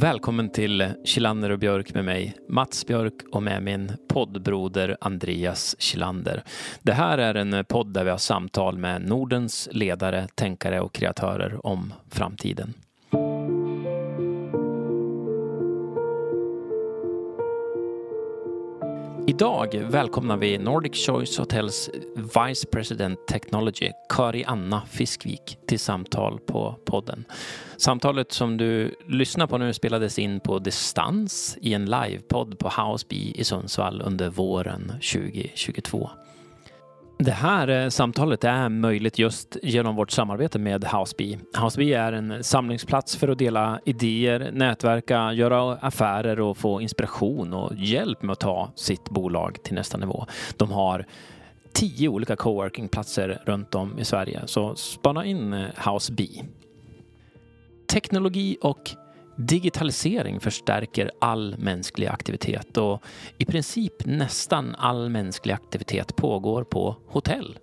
Välkommen 0.00 0.50
till 0.50 0.88
Kilander 1.04 1.50
och 1.50 1.58
Björk 1.58 1.94
med 1.94 2.04
mig, 2.04 2.36
Mats 2.48 2.86
Björk 2.86 3.14
och 3.32 3.42
med 3.42 3.62
min 3.62 3.92
poddbroder 4.08 4.96
Andreas 5.00 5.76
Kilander. 5.78 6.42
Det 6.82 6.92
här 6.92 7.18
är 7.18 7.34
en 7.34 7.64
podd 7.64 7.92
där 7.92 8.04
vi 8.04 8.10
har 8.10 8.18
samtal 8.18 8.78
med 8.78 9.02
Nordens 9.02 9.68
ledare, 9.72 10.28
tänkare 10.34 10.80
och 10.80 10.92
kreatörer 10.92 11.66
om 11.66 11.94
framtiden. 12.10 12.74
Idag 19.30 19.74
välkomnar 19.90 20.36
vi 20.36 20.58
Nordic 20.58 21.06
Choice 21.06 21.38
Hotels 21.38 21.90
Vice 22.16 22.66
President 22.66 23.26
Technology, 23.26 23.90
Kari 24.08 24.44
Anna 24.44 24.82
Fiskvik, 24.90 25.58
till 25.66 25.78
samtal 25.78 26.38
på 26.38 26.76
podden. 26.84 27.24
Samtalet 27.76 28.32
som 28.32 28.56
du 28.56 28.94
lyssnar 29.08 29.46
på 29.46 29.58
nu 29.58 29.72
spelades 29.72 30.18
in 30.18 30.40
på 30.40 30.58
distans 30.58 31.58
i 31.60 31.74
en 31.74 31.84
livepodd 31.84 32.58
på 32.58 32.68
Houseby 32.68 33.32
i 33.34 33.44
Sundsvall 33.44 34.02
under 34.02 34.30
våren 34.30 34.86
2022. 34.86 36.10
Det 37.24 37.30
här 37.30 37.68
eh, 37.68 37.88
samtalet 37.88 38.44
är 38.44 38.68
möjligt 38.68 39.18
just 39.18 39.56
genom 39.62 39.96
vårt 39.96 40.10
samarbete 40.10 40.58
med 40.58 40.84
Houseby. 40.84 41.38
Houseby 41.58 41.92
är 41.92 42.12
en 42.12 42.44
samlingsplats 42.44 43.16
för 43.16 43.28
att 43.28 43.38
dela 43.38 43.80
idéer, 43.84 44.50
nätverka, 44.52 45.32
göra 45.32 45.76
affärer 45.76 46.40
och 46.40 46.56
få 46.56 46.80
inspiration 46.80 47.54
och 47.54 47.72
hjälp 47.76 48.22
med 48.22 48.32
att 48.32 48.40
ta 48.40 48.72
sitt 48.76 49.04
bolag 49.10 49.62
till 49.62 49.74
nästa 49.74 49.98
nivå. 49.98 50.26
De 50.56 50.72
har 50.72 51.06
tio 51.72 52.08
olika 52.08 52.36
coworkingplatser 52.36 53.42
runt 53.44 53.74
om 53.74 53.98
i 53.98 54.04
Sverige, 54.04 54.40
så 54.46 54.74
spana 54.74 55.24
in 55.24 55.52
eh, 55.52 55.66
Houseby. 55.76 56.42
Teknologi 57.92 58.56
och 58.62 58.90
Digitalisering 59.46 60.40
förstärker 60.40 61.10
all 61.20 61.54
mänsklig 61.58 62.06
aktivitet 62.06 62.76
och 62.76 63.02
i 63.38 63.44
princip 63.44 64.06
nästan 64.06 64.74
all 64.78 65.08
mänsklig 65.08 65.54
aktivitet 65.54 66.16
pågår 66.16 66.64
på 66.64 66.96
hotell. 67.06 67.58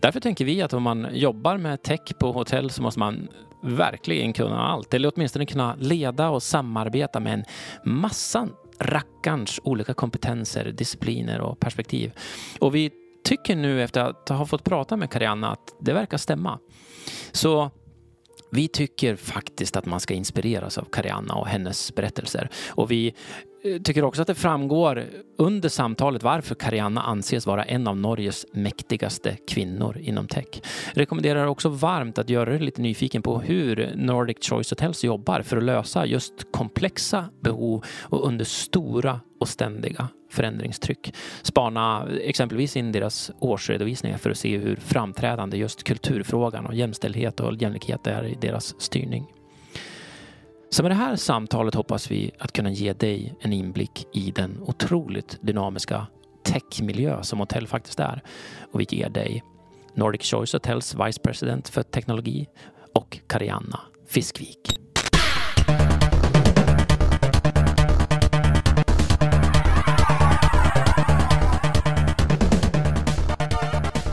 Därför 0.00 0.20
tänker 0.20 0.44
vi 0.44 0.62
att 0.62 0.72
om 0.72 0.82
man 0.82 1.06
jobbar 1.12 1.56
med 1.56 1.82
tech 1.82 2.18
på 2.20 2.32
hotell 2.32 2.70
så 2.70 2.82
måste 2.82 3.00
man 3.00 3.28
verkligen 3.62 4.32
kunna 4.32 4.62
allt, 4.62 4.94
eller 4.94 5.12
åtminstone 5.14 5.46
kunna 5.46 5.74
leda 5.74 6.28
och 6.28 6.42
samarbeta 6.42 7.20
med 7.20 7.34
en 7.34 7.44
massa 7.84 8.48
rackarns 8.78 9.60
olika 9.64 9.94
kompetenser, 9.94 10.72
discipliner 10.72 11.40
och 11.40 11.60
perspektiv. 11.60 12.12
Och 12.58 12.74
vi 12.74 12.90
tycker 13.24 13.56
nu 13.56 13.82
efter 13.82 14.00
att 14.00 14.28
ha 14.28 14.46
fått 14.46 14.64
prata 14.64 14.96
med 14.96 15.10
Karianna 15.10 15.50
att 15.50 15.74
det 15.80 15.92
verkar 15.92 16.18
stämma. 16.18 16.58
Så 17.32 17.70
vi 18.50 18.68
tycker 18.68 19.16
faktiskt 19.16 19.76
att 19.76 19.86
man 19.86 20.00
ska 20.00 20.14
inspireras 20.14 20.78
av 20.78 20.84
Karianna 20.84 21.34
och 21.34 21.46
hennes 21.46 21.94
berättelser. 21.94 22.48
Och 22.68 22.90
vi 22.90 23.14
eh, 23.64 23.82
tycker 23.82 24.04
också 24.04 24.22
att 24.22 24.28
det 24.28 24.34
framgår 24.34 25.04
under 25.38 25.68
samtalet 25.68 26.22
varför 26.22 26.54
Karianna 26.54 27.02
anses 27.02 27.46
vara 27.46 27.64
en 27.64 27.86
av 27.86 27.96
Norges 27.96 28.46
mäktigaste 28.52 29.36
kvinnor 29.48 29.98
inom 29.98 30.28
tech. 30.28 30.62
Rekommenderar 30.92 31.46
också 31.46 31.68
varmt 31.68 32.18
att 32.18 32.30
göra 32.30 32.50
dig 32.50 32.58
lite 32.58 32.82
nyfiken 32.82 33.22
på 33.22 33.40
hur 33.40 33.92
Nordic 33.96 34.36
Choice 34.40 34.70
Hotels 34.70 35.04
jobbar 35.04 35.42
för 35.42 35.56
att 35.56 35.64
lösa 35.64 36.06
just 36.06 36.52
komplexa 36.52 37.24
behov 37.40 37.84
och 38.02 38.26
under 38.26 38.44
stora 38.44 39.20
och 39.40 39.48
ständiga 39.48 40.08
förändringstryck. 40.28 41.14
Spana 41.42 42.08
exempelvis 42.22 42.76
in 42.76 42.92
deras 42.92 43.30
årsredovisningar 43.38 44.18
för 44.18 44.30
att 44.30 44.38
se 44.38 44.58
hur 44.58 44.76
framträdande 44.76 45.56
just 45.56 45.84
kulturfrågan 45.84 46.66
och 46.66 46.74
jämställdhet 46.74 47.40
och 47.40 47.62
jämlikhet 47.62 48.06
är 48.06 48.24
i 48.24 48.34
deras 48.40 48.80
styrning. 48.80 49.26
Så 50.70 50.82
med 50.82 50.90
det 50.90 50.94
här 50.96 51.16
samtalet 51.16 51.74
hoppas 51.74 52.10
vi 52.10 52.30
att 52.38 52.52
kunna 52.52 52.70
ge 52.70 52.92
dig 52.92 53.34
en 53.40 53.52
inblick 53.52 54.06
i 54.12 54.30
den 54.30 54.62
otroligt 54.66 55.38
dynamiska 55.40 56.06
techmiljö 56.44 57.22
som 57.22 57.38
hotell 57.38 57.66
faktiskt 57.66 58.00
är. 58.00 58.22
Och 58.72 58.80
vi 58.80 58.86
ger 58.90 59.08
dig 59.08 59.42
Nordic 59.94 60.22
Choice 60.22 60.52
Hotels 60.52 60.94
Vice 60.94 61.20
President 61.20 61.68
för 61.68 61.82
teknologi 61.82 62.46
och 62.94 63.18
Karianna 63.26 63.80
Fiskvik. 64.08 64.87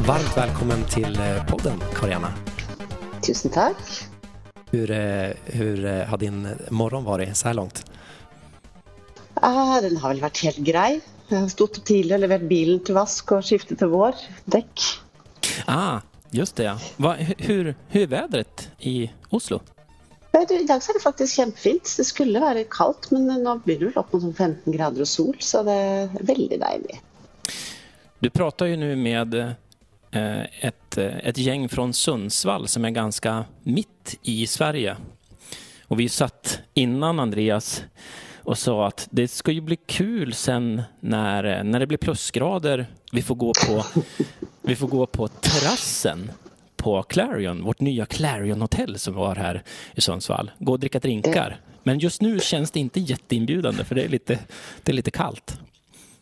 Varmt 0.07 0.37
välkommen 0.37 0.85
till 0.89 1.19
eh, 1.19 1.45
podden, 1.45 1.83
Karianne. 1.95 2.27
Tusen 3.27 3.51
tack. 3.51 3.77
Hur, 4.71 4.91
eh, 4.91 5.29
hur 5.45 5.85
eh, 5.85 6.05
har 6.05 6.17
din 6.17 6.47
morgon 6.69 7.03
varit 7.03 7.37
så 7.37 7.47
här 7.47 7.53
långt? 7.53 7.85
Ah, 9.33 9.81
den 9.81 9.97
har 9.97 10.09
vel 10.09 10.21
vært 10.21 10.43
helt 10.43 10.57
grei. 10.57 10.99
Jeg 11.27 11.39
har 11.39 11.49
stått 11.49 11.79
opp 11.79 11.87
tidlig 11.89 12.13
og 12.19 12.21
levert 12.21 12.45
bilen 12.45 12.83
til 12.85 12.99
vask 12.99 13.33
og 13.33 13.47
skiftet 13.49 13.81
til 13.81 13.89
vår 13.95 14.21
dekk. 14.45 14.85
Ah, 15.65 16.05
just 16.29 16.61
det. 16.61 16.69
Ja. 16.69 17.15
Hur, 17.37 17.73
hur 17.89 18.07
vädret 18.07 18.69
i 18.79 19.09
Oslo? 19.29 19.59
I 20.33 20.65
dag 20.67 20.83
så 20.83 20.91
är 20.91 20.93
det 20.93 21.03
faktisk 21.03 21.35
kjempefint. 21.35 21.93
Det 21.97 22.03
skulle 22.03 22.39
være 22.39 22.63
kaldt, 22.63 23.09
men 23.11 23.41
nå 23.41 23.57
blir 23.65 23.79
det 23.79 23.89
vel 23.89 23.97
opp 23.97 24.13
mot 24.13 24.37
15 24.37 24.69
grader 24.73 25.01
og 25.01 25.07
sol 25.07 25.35
så 25.39 25.65
det 25.65 25.73
er 25.73 26.17
veldig 26.21 26.61
deilig. 26.61 27.01
Du 28.19 28.29
prater 28.29 28.69
jo 28.69 28.77
nå 28.77 28.95
med 28.95 29.33
ett, 30.15 30.97
eh, 30.97 31.17
ett 31.17 31.37
gäng 31.37 31.69
från 31.69 31.93
Sundsvall 31.93 32.67
som 32.67 32.85
är 32.85 32.89
ganska 32.89 33.45
mitt 33.63 34.19
i 34.21 34.47
Sverige. 34.47 34.95
Och 35.83 35.99
vi 35.99 36.09
satt 36.09 36.59
innan 36.73 37.19
Andreas 37.19 37.83
och 38.37 38.57
sa 38.57 38.87
att 38.87 39.07
det 39.11 39.27
ska 39.27 39.51
ju 39.51 39.61
bli 39.61 39.75
kul 39.75 40.33
sen 40.33 40.81
när, 40.99 41.43
eh, 41.43 41.63
när 41.63 41.79
det 41.79 41.87
blir 41.87 41.97
plusgrader. 41.97 42.87
Vi 43.11 43.21
får 43.21 43.35
gå 43.35 43.53
på, 43.67 43.83
vi 44.61 44.75
får 44.75 44.87
gå 44.87 45.05
på 45.05 45.27
terrassen 45.27 46.31
på 46.77 47.03
Clarion, 47.03 47.63
vårt 47.63 47.79
nya 47.79 48.05
Clarion-hotell 48.05 48.97
som 48.97 49.13
var 49.13 49.35
här 49.35 49.63
i 49.95 50.01
Sundsvall. 50.01 50.51
Gå 50.59 50.71
och 50.71 50.79
dricka 50.79 50.99
drinkar. 50.99 51.59
Men 51.83 51.99
just 51.99 52.21
nu 52.21 52.39
känns 52.39 52.71
det 52.71 52.79
inte 52.79 52.99
jätteinbjudande 52.99 53.83
för 53.83 53.95
det 53.95 54.03
är 54.03 54.09
lite, 54.09 54.39
det 54.83 54.91
är 54.91 54.95
lite 54.95 55.11
kallt. 55.11 55.59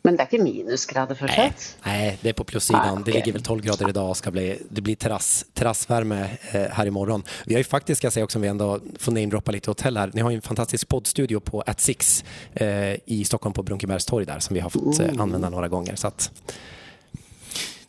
Men 0.04 0.18
det 0.18 0.26
er 0.26 0.32
ikke 0.34 0.44
minusgrader 0.44 1.16
fortsatt? 1.16 1.62
Nei, 1.86 1.92
nei 1.96 2.08
det 2.20 2.34
er 2.34 2.36
på 2.36 2.44
plussiden. 2.48 2.80
Ah, 2.82 2.92
okay. 2.92 3.06
Det 3.08 3.14
ligger 3.16 3.38
vel 3.38 3.46
12 3.46 3.62
grader 3.64 3.92
i 3.94 3.96
dag 3.96 4.10
og 4.12 4.18
skal 4.20 4.34
bli, 4.36 4.48
det 4.60 4.84
blir 4.84 4.98
terrass, 5.00 5.46
terrassvärme 5.56 6.18
eh, 6.52 6.82
i 6.88 6.92
morgen. 6.92 7.24
Vi 7.46 7.56
har 7.56 7.60
ju 7.60 7.64
faktiskt, 7.64 7.98
ska 7.98 8.06
jag 8.06 8.14
säga 8.14 8.24
också, 8.24 8.38
om 8.38 8.42
vi 8.42 8.48
ändå 8.48 8.80
får 9.00 9.12
namedroppa 9.12 9.52
lite 9.52 9.70
hotell 9.70 9.98
her. 9.98 10.12
Ni 10.14 10.22
har 10.22 10.32
ju 10.32 10.36
en 10.36 10.42
fantastisk 10.42 10.88
poddstudio 10.88 11.40
på 11.40 11.62
At 11.62 11.80
Six 11.80 12.24
eh, 12.54 12.96
i 13.06 13.24
Stockholm 13.26 13.54
på 13.54 13.64
Brunkebergstorg 13.64 14.26
där 14.26 14.40
som 14.40 14.54
vi 14.54 14.60
har 14.60 14.70
fått 14.70 15.00
eh, 15.00 15.10
använda 15.20 15.50
några 15.50 15.68
gånger. 15.68 15.96
Så 15.96 16.08
att... 16.08 16.32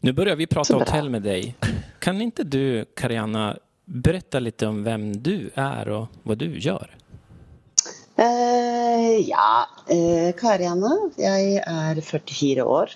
Nu 0.00 0.12
börjar 0.12 0.36
vi 0.36 0.46
prata 0.46 0.74
hotell 0.74 1.10
med 1.10 1.22
deg. 1.22 1.54
Kan 1.98 2.22
ikke 2.22 2.44
du, 2.44 2.84
Karianna, 2.94 3.56
berätta 3.84 4.38
litt 4.38 4.62
om 4.62 4.84
vem 4.84 5.22
du 5.22 5.50
er 5.56 5.88
og 5.88 6.12
hva 6.22 6.36
du 6.38 6.58
gör? 6.60 6.94
Uh, 8.14 9.16
ja, 9.26 9.64
uh, 9.90 10.30
Karianne. 10.38 10.92
Jeg 11.18 11.58
er 11.66 12.00
44 12.00 12.64
år. 12.64 12.94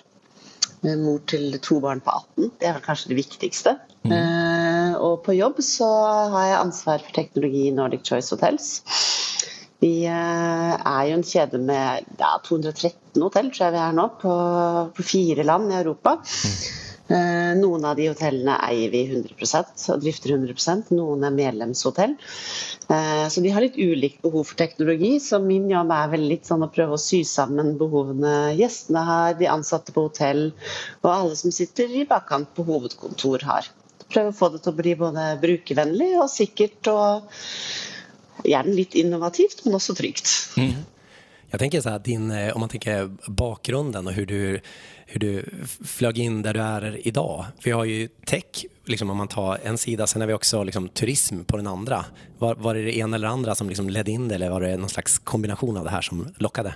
Mor 0.79 1.19
til 1.27 1.57
to 1.59 1.81
barn 1.83 1.99
på 1.99 2.13
18. 2.37 2.51
Det 2.61 2.67
er 2.69 2.83
kanskje 2.83 3.11
det 3.11 3.17
viktigste. 3.19 3.75
Mm. 4.07 4.13
Eh, 4.15 4.93
og 4.95 5.25
på 5.25 5.35
jobb 5.35 5.57
så 5.59 5.89
har 6.31 6.45
jeg 6.47 6.59
ansvar 6.61 7.01
for 7.03 7.15
teknologi 7.17 7.65
i 7.67 7.73
Nordic 7.75 8.05
Choice 8.07 8.31
Hotels. 8.31 8.69
Vi 9.83 10.05
er 10.07 11.01
jo 11.09 11.17
en 11.17 11.25
kjede 11.27 11.59
med 11.59 12.07
ja, 12.19 12.31
213 12.47 13.19
hotell, 13.19 13.51
tror 13.51 13.65
jeg 13.65 13.75
vi 13.75 13.81
er 13.83 13.97
nå, 13.97 14.07
på, 14.21 14.35
på 14.95 15.07
fire 15.07 15.43
land 15.47 15.73
i 15.73 15.81
Europa. 15.81 16.15
Mm. 16.23 16.88
Eh, 17.09 17.51
noen 17.57 17.85
av 17.89 17.95
de 17.97 18.05
hotellene 18.11 18.53
eier 18.67 18.91
vi 18.93 18.99
100% 19.07 19.85
og 19.89 20.01
drifter 20.03 20.35
100 20.35 20.91
Noen 20.93 21.25
er 21.25 21.33
medlemshotell. 21.33 22.13
Eh, 22.85 23.23
så 23.33 23.41
de 23.41 23.53
har 23.53 23.65
litt 23.65 23.79
ulikt 23.81 24.21
behov 24.21 24.45
for 24.51 24.59
teknologi. 24.59 25.15
Så 25.23 25.39
min 25.41 25.65
jobb 25.71 25.89
er 25.95 26.11
vel 26.11 26.27
litt 26.29 26.45
sånn 26.45 26.65
å 26.65 26.69
prøve 26.73 26.97
å 26.97 27.01
sy 27.01 27.23
sammen 27.25 27.79
behovene 27.81 28.53
gjestene 28.59 29.05
har, 29.07 29.33
de 29.39 29.49
ansatte 29.49 29.95
på 29.95 30.05
hotell 30.05 30.51
og 31.01 31.09
alle 31.09 31.39
som 31.39 31.53
sitter 31.55 31.89
i 31.97 32.05
bakkant 32.09 32.53
på 32.53 32.67
hovedkontor 32.69 33.47
har. 33.49 33.71
Prøve 34.09 34.29
å 34.29 34.37
få 34.37 34.51
det 34.53 34.61
til 34.65 34.73
å 34.73 34.77
bli 34.77 34.93
både 34.97 35.25
brukervennlig 35.41 36.13
og 36.21 36.29
sikkert 36.33 36.93
og 36.93 37.33
gjerne 38.45 38.77
litt 38.77 38.95
innovativt, 38.97 39.65
men 39.65 39.81
også 39.81 39.97
trygt. 39.97 40.31
Mm. 40.61 40.85
Jeg 41.49 41.59
tenker 41.59 41.81
så 41.81 41.89
här, 41.89 41.99
din, 41.99 42.31
eh, 42.31 42.53
om 42.53 42.59
man 42.59 42.69
tenker 42.69 43.09
bakgrunden 43.27 44.07
og 44.07 44.13
hvordan 44.13 44.27
du, 44.27 44.59
hur 45.11 45.19
du 45.19 45.45
flög 45.85 46.17
in 46.17 46.41
där 46.41 46.53
du 46.53 46.59
är 46.59 47.07
idag. 47.07 47.45
Vi 47.63 47.71
har 47.71 47.85
ju 47.85 48.07
tech, 48.07 48.65
liksom 48.85 49.09
om 49.09 49.17
man 49.17 49.27
tar 49.27 49.59
en 49.63 49.77
sida, 49.77 50.07
sen 50.07 50.21
har 50.21 50.27
vi 50.27 50.33
också 50.33 50.63
liksom 50.63 50.89
turism 50.89 51.43
på 51.43 51.57
den 51.57 51.67
andra. 51.67 52.05
Var, 52.37 52.55
var 52.55 52.75
det 52.75 52.81
det 52.81 52.97
ena 52.97 53.15
eller 53.15 53.27
andra 53.27 53.55
som 53.55 53.69
liksom 53.69 53.89
ledde 53.89 54.11
in 54.11 54.27
det 54.27 54.35
eller 54.35 54.49
var 54.49 54.61
det 54.61 54.77
någon 54.77 54.89
slags 54.89 55.19
kombination 55.19 55.77
av 55.77 55.83
det 55.83 55.89
här 55.89 56.01
som 56.01 56.33
lockade? 56.37 56.73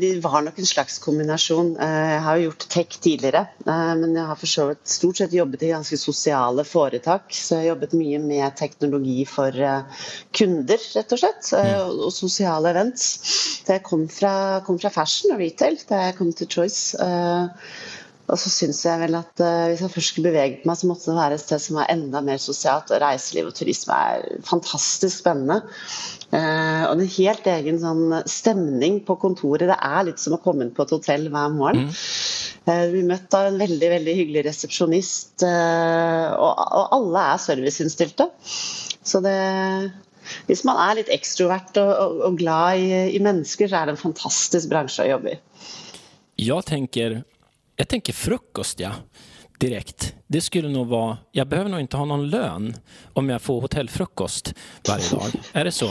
Det 0.00 0.20
var 0.22 0.42
nok 0.44 0.58
en 0.60 0.66
slags 0.68 0.98
kombinasjon. 1.02 1.72
Jeg 1.80 2.18
har 2.22 2.36
jo 2.36 2.44
gjort 2.50 2.66
tech 2.70 2.98
tidligere, 3.02 3.46
men 3.66 4.12
jeg 4.14 4.26
har 4.28 4.38
for 4.38 4.50
så 4.50 4.66
vidt 4.68 4.92
stort 4.92 5.18
sett 5.18 5.34
jobbet 5.34 5.64
i 5.66 5.72
ganske 5.72 5.98
sosiale 5.98 6.64
foretak. 6.68 7.32
Så 7.34 7.56
jeg 7.56 7.64
har 7.64 7.70
jobbet 7.72 7.96
mye 7.98 8.20
med 8.22 8.54
teknologi 8.60 9.24
for 9.26 9.56
kunder, 10.36 10.84
rett 10.94 11.16
og 11.16 11.22
slett, 11.22 11.50
og 11.56 12.12
sosiale 12.14 12.70
events. 12.74 13.08
Så 13.64 13.74
jeg 13.78 13.86
kom 13.88 14.06
fra, 14.12 14.34
kom 14.68 14.78
fra 14.82 14.92
fashion 14.94 15.34
og 15.34 15.42
retail 15.42 15.80
da 15.88 16.04
jeg 16.06 16.20
kom 16.20 16.30
til 16.36 16.50
Choice. 16.52 17.00
Og 18.30 18.38
så 18.38 18.52
syns 18.52 18.84
jeg 18.86 19.00
vel 19.00 19.16
at 19.18 19.40
hvis 19.42 19.80
jeg 19.82 19.90
først 19.90 20.12
skulle 20.12 20.30
beveget 20.30 20.66
meg, 20.68 20.78
så 20.78 20.86
måtte 20.86 21.08
det 21.10 21.18
være 21.18 21.40
et 21.40 21.42
sted 21.42 21.64
som 21.64 21.80
var 21.80 21.90
enda 21.90 22.20
mer 22.22 22.38
sosialt. 22.38 22.92
Og 22.94 23.02
reiseliv 23.02 23.50
og 23.50 23.56
turisme 23.58 23.96
er 23.96 24.44
fantastisk 24.46 25.24
spennende. 25.24 25.64
Uh, 26.30 26.84
og 26.86 26.92
en 26.94 27.08
helt 27.10 27.46
egen 27.50 27.80
sånn 27.82 28.14
stemning 28.30 29.00
på 29.06 29.16
kontoret. 29.18 29.66
Det 29.70 29.78
er 29.78 30.04
litt 30.06 30.22
som 30.22 30.36
å 30.36 30.42
komme 30.42 30.66
inn 30.66 30.74
på 30.74 30.84
et 30.86 30.94
hotell 30.94 31.26
hver 31.32 31.56
morgen. 31.56 31.88
Mm. 31.88 31.96
Uh, 32.68 32.84
vi 32.92 33.02
møtt 33.08 33.34
av 33.34 33.48
en 33.48 33.58
veldig 33.58 33.90
veldig 33.96 34.14
hyggelig 34.20 34.44
resepsjonist, 34.46 35.42
og, 35.42 36.52
og, 36.60 36.86
alle 36.98 37.24
er 37.32 37.42
serviceinnstilte. 37.42 38.30
Så 39.02 39.22
det 39.24 39.38
hvis 40.46 40.62
man 40.68 40.78
er 40.78 41.00
litt 41.00 41.10
ekstrovert 41.10 41.78
og, 41.80 41.90
og, 41.90 42.20
og 42.28 42.38
glad 42.38 42.78
i, 42.78 43.00
i 43.16 43.22
mennesker, 43.22 43.66
så 43.66 43.80
er 43.80 43.88
det 43.88 43.96
en 43.96 44.04
fantastisk 44.04 44.70
bransje 44.70 45.02
å 45.02 45.10
jobbe 45.16 45.34
i. 45.34 45.40
Jeg 46.40 46.66
tenker 46.68 47.22
jeg 47.80 47.88
tenker 47.88 48.12
frukost, 48.16 48.82
ja. 48.82 48.92
Direkt. 49.60 50.14
Det 50.26 50.40
skulle 50.40 50.68
nog 50.68 50.86
vara... 50.86 51.18
Jag 51.32 51.48
behöver 51.48 51.70
nog 51.70 51.80
inte 51.80 51.96
ha 51.96 52.04
någon 52.04 52.30
lön 52.30 52.76
om 53.12 53.28
jag 53.28 53.42
får 53.42 53.60
hotellfrukost 53.60 54.54
varje 54.88 55.10
dag. 55.10 55.32
Er 55.52 55.64
det 55.64 55.72
så? 55.72 55.90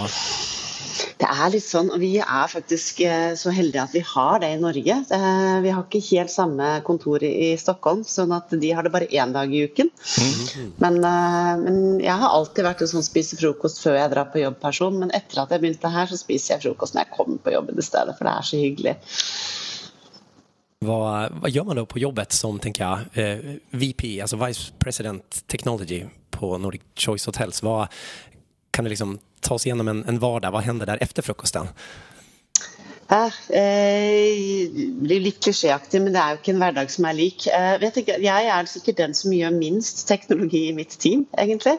Det 1.20 1.28
er 1.28 1.52
litt 1.54 1.64
sånn, 1.64 1.92
Vi 2.02 2.10
er 2.18 2.50
faktisk 2.50 3.02
eh, 3.06 3.36
så 3.38 3.54
heldige 3.54 3.84
at 3.84 3.94
vi 3.94 4.02
har 4.10 4.42
det 4.42 4.50
i 4.56 4.58
Norge. 4.60 4.96
Vi 5.64 5.74
har 5.76 5.86
ikke 5.86 6.02
helt 6.10 6.34
samme 6.34 6.72
kontor 6.88 7.24
i 7.24 7.52
Stockholm, 7.62 8.02
sånn 8.08 8.34
at 8.36 8.50
de 8.50 8.74
har 8.74 8.88
det 8.88 8.94
bare 8.96 9.12
én 9.14 9.36
dag 9.36 9.54
i 9.54 9.62
uken. 9.70 9.94
Mm. 9.94 10.74
Men, 10.82 11.00
eh, 11.12 11.54
men, 11.62 11.80
jeg 12.02 12.18
har 12.24 12.34
alltid 12.34 12.66
vært 12.66 12.82
en 12.84 12.94
sånn 12.96 13.06
spise 13.06 13.38
frokost 13.38 13.84
før 13.86 14.00
jeg 14.00 14.16
drar 14.16 14.34
på 14.34 14.42
jobb-person. 14.42 14.98
Men 15.04 15.14
etter 15.14 15.44
at 15.44 15.54
jeg 15.54 15.62
begynte 15.62 15.94
her, 15.94 16.10
så 16.10 16.18
spiser 16.18 16.56
jeg 16.56 16.66
frokost 16.66 16.98
når 16.98 17.06
jeg 17.06 17.18
kommer 17.20 17.44
på 17.46 17.54
jobben 17.54 17.78
i 17.78 17.86
stedet, 17.86 18.18
for 18.18 18.26
det 18.26 18.34
er 18.34 18.50
så 18.50 18.64
hyggelig. 18.66 18.98
Vad, 20.86 21.32
vad 21.32 21.52
gör 21.52 21.64
man 21.64 21.76
då 21.76 21.86
på 21.86 22.00
jobbet 22.00 22.32
som, 22.32 22.60
tänker 22.60 22.84
jag, 22.84 23.00
eh, 23.14 23.40
VP, 23.70 24.22
alltså 24.22 24.46
Vice 24.46 24.72
President 24.80 25.48
Technology 25.48 26.06
på 26.30 26.58
Nordic 26.58 26.82
Choice 26.96 27.26
Hotels? 27.26 27.64
Vad, 27.64 27.88
kan 28.72 28.86
du 28.86 28.90
liksom 28.90 29.20
ta 29.42 29.54
oss 29.54 29.66
igenom 29.66 29.88
en, 29.88 30.06
en 30.06 30.20
vardag? 30.20 30.52
Vad 30.52 30.64
händer 30.64 30.86
där 30.86 30.98
efter 31.02 31.22
frukosten? 31.22 31.68
Ja, 33.08 33.26
eh, 33.50 34.70
blir 35.02 35.20
litt 35.20 35.44
klisjéaktig, 35.44 36.02
men 36.02 36.14
det 36.14 36.22
er 36.22 36.36
jo 36.36 36.40
ikke 36.40 36.54
en 36.54 36.64
hverdag 36.64 36.92
som 36.94 37.08
er 37.10 37.18
lik. 37.18 37.48
Eh, 37.48 37.76
jeg, 37.82 37.94
tenker, 37.98 38.24
jeg, 38.24 38.50
er 38.56 38.70
sikkert 38.70 39.02
den 39.02 39.16
som 39.18 39.34
gjør 39.36 39.56
minst 39.56 40.08
teknologi 40.08 40.70
i 40.70 40.76
mitt 40.78 40.96
team, 41.02 41.26
egentlig. 41.36 41.76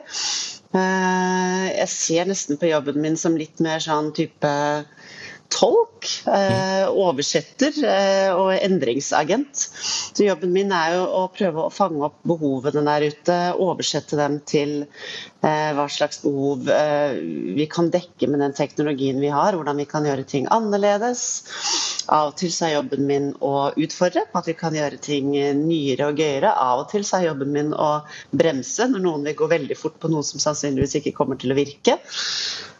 Eh, 0.74 1.66
jeg 1.70 1.88
ser 1.94 2.28
nesten 2.28 2.60
på 2.60 2.68
jobben 2.68 3.00
min 3.00 3.16
som 3.16 3.38
litt 3.38 3.64
mer 3.64 3.80
sånn 3.80 4.12
type 4.12 4.50
tolk, 5.50 6.06
eh, 6.26 6.86
oversetter 6.88 7.74
eh, 7.84 8.30
og 8.32 8.52
endringsagent. 8.54 9.66
Så 10.14 10.24
jobben 10.24 10.52
min 10.54 10.72
er 10.74 10.96
jo 10.96 11.04
å 11.20 11.24
prøve 11.34 11.66
å 11.66 11.72
fange 11.74 12.04
opp 12.06 12.20
behovene 12.26 12.84
der 12.86 13.08
ute, 13.10 13.38
oversette 13.58 14.18
dem 14.20 14.38
til 14.48 14.74
eh, 14.84 15.70
hva 15.76 15.86
slags 15.90 16.22
behov 16.24 16.68
vi 16.70 17.66
kan 17.70 17.90
dekke 17.92 18.28
med 18.30 18.42
den 18.44 18.56
teknologien 18.56 19.20
vi 19.22 19.32
har, 19.32 19.56
hvordan 19.56 19.80
vi 19.80 19.88
kan 19.90 20.06
gjøre 20.06 20.26
ting 20.28 20.48
annerledes. 20.54 21.26
Av 22.10 22.32
og 22.32 22.38
til 22.40 22.50
så 22.54 22.66
er 22.66 22.76
jobben 22.78 23.06
min 23.06 23.30
å 23.44 23.70
utfordre 23.78 24.24
på 24.30 24.40
at 24.40 24.48
vi 24.50 24.56
kan 24.58 24.74
gjøre 24.74 24.98
ting 25.02 25.30
nyere 25.34 26.10
og 26.10 26.20
gøyere. 26.20 26.50
Av 26.50 26.84
og 26.84 26.90
til 26.92 27.06
så 27.06 27.20
er 27.20 27.30
jobben 27.30 27.52
min 27.54 27.74
å 27.74 27.90
bremse 28.34 28.88
når 28.90 29.04
noen 29.04 29.28
vil 29.28 29.38
gå 29.38 29.50
veldig 29.50 29.78
fort 29.78 29.98
på 30.02 30.10
noe 30.10 30.26
som 30.26 30.42
sannsynligvis 30.42 30.98
ikke 31.00 31.14
kommer 31.16 31.38
til 31.40 31.54
å 31.54 31.58
virke. 31.58 31.98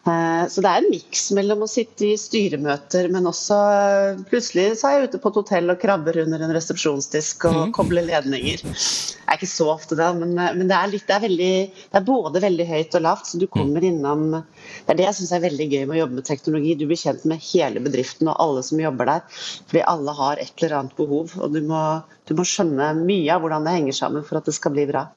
Eh, 0.01 0.49
så 0.49 0.63
det 0.65 0.71
er 0.71 0.81
en 0.81 0.89
miks 0.89 1.27
mellom 1.37 1.67
å 1.67 1.69
sitte 1.69 2.07
i 2.09 2.19
styremøter, 2.19 3.11
men 3.13 3.29
også 3.29 3.57
eh, 3.69 4.21
plutselig 4.31 4.79
så 4.81 4.89
er 4.89 4.95
jeg 4.95 5.11
ute 5.11 5.19
på 5.21 5.29
et 5.29 5.39
hotell 5.43 5.73
og 5.75 5.81
krabber 5.83 6.23
under 6.23 6.41
en 6.41 6.55
resepsjonsdisk 6.57 7.45
og 7.51 7.59
mm. 7.59 7.75
kobler 7.77 8.07
ledninger. 8.09 8.65
Det 8.65 9.27
er 9.29 9.37
ikke 9.37 9.51
så 9.51 9.69
ofte 9.75 9.99
det, 10.01 10.07
men, 10.17 10.33
eh, 10.41 10.55
men 10.57 10.71
det, 10.71 10.79
er 10.79 10.93
litt, 10.95 11.05
det, 11.05 11.19
er 11.19 11.25
veldig, 11.27 11.51
det, 11.83 12.01
er 12.01 12.07
både 12.07 12.45
veldig 12.47 12.67
høyt 12.71 12.97
og 12.97 13.05
lavt. 13.05 13.29
Så 13.29 13.43
du 13.43 13.45
kommer 13.53 13.85
mm. 13.85 13.89
innom 13.91 14.25
Det 14.39 14.95
er 14.95 15.03
det 15.03 15.07
jeg 15.11 15.19
syns 15.21 15.35
er 15.37 15.45
veldig 15.45 15.69
gøy 15.69 15.85
med 15.85 15.99
å 15.99 16.01
jobbe 16.01 16.19
med 16.23 16.29
teknologi. 16.31 16.73
Du 16.81 16.87
blir 16.89 17.03
kjent 17.03 17.29
med 17.29 17.45
hele 17.51 17.85
bedriften 17.85 18.33
og 18.33 18.41
alle 18.41 18.65
som 18.65 18.81
jobber 18.81 19.13
der. 19.13 19.45
Fordi 19.69 19.85
alle 19.93 20.17
har 20.23 20.41
et 20.41 20.65
eller 20.65 20.79
annet 20.79 20.97
behov, 20.97 21.37
og 21.37 21.53
du 21.53 21.61
må, 21.69 21.85
du 22.25 22.35
må 22.41 22.49
skjønne 22.49 22.95
mye 23.03 23.37
av 23.37 23.45
hvordan 23.45 23.69
det 23.69 23.77
henger 23.77 24.01
sammen 24.01 24.25
for 24.25 24.41
at 24.41 24.49
det 24.49 24.57
skal 24.57 24.73
bli 24.79 24.89
bra. 24.89 25.11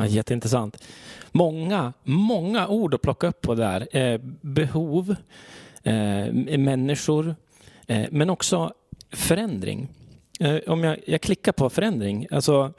Ja, 0.00 0.10
Jätteintressant 0.10 0.80
många, 1.32 1.92
många 2.02 2.68
ord 2.68 2.94
att 2.94 3.02
plocka 3.02 3.26
upp 3.26 3.40
på 3.40 3.54
där. 3.54 3.96
Eh, 3.96 4.20
behov, 4.40 5.16
eh, 5.82 6.32
människor, 6.58 7.34
eh, 7.86 8.06
men 8.10 8.30
också 8.30 8.72
förändring. 9.10 9.88
Eh, 10.40 10.56
om 10.66 10.84
jag, 10.84 10.98
jag, 11.06 11.20
klickar 11.20 11.52
på 11.52 11.70
förändring, 11.70 12.26
alltså 12.30 12.72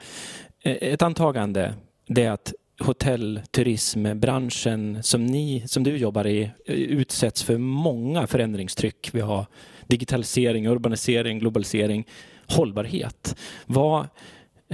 eh, 0.62 0.72
ett 0.72 1.02
antagande 1.02 1.74
det 2.06 2.22
är 2.22 2.30
att 2.30 2.52
hotell, 2.78 3.40
turismbranschen 3.50 5.02
som, 5.02 5.26
ni, 5.26 5.64
som 5.66 5.82
du 5.82 5.96
jobbar 5.96 6.26
i 6.26 6.42
eh, 6.42 6.74
utsätts 6.74 7.42
för 7.42 7.58
många 7.58 8.26
förändringstryck. 8.26 9.10
Vi 9.12 9.20
har 9.20 9.46
digitalisering, 9.86 10.66
urbanisering, 10.66 11.38
globalisering, 11.38 12.06
hållbarhet. 12.46 13.36
Vad, 13.66 14.08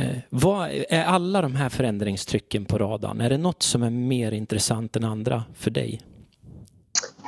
Eh, 0.00 0.17
vad 0.31 0.70
är 0.88 1.05
alla 1.05 1.43
de 1.43 1.56
här 1.56 1.69
förändringstrycken 1.69 2.64
på 2.64 2.79
radarn? 2.79 3.20
Är 3.20 3.31
det 3.31 3.38
något 3.38 3.62
som 3.62 3.82
är 3.82 3.91
mer 3.91 4.32
intressant 4.32 4.97
än 4.97 5.05
andra 5.05 5.44
för 5.55 5.70
dig? 5.70 6.00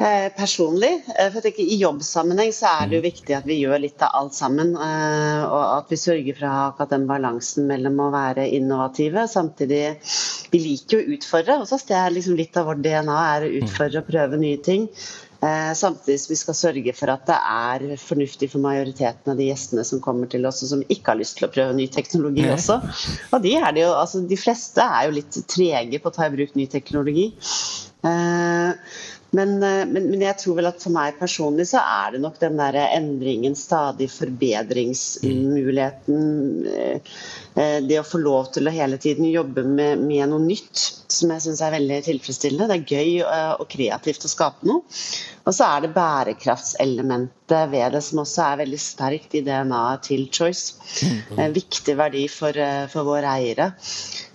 Eh, 0.03 0.29
personlig. 0.35 0.93
Eh, 1.15 1.29
for 1.31 1.47
jeg 1.47 1.63
I 1.63 1.79
jobbsammenheng 1.79 2.51
så 2.57 2.73
er 2.73 2.91
det 2.91 2.99
jo 2.99 3.03
mm. 3.05 3.07
viktig 3.07 3.37
at 3.39 3.47
vi 3.47 3.61
gjør 3.61 3.85
litt 3.85 4.03
av 4.03 4.17
alt 4.19 4.35
sammen. 4.35 4.75
Og 4.75 5.63
at 5.63 5.93
vi 5.93 6.01
sørger 6.01 6.39
for 6.39 6.49
å 6.49 6.53
ha 6.53 6.63
akkurat 6.71 6.95
den 6.97 7.09
balansen 7.11 7.69
mellom 7.71 8.01
å 8.03 8.13
være 8.15 8.49
innovative. 8.59 9.29
Samtidig 9.31 9.85
Vi 10.53 10.61
liker 10.61 10.99
jo 10.99 11.05
å 11.05 11.17
utfordre. 11.17 11.61
Også 11.63 11.79
det 11.89 11.97
er 11.97 12.15
liksom 12.15 12.37
litt 12.37 12.57
av 12.59 12.67
vårt 12.69 12.83
DNA 12.85 13.19
er 13.37 13.47
å 13.47 13.53
utfordre 13.63 14.03
og 14.03 14.11
prøve 14.11 14.41
nye 14.43 14.59
ting. 14.61 14.89
Eh, 15.43 15.75
samtidig 15.75 16.21
som 16.21 16.31
vi 16.31 16.37
skal 16.39 16.55
sørge 16.55 16.93
for 16.95 17.11
at 17.11 17.25
det 17.27 17.37
er 17.37 17.97
fornuftig 17.99 18.47
for 18.53 18.63
majoriteten 18.63 19.33
av 19.33 19.41
de 19.41 19.49
gjestene 19.49 19.83
som 19.87 20.03
kommer 20.05 20.31
til 20.31 20.47
oss, 20.47 20.61
og 20.63 20.71
som 20.71 20.85
ikke 20.87 21.11
har 21.11 21.19
lyst 21.19 21.41
til 21.41 21.49
å 21.49 21.51
prøve 21.51 21.75
ny 21.75 21.89
teknologi 21.91 22.45
også. 22.47 22.77
Og 23.33 23.43
de, 23.43 23.57
jo, 23.59 23.89
altså, 23.91 24.23
de, 24.31 24.39
fleste 24.39 24.87
er 24.87 25.09
jo 25.09 25.17
litt 25.17 25.41
trege 25.51 25.99
på 25.99 26.13
å 26.13 26.15
ta 26.15 26.29
i 26.29 26.35
bruk 26.37 26.55
ny 26.55 26.69
teknologi. 26.71 27.33
Eh, 28.07 28.71
men, 29.35 29.63
eh, 29.63 29.87
men, 29.87 30.11
men, 30.11 30.21
jeg 30.21 30.37
tror 30.43 30.57
vel 30.59 30.67
at 30.69 30.83
for 30.83 30.93
meg 30.93 31.15
personlig 31.17 31.65
så 31.71 31.81
er 31.81 32.11
det 32.13 32.21
nok 32.21 32.35
den 32.43 32.59
der 32.61 32.75
endringen, 32.83 33.55
stadig 33.57 34.11
forbedringsmuligheten. 34.13 36.67
Eh, 36.69 37.01
eh, 37.57 37.81
det 37.89 37.99
å 38.03 38.05
få 38.05 38.19
lov 38.21 38.53
til 38.53 38.69
å 38.69 38.75
hele 38.75 38.99
tiden 39.01 39.25
jobbe 39.31 39.63
med, 39.65 39.99
med 40.05 40.29
noe 40.29 40.41
nytt 40.45 40.77
som 41.13 41.31
jeg 41.33 41.43
syns 41.47 41.61
er 41.65 41.73
veldig 41.79 42.03
tilfredsstillende. 42.11 42.69
Det 42.69 42.77
er 42.77 42.91
gøy 42.93 43.11
og 43.63 43.67
kreativt 43.73 44.27
å 44.29 44.31
skape 44.33 44.63
noe. 44.69 44.81
Og 45.47 45.53
så 45.57 45.63
er 45.67 45.79
det 45.85 45.97
bærekraftselementet 45.97 47.63
ved 47.73 47.89
det 47.97 48.03
som 48.05 48.23
også 48.23 48.41
er 48.51 48.61
veldig 48.63 48.81
sterkt 48.81 49.31
i 49.37 49.45
DNA-et 49.45 50.03
til 50.11 50.23
Choice. 50.33 50.67
Mm. 51.33 51.39
En 51.47 51.53
viktig 51.57 51.95
verdi 52.01 52.25
for, 52.33 52.53
for 52.93 53.03
våre 53.09 53.29
eiere. 53.41 53.67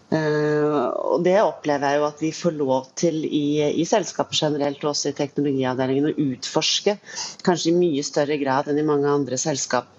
Uh, 0.07 0.87
og 1.17 1.23
Det 1.25 1.35
opplever 1.43 1.91
jeg 1.91 1.99
jo 1.99 2.05
at 2.07 2.21
vi 2.23 2.29
får 2.31 2.53
lov 2.55 2.85
til 2.95 3.25
i, 3.25 3.59
i 3.81 3.83
selskaper 3.87 4.37
generelt 4.39 4.85
og 4.85 4.93
også 4.93 5.11
i 5.11 5.17
teknologiavdelingen 5.17 6.07
å 6.13 6.27
utforske 6.29 6.93
kanskje 7.43 7.73
i 7.73 7.75
mye 7.75 8.05
større 8.07 8.37
grad 8.39 8.69
enn 8.71 8.79
i 8.79 8.85
mange 8.87 9.09
andre 9.11 9.39
selskap. 9.41 9.89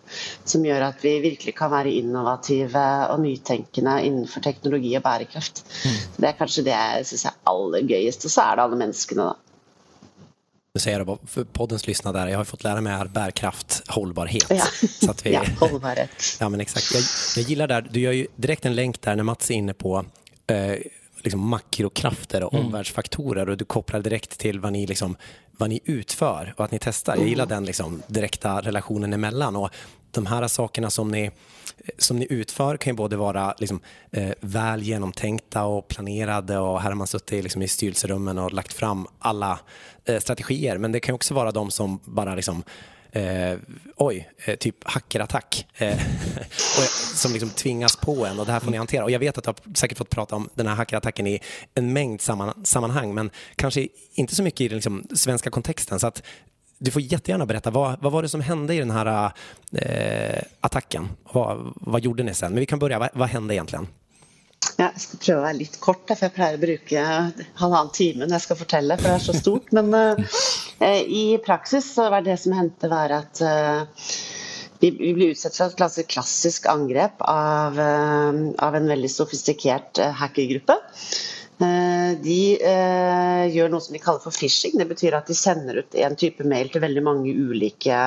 Som 0.48 0.64
gjør 0.64 0.86
at 0.86 1.02
vi 1.04 1.18
virkelig 1.20 1.52
kan 1.58 1.68
være 1.74 1.92
innovative 1.98 2.84
og 3.12 3.20
nytenkende 3.20 3.98
innenfor 4.06 4.44
teknologi 4.46 4.94
og 4.96 5.04
bærekraft. 5.04 5.60
Mm. 5.84 5.98
Det 6.16 6.30
er 6.30 6.38
kanskje 6.38 6.64
det 6.70 6.78
jeg 6.78 7.10
syns 7.10 7.26
er 7.28 7.36
aller 7.52 7.84
gøyest. 7.90 8.24
Og 8.24 8.32
så 8.32 8.46
er 8.46 8.56
det 8.56 8.64
alle 8.64 8.80
menneskene, 8.80 9.28
da. 9.28 9.47
Säger 10.78 11.04
det, 11.04 11.16
för 11.26 11.44
poddens 11.44 11.86
lyssnare 11.86 12.30
jag 12.30 12.38
har 12.38 12.44
fått 12.44 12.64
lära 12.64 12.80
mig 12.80 12.92
här 12.92 13.06
bärkraft, 13.06 13.82
hållbarhet. 13.88 14.46
Ja, 14.48 14.64
så 15.00 15.10
att 15.10 15.26
vi, 15.26 15.32
ja 15.32 15.42
hållbarhet. 15.60 16.10
Ja, 16.40 16.48
men 16.48 16.60
exakt. 16.60 16.94
Jag, 16.94 17.02
jag 17.36 17.50
gillar 17.50 17.66
där, 17.66 17.88
du 17.90 18.00
gör 18.00 18.12
ju 18.12 18.26
direkt 18.36 18.66
en 18.66 18.74
länk 18.74 19.00
där 19.00 19.16
när 19.16 19.24
Mats 19.24 19.50
är 19.50 19.54
inne 19.54 19.74
på 19.74 20.04
eh, 20.46 20.74
liksom 21.22 21.48
makrokrafter 21.48 22.44
och 22.44 22.54
mm. 22.54 22.66
omvärldsfaktorer 22.66 23.48
och 23.48 23.56
du 23.56 23.64
kopplar 23.64 24.00
direkt 24.00 24.38
till 24.38 24.60
vad 24.60 24.72
ni, 24.72 24.86
liksom, 24.86 25.16
vad 25.56 25.68
ni 25.68 25.80
utför 25.84 26.54
och 26.56 26.64
att 26.64 26.70
ni 26.70 26.78
testar. 26.78 27.16
Jag 27.16 27.28
gillar 27.28 27.46
den 27.46 27.64
liksom, 27.64 28.02
direkta 28.06 28.60
relationen 28.60 29.12
emellan. 29.12 29.56
Och 29.56 29.70
de 30.18 30.26
här 30.26 30.48
sakerna 30.48 30.90
som 30.90 31.08
ni, 31.10 31.30
som 31.98 32.18
ni 32.18 32.26
utför 32.30 32.76
kan 32.76 32.92
ju 32.92 32.96
både 32.96 33.16
vara 33.16 33.54
liksom, 33.58 33.80
eh, 34.12 34.30
väl 34.40 34.82
genomtänkta 34.82 35.64
och 35.64 35.88
planerade 35.88 36.58
och 36.58 36.80
här 36.80 36.90
har 36.90 36.96
man 36.96 37.06
suttit 37.06 37.42
liksom, 37.42 37.62
i 37.62 37.68
styrelserummen 37.68 38.38
och 38.38 38.52
lagt 38.52 38.72
fram 38.72 39.06
alla 39.18 39.60
eh, 40.04 40.20
strategier. 40.20 40.78
Men 40.78 40.92
det 40.92 41.00
kan 41.00 41.14
också 41.14 41.34
vara 41.34 41.50
de 41.50 41.70
som 41.70 42.00
bara 42.04 42.34
liksom, 42.34 42.62
eh, 43.12 43.58
oj, 43.96 44.30
eh, 44.44 44.56
typ 44.56 44.76
hackerattack 44.84 45.66
eh, 45.76 45.98
som 47.14 47.32
liksom 47.32 47.50
tvingas 47.50 47.96
på 47.96 48.26
en 48.26 48.40
och 48.40 48.46
det 48.46 48.52
här 48.52 48.60
får 48.60 48.70
ni 48.70 48.76
hantera. 48.76 49.04
Och 49.04 49.10
jag 49.10 49.18
vet 49.18 49.38
att 49.38 49.44
du 49.44 49.48
har 49.48 49.74
säkert 49.74 49.98
fått 49.98 50.10
prata 50.10 50.36
om 50.36 50.48
den 50.54 50.66
här 50.66 50.74
hackerattacken 50.74 51.26
i 51.26 51.40
en 51.74 51.92
mängd 51.92 52.20
samman, 52.20 52.64
sammanhang, 52.64 53.14
men 53.14 53.30
kanske 53.56 53.88
inte 54.14 54.34
så 54.34 54.42
mycket 54.42 54.60
i 54.60 54.68
den 54.68 54.76
liksom, 54.76 55.06
svenska 55.14 55.50
kontexten. 55.50 56.00
Så 56.00 56.06
att 56.06 56.22
du 56.78 56.90
får 56.90 57.02
jättegärna 57.02 57.46
berätta, 57.46 57.70
vad, 57.70 57.96
vad 58.00 58.12
var 58.12 58.22
det 58.22 58.28
som 58.28 58.40
hände 58.40 58.74
i 58.74 58.78
den 58.78 58.90
här 58.90 59.32
eh, 59.72 60.42
attacken? 60.60 61.08
Vad, 61.32 61.72
vad 61.74 62.00
gjorde 62.00 62.22
ni 62.22 62.34
sen? 62.34 62.52
Men 62.52 62.60
vi 62.60 62.66
kan 62.66 62.78
börja, 62.78 62.98
vad, 62.98 63.08
vad 63.12 63.28
hände 63.28 63.54
egentligen? 63.54 63.88
Jeg 64.78 65.00
skal 65.00 65.20
prøve 65.22 65.38
å 65.38 65.44
være 65.44 65.58
litt 65.58 65.76
kort, 65.82 66.04
for 66.10 66.24
jeg 66.26 66.34
pleier 66.34 66.58
å 66.58 66.62
bruke 66.62 67.04
halvannen 67.60 67.92
time 67.94 68.26
når 68.26 68.36
jeg 68.36 68.44
skal 68.46 68.58
fortelle, 68.58 68.96
for 68.98 69.08
det 69.08 69.16
er 69.16 69.24
så 69.26 69.34
stort. 69.34 69.70
Men 69.74 69.94
uh, 69.94 71.02
i 71.02 71.38
praksis 71.42 71.92
så 71.94 72.08
var 72.14 72.26
det 72.26 72.36
som 72.42 72.54
hendte, 72.58 72.90
var 72.90 73.14
at 73.16 73.42
uh, 73.42 74.10
vi, 74.82 74.92
vi 74.98 75.12
ble 75.16 75.30
utsatt 75.32 75.58
for 75.58 75.86
et 75.86 76.10
klassisk 76.10 76.66
angrep 76.70 77.22
av, 77.26 77.78
uh, 77.78 78.42
av 78.66 78.78
en 78.78 78.90
veldig 78.90 79.10
sofistikert 79.14 80.02
hackergruppe. 80.20 80.78
De 81.58 82.38
gjør 83.50 83.72
noe 83.72 83.82
som 83.82 83.96
de 83.96 84.00
kaller 84.02 84.22
for 84.22 84.34
phishing. 84.34 84.76
Det 84.78 84.86
betyr 84.90 85.16
at 85.18 85.26
de 85.26 85.34
sender 85.34 85.80
ut 85.82 85.98
en 85.98 86.14
type 86.18 86.46
mail 86.46 86.70
til 86.70 86.84
veldig 86.84 87.02
mange 87.02 87.34
ulike 87.34 87.98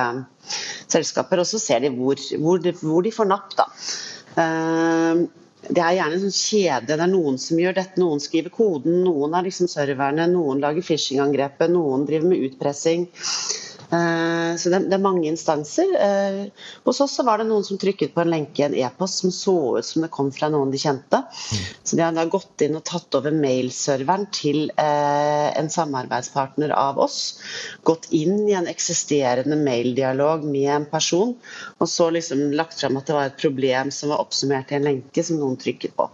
selskaper, 0.88 1.42
og 1.42 1.48
så 1.50 1.60
ser 1.60 1.84
de 1.84 1.92
hvor, 1.92 2.16
hvor, 2.40 2.62
de, 2.64 2.72
hvor 2.80 3.04
de 3.04 3.12
får 3.12 3.28
napp. 3.28 3.56
da 3.60 3.68
det 5.70 5.78
er 5.78 5.94
gjerne 5.96 6.16
en 6.16 6.22
sånn 6.24 6.34
kjede. 6.34 6.86
Det 6.88 6.96
er 7.04 7.10
noen 7.10 7.36
som 7.38 7.60
gjør 7.60 7.76
dette, 7.76 8.00
noen 8.00 8.22
skriver 8.22 8.54
koden, 8.54 9.02
noen 9.06 9.36
er 9.38 9.46
liksom 9.46 9.70
serverne, 9.70 10.26
noen 10.32 10.62
lager 10.62 10.84
phishing-angrepet, 10.86 11.70
noen 11.70 12.06
driver 12.08 12.32
med 12.32 12.48
utpressing. 12.48 13.06
Eh, 13.92 14.56
så 14.56 14.70
det, 14.72 14.80
er 14.88 15.02
mange 15.02 15.26
instanser. 15.28 15.90
Eh, 16.00 16.66
hos 16.86 17.00
oss 17.04 17.16
så 17.18 17.24
var 17.26 17.40
det 17.40 17.48
noen 17.50 17.64
som 17.66 17.78
trykket 17.80 18.14
på 18.14 18.22
en 18.22 18.32
lenke 18.32 18.62
i 18.62 18.66
en 18.66 18.76
e-post 18.86 19.20
som 19.20 19.34
så 19.34 19.56
ut 19.78 19.86
som 19.86 20.04
det 20.04 20.12
kom 20.14 20.30
fra 20.32 20.48
noen 20.52 20.72
de 20.72 20.80
kjente. 20.80 21.20
Så 21.84 21.98
de 21.98 22.06
hadde 22.06 22.24
gått 22.32 22.64
inn 22.64 22.78
og 22.78 22.86
tatt 22.88 23.18
over 23.18 23.34
mailserveren 23.36 24.28
til 24.32 24.70
eh, 24.80 25.48
en 25.58 25.68
samarbeidspartner 25.72 26.72
av 26.76 27.00
oss. 27.04 27.20
Gått 27.88 28.08
inn 28.16 28.46
i 28.48 28.56
en 28.56 28.70
eksisterende 28.70 29.58
maildialog 29.60 30.46
med 30.48 30.70
en 30.78 30.88
person, 30.88 31.36
og 31.78 31.90
så 31.90 32.08
liksom 32.14 32.48
lagt 32.56 32.80
fram 32.80 32.96
at 33.00 33.08
det 33.08 33.18
var 33.18 33.28
et 33.28 33.40
problem 33.40 33.92
som 33.92 34.14
var 34.14 34.24
oppsummert 34.24 34.72
i 34.72 34.80
en 34.80 34.88
lenke 34.88 35.26
som 35.26 35.40
noen 35.42 35.60
trykket 35.60 35.96
på. 35.98 36.08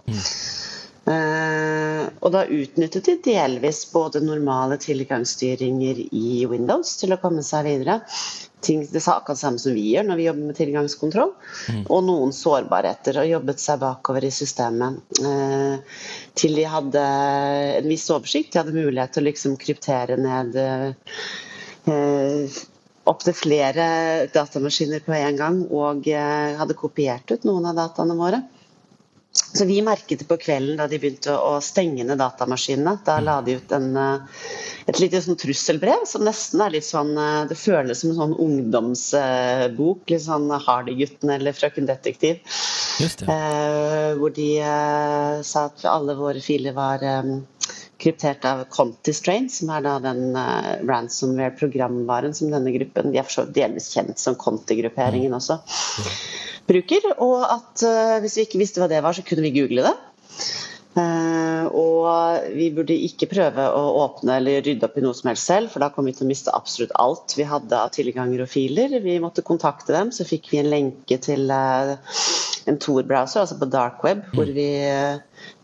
Eh, 1.08 2.04
og 2.20 2.32
da 2.34 2.42
utnyttet 2.44 3.06
de 3.06 3.14
delvis 3.24 3.84
både 3.92 4.20
normale 4.24 4.76
tilgangsstyringer 4.82 6.02
i 6.12 6.44
Windows 6.50 6.96
til 7.00 7.14
å 7.14 7.20
komme 7.22 7.44
seg 7.46 7.64
videre. 7.68 8.00
Ting, 8.64 8.82
det 8.90 9.00
sa 9.00 9.14
akkurat 9.16 9.38
samme 9.38 9.62
som 9.62 9.76
vi 9.76 9.86
gjør 9.92 10.08
når 10.08 10.18
vi 10.18 10.26
jobber 10.26 10.48
med 10.50 10.58
tilgangskontroll. 10.58 11.32
Mm. 11.72 11.82
Og 11.86 12.04
noen 12.04 12.34
sårbarheter, 12.34 13.20
og 13.22 13.30
jobbet 13.30 13.62
seg 13.62 13.80
bakover 13.84 14.26
i 14.28 14.32
systemet. 14.34 15.00
Eh, 15.22 16.00
til 16.38 16.58
de 16.58 16.66
hadde 16.68 17.04
en 17.78 17.88
viss 17.88 18.08
oversikt. 18.12 18.52
De 18.52 18.62
hadde 18.62 18.76
mulighet 18.76 19.14
til 19.16 19.24
å 19.24 19.28
liksom 19.30 19.56
kryptere 19.60 20.18
ned 20.20 20.58
eh, 20.58 22.50
opptil 23.08 23.36
flere 23.38 23.88
datamaskiner 24.34 25.06
på 25.06 25.16
en 25.16 25.40
gang. 25.40 25.64
Og 25.72 26.10
eh, 26.12 26.58
hadde 26.58 26.76
kopiert 26.76 27.30
ut 27.32 27.48
noen 27.48 27.70
av 27.70 27.78
dataene 27.78 28.18
våre. 28.18 28.42
Så 29.52 29.64
vi 29.64 29.78
merket 29.82 30.20
det 30.20 30.26
på 30.28 30.36
kvelden 30.36 30.76
da 30.76 30.86
de 30.90 30.98
begynte 31.00 31.32
å 31.32 31.56
stenge 31.64 32.04
ned 32.04 32.20
datamaskinene. 32.20 32.98
Da 33.06 33.16
la 33.24 33.38
de 33.42 33.56
ut 33.58 33.72
en, 33.72 33.88
eh, 33.96 34.42
et 34.86 35.00
lite 35.00 35.22
sånn 35.24 35.38
trusselbrev 35.40 36.04
som 36.06 36.26
nesten 36.26 36.60
er 36.64 36.74
litt 36.76 36.86
sånn 36.86 37.14
eh, 37.16 37.46
Det 37.48 37.56
føles 37.56 38.02
som 38.02 38.12
en 38.12 38.20
sånn 38.20 38.36
ungdomsbok. 38.44 40.04
Litt 40.12 40.26
sånn 40.26 40.50
Hardy-gutten 40.52 41.32
eller 41.38 41.56
Frøken 41.56 41.88
Detektiv. 41.88 42.42
Eh, 43.00 44.12
hvor 44.18 44.34
de 44.34 44.50
eh, 44.58 45.40
sa 45.46 45.68
at 45.70 45.84
alle 45.86 46.18
våre 46.18 46.42
filer 46.44 46.76
var 46.76 47.04
eh, 47.06 47.36
kryptert 47.98 48.44
av 48.44 48.64
Contistrain, 48.70 49.48
som 49.50 49.70
er 49.74 49.82
da 49.82 49.96
den 50.02 50.36
uh, 50.36 50.78
ransomware-programvaren 50.86 52.34
som 52.34 52.52
denne 52.52 52.70
gruppen 52.76 53.10
De 53.10 53.18
er 53.18 53.26
for 53.26 53.40
så 53.40 53.46
delvis 53.50 53.90
kjent 53.94 54.22
som 54.22 54.38
Conti-grupperingen 54.38 55.34
også. 55.34 55.58
Bruker. 56.68 57.12
Og 57.24 57.42
at 57.42 57.84
uh, 57.86 58.16
hvis 58.22 58.38
vi 58.38 58.48
ikke 58.48 58.62
visste 58.62 58.82
hva 58.82 58.90
det 58.90 59.02
var, 59.04 59.16
så 59.16 59.24
kunne 59.26 59.46
vi 59.46 59.54
google 59.56 59.86
det. 59.88 59.96
Uh, 60.98 61.68
og 61.78 62.48
vi 62.56 62.70
burde 62.74 62.96
ikke 63.06 63.28
prøve 63.30 63.62
å 63.70 63.82
åpne 64.02 64.38
eller 64.40 64.64
rydde 64.66 64.88
opp 64.88 64.96
i 64.98 65.04
noe 65.04 65.14
som 65.14 65.28
helst 65.30 65.46
selv, 65.46 65.70
for 65.70 65.84
da 65.84 65.92
kom 65.94 66.08
vi 66.08 66.14
til 66.16 66.26
å 66.26 66.30
miste 66.30 66.54
absolutt 66.56 66.94
alt 66.98 67.36
vi 67.38 67.46
hadde 67.46 67.78
av 67.78 67.92
tilganger 67.94 68.42
og 68.42 68.50
filer. 68.50 68.96
Vi 69.04 69.18
måtte 69.22 69.46
kontakte 69.46 69.94
dem, 69.94 70.10
så 70.14 70.26
fikk 70.26 70.50
vi 70.52 70.62
en 70.62 70.72
lenke 70.72 71.20
til 71.22 71.46
uh, 71.52 71.94
en 72.68 72.80
Tor-browser, 72.82 73.44
altså 73.44 73.58
på 73.60 73.70
dark 73.72 74.02
web, 74.04 74.24
hvor 74.34 74.48
vi, 74.52 74.68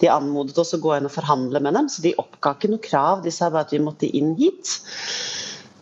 de 0.00 0.10
anmodet 0.12 0.58
oss 0.60 0.74
å 0.76 0.80
gå 0.82 0.94
inn 0.96 1.08
og 1.08 1.14
forhandle 1.14 1.60
med 1.64 1.76
dem. 1.76 1.90
Så 1.92 2.04
de 2.04 2.14
oppga 2.20 2.54
ikke 2.56 2.70
noe 2.72 2.84
krav, 2.84 3.24
de 3.24 3.32
sa 3.34 3.50
bare 3.50 3.66
at 3.68 3.74
vi 3.74 3.82
måtte 3.84 4.08
inn 4.08 4.32
hit. 4.38 4.78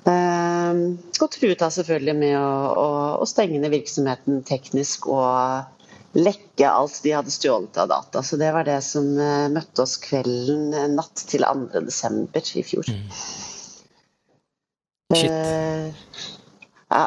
Og 0.08 1.28
truet 1.30 1.60
da 1.60 1.68
selvfølgelig 1.70 2.14
med 2.18 2.34
å, 2.38 2.48
å, 2.74 2.86
å, 3.22 3.28
stenge 3.28 3.60
ned 3.62 3.70
virksomheten 3.70 4.42
teknisk 4.48 5.06
og 5.12 6.18
lekke 6.18 6.68
alt 6.68 6.98
de 7.04 7.14
hadde 7.14 7.32
stjålet 7.32 7.78
av 7.80 7.88
data. 7.92 8.22
Så 8.26 8.36
det 8.40 8.50
var 8.52 8.66
det 8.68 8.80
som 8.84 9.06
uh, 9.16 9.48
møtte 9.52 9.84
oss 9.84 9.96
kvelden 10.02 10.72
uh, 10.74 10.88
natt 10.92 11.24
til 11.30 11.46
2.12. 11.46 12.58
i 12.58 12.66
fjor. 12.66 12.90
Mm. 15.12 15.92
ja, 16.88 17.02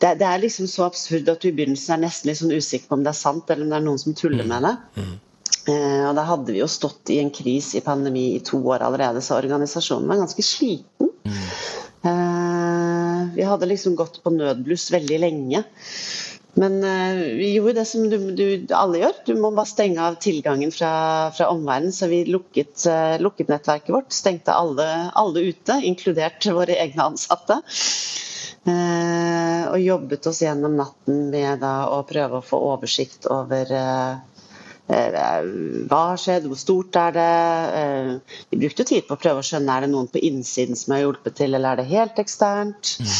det, 0.00 0.14
det, 0.20 0.26
er 0.26 0.40
liksom 0.40 0.68
så 0.68 0.86
absurd 0.86 1.28
at 1.28 1.42
du 1.42 1.50
i 1.50 1.56
begynnelsen 1.56 1.98
er 1.98 2.06
nesten 2.06 2.30
litt 2.30 2.40
sånn 2.40 2.54
usikker 2.56 2.88
på 2.88 2.96
om 2.96 3.02
det 3.04 3.12
er 3.12 3.20
sant, 3.20 3.50
eller 3.52 3.66
om 3.66 3.72
det 3.72 3.78
er 3.78 3.84
noen 3.84 4.00
som 4.00 4.16
tuller 4.16 4.46
mm. 4.46 4.52
med 4.54 4.64
det. 4.66 4.76
Mm. 4.96 5.18
og 6.08 6.14
da 6.16 6.24
hadde 6.24 6.54
vi 6.54 6.62
jo 6.62 6.68
stått 6.72 7.12
i 7.12 7.18
en 7.20 7.28
kris 7.36 7.74
i 7.76 7.82
pandemi 7.84 8.30
i 8.32 8.40
to 8.44 8.58
år 8.64 8.80
allerede, 8.86 9.20
så 9.22 9.36
organisasjonen 9.36 10.08
var 10.08 10.22
ganske 10.22 10.44
sliten. 10.44 11.12
Mm. 11.28 11.44
Vi 12.00 13.44
hadde 13.44 13.68
liksom 13.68 13.94
gått 13.98 14.22
på 14.24 14.32
nødbluss 14.32 14.88
veldig 14.94 15.18
lenge. 15.20 15.64
Men 16.52 16.84
uh, 16.84 17.36
vi 17.36 17.52
gjorde 17.54 17.72
det 17.72 17.84
som 17.84 18.08
du, 18.10 18.16
du, 18.34 18.46
alle 18.74 19.02
gjør. 19.02 19.18
Du 19.26 19.34
må 19.38 19.52
bare 19.54 19.70
stenge 19.70 20.02
av 20.02 20.18
tilgangen 20.22 20.72
fra, 20.74 20.92
fra 21.36 21.50
omverdenen. 21.52 21.94
Så 21.94 22.10
vi 22.10 22.24
lukket, 22.28 22.74
uh, 22.90 23.16
lukket, 23.22 23.52
nettverket 23.52 23.94
vårt. 23.94 24.12
Stengte 24.14 24.56
alle, 24.56 24.88
alle, 25.14 25.46
ute, 25.52 25.78
inkludert 25.86 26.50
våre 26.50 26.78
egne 26.82 27.12
ansatte. 27.12 27.60
Eh, 28.68 29.62
og 29.72 29.80
jobbet 29.80 30.26
oss 30.28 30.42
gjennom 30.44 30.74
natten 30.76 31.30
med 31.32 31.62
da, 31.62 31.86
å 31.96 32.02
prøve 32.04 32.42
å 32.42 32.44
få 32.44 32.58
oversikt 32.74 33.24
over 33.32 33.72
Eh, 33.72 34.18
hva 34.90 36.00
har 36.10 36.20
skjedd, 36.20 36.48
hvor 36.50 36.58
stort 36.58 36.96
er 36.98 37.14
det? 37.14 37.26
Eh, 37.80 38.38
vi 38.50 38.60
brukte 38.64 38.86
tid 38.88 39.06
på 39.06 39.16
å 39.16 39.20
prøve 39.20 39.42
å 39.42 39.46
skjønne 39.46 39.76
er 39.76 39.86
det 39.86 39.92
noen 39.92 40.10
på 40.10 40.22
innsiden 40.26 40.78
som 40.78 40.96
har 40.96 41.04
hjulpet 41.04 41.38
til, 41.38 41.54
eller 41.54 41.72
er 41.72 41.82
det 41.82 41.90
helt 41.92 42.18
eksternt? 42.22 42.96
Mm. 43.00 43.12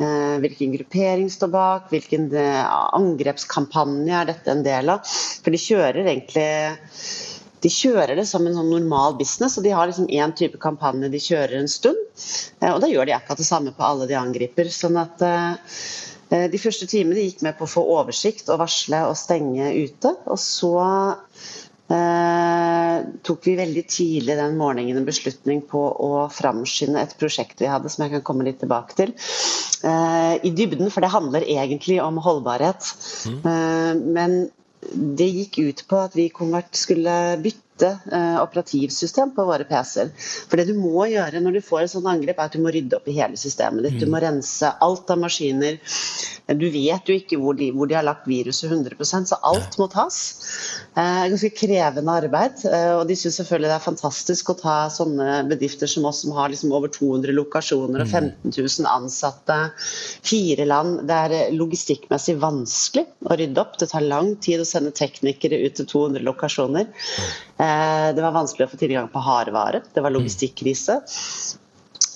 Eh, 0.00 0.36
hvilken 0.44 0.76
gruppering 0.78 1.28
står 1.32 1.52
bak? 1.52 1.90
Hvilken 1.92 2.30
angrepskampanje 2.32 4.14
er 4.16 4.30
dette 4.32 4.54
en 4.54 4.64
del 4.64 4.94
av? 4.96 5.04
For 5.44 5.52
de 5.52 5.60
kjører 5.60 6.06
egentlig 6.06 6.48
de 7.60 7.68
kjører 7.68 8.16
det 8.16 8.24
som 8.24 8.46
en 8.48 8.54
sånn 8.56 8.70
normal 8.72 9.18
business, 9.18 9.58
og 9.60 9.66
de 9.66 9.74
har 9.76 9.90
liksom 9.90 10.06
én 10.08 10.32
type 10.32 10.56
kampanje 10.62 11.10
de 11.12 11.20
kjører 11.20 11.58
en 11.58 11.68
stund. 11.68 11.98
Og 12.64 12.78
da 12.80 12.88
gjør 12.88 13.10
de 13.10 13.12
akkurat 13.18 13.42
det 13.42 13.48
samme 13.50 13.74
på 13.76 13.84
alle 13.84 14.08
de 14.08 14.16
angriper. 14.16 14.70
sånn 14.72 14.96
at 14.96 15.20
Eh, 15.20 15.56
de 16.30 16.60
første 16.62 16.86
timene 16.90 17.24
gikk 17.26 17.40
med 17.46 17.56
på 17.58 17.66
å 17.66 17.72
få 17.72 17.82
oversikt 17.98 18.50
og 18.52 18.60
varsle 18.62 19.02
og 19.08 19.16
stenge 19.18 19.72
ute. 19.74 20.12
Og 20.30 20.38
så 20.38 20.74
eh, 21.90 22.98
tok 23.26 23.48
vi 23.48 23.56
veldig 23.58 23.84
tidlig 23.90 24.36
den 24.38 24.58
morgenen 24.60 25.00
en 25.00 25.08
beslutning 25.08 25.62
på 25.70 25.82
å 25.90 26.28
framskynde 26.32 27.02
et 27.02 27.16
prosjekt 27.20 27.62
vi 27.62 27.70
hadde, 27.70 27.90
som 27.92 28.06
jeg 28.06 28.14
kan 28.16 28.26
komme 28.30 28.46
litt 28.46 28.60
tilbake 28.62 28.96
til. 28.98 29.14
Eh, 29.86 30.34
I 30.46 30.54
dybden, 30.54 30.90
for 30.92 31.04
det 31.04 31.12
handler 31.14 31.46
egentlig 31.46 32.00
om 32.04 32.20
holdbarhet. 32.22 32.92
Mm. 33.26 33.40
Eh, 33.40 33.92
men 34.18 34.38
det 34.90 35.28
gikk 35.28 35.58
ut 35.60 35.82
på 35.90 35.98
at 36.06 36.16
vi 36.16 36.30
skulle 36.78 37.16
bytte 37.42 37.69
bytte 37.80 38.16
eh, 38.16 38.42
operativsystem 38.42 39.34
på 39.34 39.44
våre 39.44 39.64
PC-er. 39.64 40.10
For 40.48 40.60
det 40.60 40.68
du 40.70 40.78
må 40.78 41.06
gjøre 41.10 41.40
når 41.40 41.58
du 41.58 41.64
får 41.64 41.84
et 41.84 41.92
sånt 41.94 42.08
angrep, 42.10 42.38
er 42.38 42.50
at 42.50 42.56
du 42.56 42.62
må 42.62 42.72
rydde 42.74 42.98
opp 42.98 43.08
i 43.08 43.16
hele 43.16 43.38
systemet 43.40 43.86
ditt. 43.86 43.98
Du 44.00 44.06
mm. 44.06 44.12
må 44.14 44.22
rense 44.22 44.72
alt 44.80 45.10
av 45.10 45.20
maskiner. 45.20 45.80
Du 46.50 46.66
vet 46.72 47.06
jo 47.06 47.14
ikke 47.14 47.38
hvor 47.38 47.54
de, 47.58 47.70
hvor 47.74 47.86
de 47.86 47.96
har 47.96 48.06
lagt 48.06 48.26
viruset 48.28 48.70
100% 48.70 49.30
så 49.30 49.38
alt 49.46 49.78
må 49.78 49.86
tas. 49.92 50.18
Eh, 50.98 51.26
ganske 51.32 51.52
krevende 51.56 52.16
arbeid. 52.22 52.64
Eh, 52.66 52.92
og 52.98 53.06
de 53.08 53.16
syns 53.18 53.40
selvfølgelig 53.40 53.70
det 53.70 53.76
er 53.76 53.86
fantastisk 53.86 54.52
å 54.52 54.58
ta 54.58 54.76
sånne 54.92 55.42
bedrifter 55.50 55.90
som 55.90 56.08
oss, 56.10 56.24
som 56.24 56.34
har 56.36 56.52
liksom 56.52 56.74
over 56.76 56.92
200 56.92 57.34
lokasjoner 57.36 58.04
og 58.04 58.10
15 58.10 58.50
mm. 58.50 58.56
000 58.56 58.90
ansatte, 58.90 59.58
fire 60.26 60.66
land. 60.68 61.04
Det 61.08 61.20
er 61.26 61.54
logistikkmessig 61.56 62.36
vanskelig 62.42 63.06
å 63.30 63.38
rydde 63.38 63.62
opp. 63.62 63.78
Det 63.80 63.90
tar 63.92 64.04
lang 64.06 64.34
tid 64.42 64.64
å 64.64 64.68
sende 64.68 64.92
teknikere 64.96 65.60
ut 65.62 65.78
til 65.78 65.88
200 65.88 66.26
lokasjoner. 66.26 66.90
Mm. 67.60 67.66
Eh, 67.66 68.14
det 68.16 68.22
var 68.24 68.32
vanskelig 68.32 68.66
å 68.66 68.72
få 68.72 68.80
tilgang 68.80 69.08
på 69.12 69.22
hardvare. 69.24 69.82
Det 69.94 70.00
var 70.00 70.14
logistikkrise. 70.14 71.00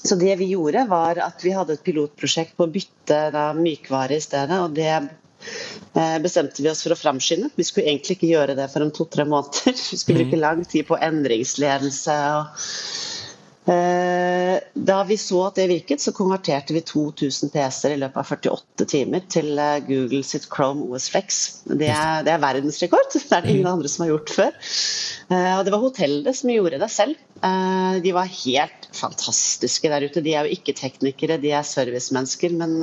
Så 0.05 0.17
det 0.21 0.37
vi 0.37 0.51
gjorde, 0.53 0.85
var 0.89 1.21
at 1.25 1.45
vi 1.45 1.53
hadde 1.57 1.77
et 1.77 1.85
pilotprosjekt 1.85 2.57
på 2.57 2.67
å 2.67 2.73
bytte 2.73 3.21
da, 3.33 3.51
mykvare 3.57 4.19
i 4.19 4.25
stedet. 4.25 4.59
og 4.61 4.75
det 4.77 4.93
eh, 4.93 6.19
bestemte 6.25 6.63
vi 6.63 6.71
oss 6.71 6.83
for 6.85 6.93
å 6.93 7.01
framskynde. 7.01 7.53
Vi 7.57 7.65
skulle 7.65 7.89
egentlig 7.89 8.19
ikke 8.19 8.33
gjøre 8.33 8.57
det 8.59 8.69
for 8.73 8.85
om 8.85 8.93
to-tre 8.93 9.25
måneder. 9.29 9.77
Vi 9.93 10.01
skulle 10.01 10.25
bruke 10.25 10.41
lang 10.41 10.65
tid 10.65 10.89
på 10.89 11.01
endringsledelse. 11.01 12.19
og 12.41 13.24
da 13.65 14.97
vi 15.09 15.17
så 15.17 15.39
at 15.47 15.57
det 15.57 15.65
virket, 15.71 16.03
så 16.05 16.13
konverterte 16.13 16.75
vi 16.77 16.83
2000 16.85 17.49
PC-er 17.55 17.95
i 17.95 18.01
løpet 18.03 18.21
av 18.21 18.33
48 18.37 18.87
timer 18.91 19.23
til 19.33 19.55
eh, 19.57 19.79
Google 19.87 20.21
sitt 20.27 20.45
Chrome 20.53 20.85
OS 20.91 21.09
Flex. 21.15 21.39
Det 21.65 21.89
er, 21.89 22.25
det 22.27 22.35
er 22.35 22.43
verdensrekord. 22.43 23.09
Det 23.15 23.33
er 23.33 23.47
det 23.47 23.55
ingen 23.55 23.71
andre 23.71 23.89
som 23.89 24.05
har 24.05 24.13
gjort 24.13 24.33
før. 24.37 24.59
Eh, 25.33 25.53
og 25.57 25.65
det 25.65 25.73
var 25.73 25.83
hotellene 25.83 26.35
som 26.37 26.53
gjorde 26.53 26.81
det 26.83 26.91
selv. 26.93 27.21
De 28.05 28.13
var 28.17 28.31
helt 28.31 28.87
fantastiske 28.97 29.89
der 29.93 30.07
ute. 30.07 30.23
De 30.25 30.33
er 30.33 30.47
jo 30.47 30.57
ikke 30.57 30.77
teknikere, 30.77 31.37
de 31.41 31.51
er 31.53 31.67
servicemennesker. 31.67 32.55
men 32.57 32.79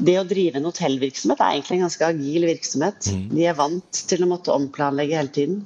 det 0.00 0.16
å 0.16 0.24
drive 0.24 0.56
en 0.56 0.68
hotellvirksomhet 0.68 1.40
er 1.40 1.54
egentlig 1.54 1.76
en 1.76 1.84
ganske 1.84 2.06
agil 2.08 2.46
virksomhet. 2.48 3.10
Mm. 3.12 3.26
De 3.34 3.44
er 3.48 3.58
vant 3.58 4.00
til 4.12 4.24
å 4.24 4.30
måtte 4.30 4.54
omplanlegge 4.54 5.18
hele 5.18 5.34
tiden. 5.34 5.60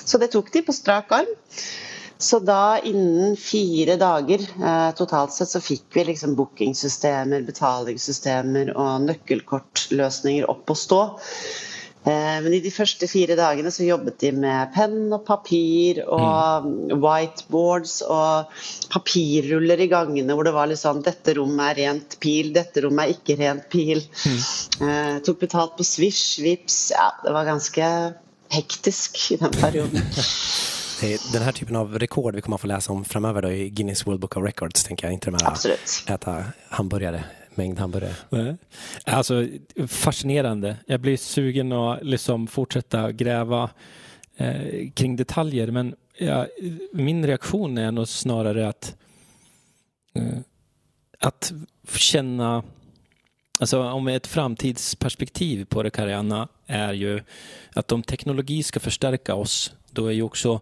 Så 0.00 0.20
det 0.22 0.30
tok 0.32 0.48
de 0.54 0.62
på 0.64 0.74
strak 0.76 1.12
arm. 1.12 1.34
Så 2.18 2.38
da 2.40 2.78
innen 2.80 3.36
fire 3.36 3.98
dager 4.00 4.40
eh, 4.40 4.90
totalt 4.96 5.34
sett 5.36 5.52
så 5.52 5.60
fikk 5.60 5.98
vi 5.98 6.06
liksom 6.10 6.36
bookingsystemer, 6.38 7.44
betalingssystemer 7.44 8.72
og 8.72 9.04
nøkkelkortløsninger 9.10 10.48
opp 10.48 10.72
å 10.72 10.78
stå. 10.80 11.00
Eh, 12.06 12.36
men 12.40 12.54
i 12.54 12.60
de 12.64 12.70
første 12.70 13.08
fire 13.10 13.36
dagene 13.36 13.72
så 13.74 13.84
jobbet 13.84 14.20
de 14.22 14.30
med 14.38 14.72
penn 14.72 15.10
og 15.10 15.26
papir 15.26 16.00
og 16.06 16.68
mm. 16.70 16.94
whiteboards 17.02 17.98
og 18.06 18.54
papirruller 18.94 19.84
i 19.84 19.90
gangene 19.90 20.38
hvor 20.38 20.46
det 20.46 20.54
var 20.56 20.70
litt 20.70 20.80
sånn 20.80 21.02
Dette 21.04 21.34
rommet 21.36 21.74
er 21.74 21.80
rent 21.82 22.16
pil, 22.22 22.52
dette 22.54 22.86
rommet 22.86 23.10
er 23.10 23.16
ikke 23.18 23.36
rent 23.42 23.68
pil. 23.74 24.00
Mm. 24.24 24.40
Eh, 24.88 25.12
tok 25.26 25.42
betalt 25.44 25.76
på 25.76 25.84
Swish, 25.84 26.38
Vips 26.40 26.94
Ja, 26.96 27.10
det 27.26 27.36
var 27.36 27.50
ganske 27.50 27.92
hektisk 28.56 29.20
i 29.34 29.40
den 29.42 29.60
perioden. 29.60 30.06
Det 31.00 31.32
den 31.32 31.42
här 31.42 31.52
typen 31.52 31.76
av 31.76 31.98
rekord 31.98 32.34
vi 32.34 32.40
kommer 32.40 32.54
att 32.54 32.60
få 32.60 32.66
läsa 32.66 32.92
om 32.92 33.04
framöver 33.04 33.42
då 33.42 33.50
i 33.50 33.70
Guinness 33.70 34.06
World 34.06 34.20
Book 34.20 34.36
of 34.36 34.44
Records, 34.44 34.84
tänker 34.84 35.06
jag. 35.06 35.14
Inte 35.14 35.30
de 35.30 35.36
här 35.42 35.50
Absolut. 35.50 36.04
äta 36.08 36.44
hamburgare, 36.68 37.24
mängd 37.54 37.78
hamburgare. 37.78 38.14
Nej. 38.28 38.56
Alltså, 39.04 39.46
fascinerande. 39.88 40.76
Jag 40.86 41.00
blir 41.00 41.16
sugen 41.16 41.72
att 41.72 42.04
liksom 42.04 42.46
fortsätta 42.46 43.12
gräva 43.12 43.70
eh, 44.36 44.90
kring 44.94 45.16
detaljer, 45.16 45.70
men 45.70 45.94
ja, 46.18 46.46
min 46.92 47.26
reaktion 47.26 47.78
är 47.78 47.92
nog 47.92 48.08
snarare 48.08 48.68
att 48.68 48.96
eh, 50.14 50.38
att 51.20 51.52
känna 51.94 52.62
Alltså 53.58 53.82
om 53.82 54.08
ett 54.08 54.26
framtidsperspektiv 54.26 55.64
på 55.64 55.82
det, 55.82 55.90
Karianna, 55.90 56.48
är 56.66 56.92
ju 56.92 57.22
att 57.74 57.92
om 57.92 58.02
teknologi 58.02 58.62
ska 58.62 58.80
förstärka 58.80 59.34
oss 59.34 59.72
då 59.96 60.06
är 60.06 60.12
ju 60.12 60.22
också 60.22 60.60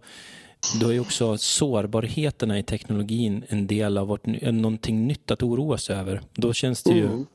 då 0.81 0.93
är 0.93 0.99
också 0.99 1.37
sårbarheterna 1.37 2.59
i 2.59 2.63
teknologin 2.63 3.43
en 3.49 3.67
del 3.67 3.97
av 3.97 4.07
vårt, 4.07 4.25
någonting 4.41 5.07
nytt 5.07 5.31
att 5.31 5.43
oroa 5.43 5.77
sig 5.77 5.95
över. 5.95 6.21
Då 6.33 6.53
känns 6.53 6.83
det 6.83 6.93
ju 6.93 7.05
mm. 7.05 7.25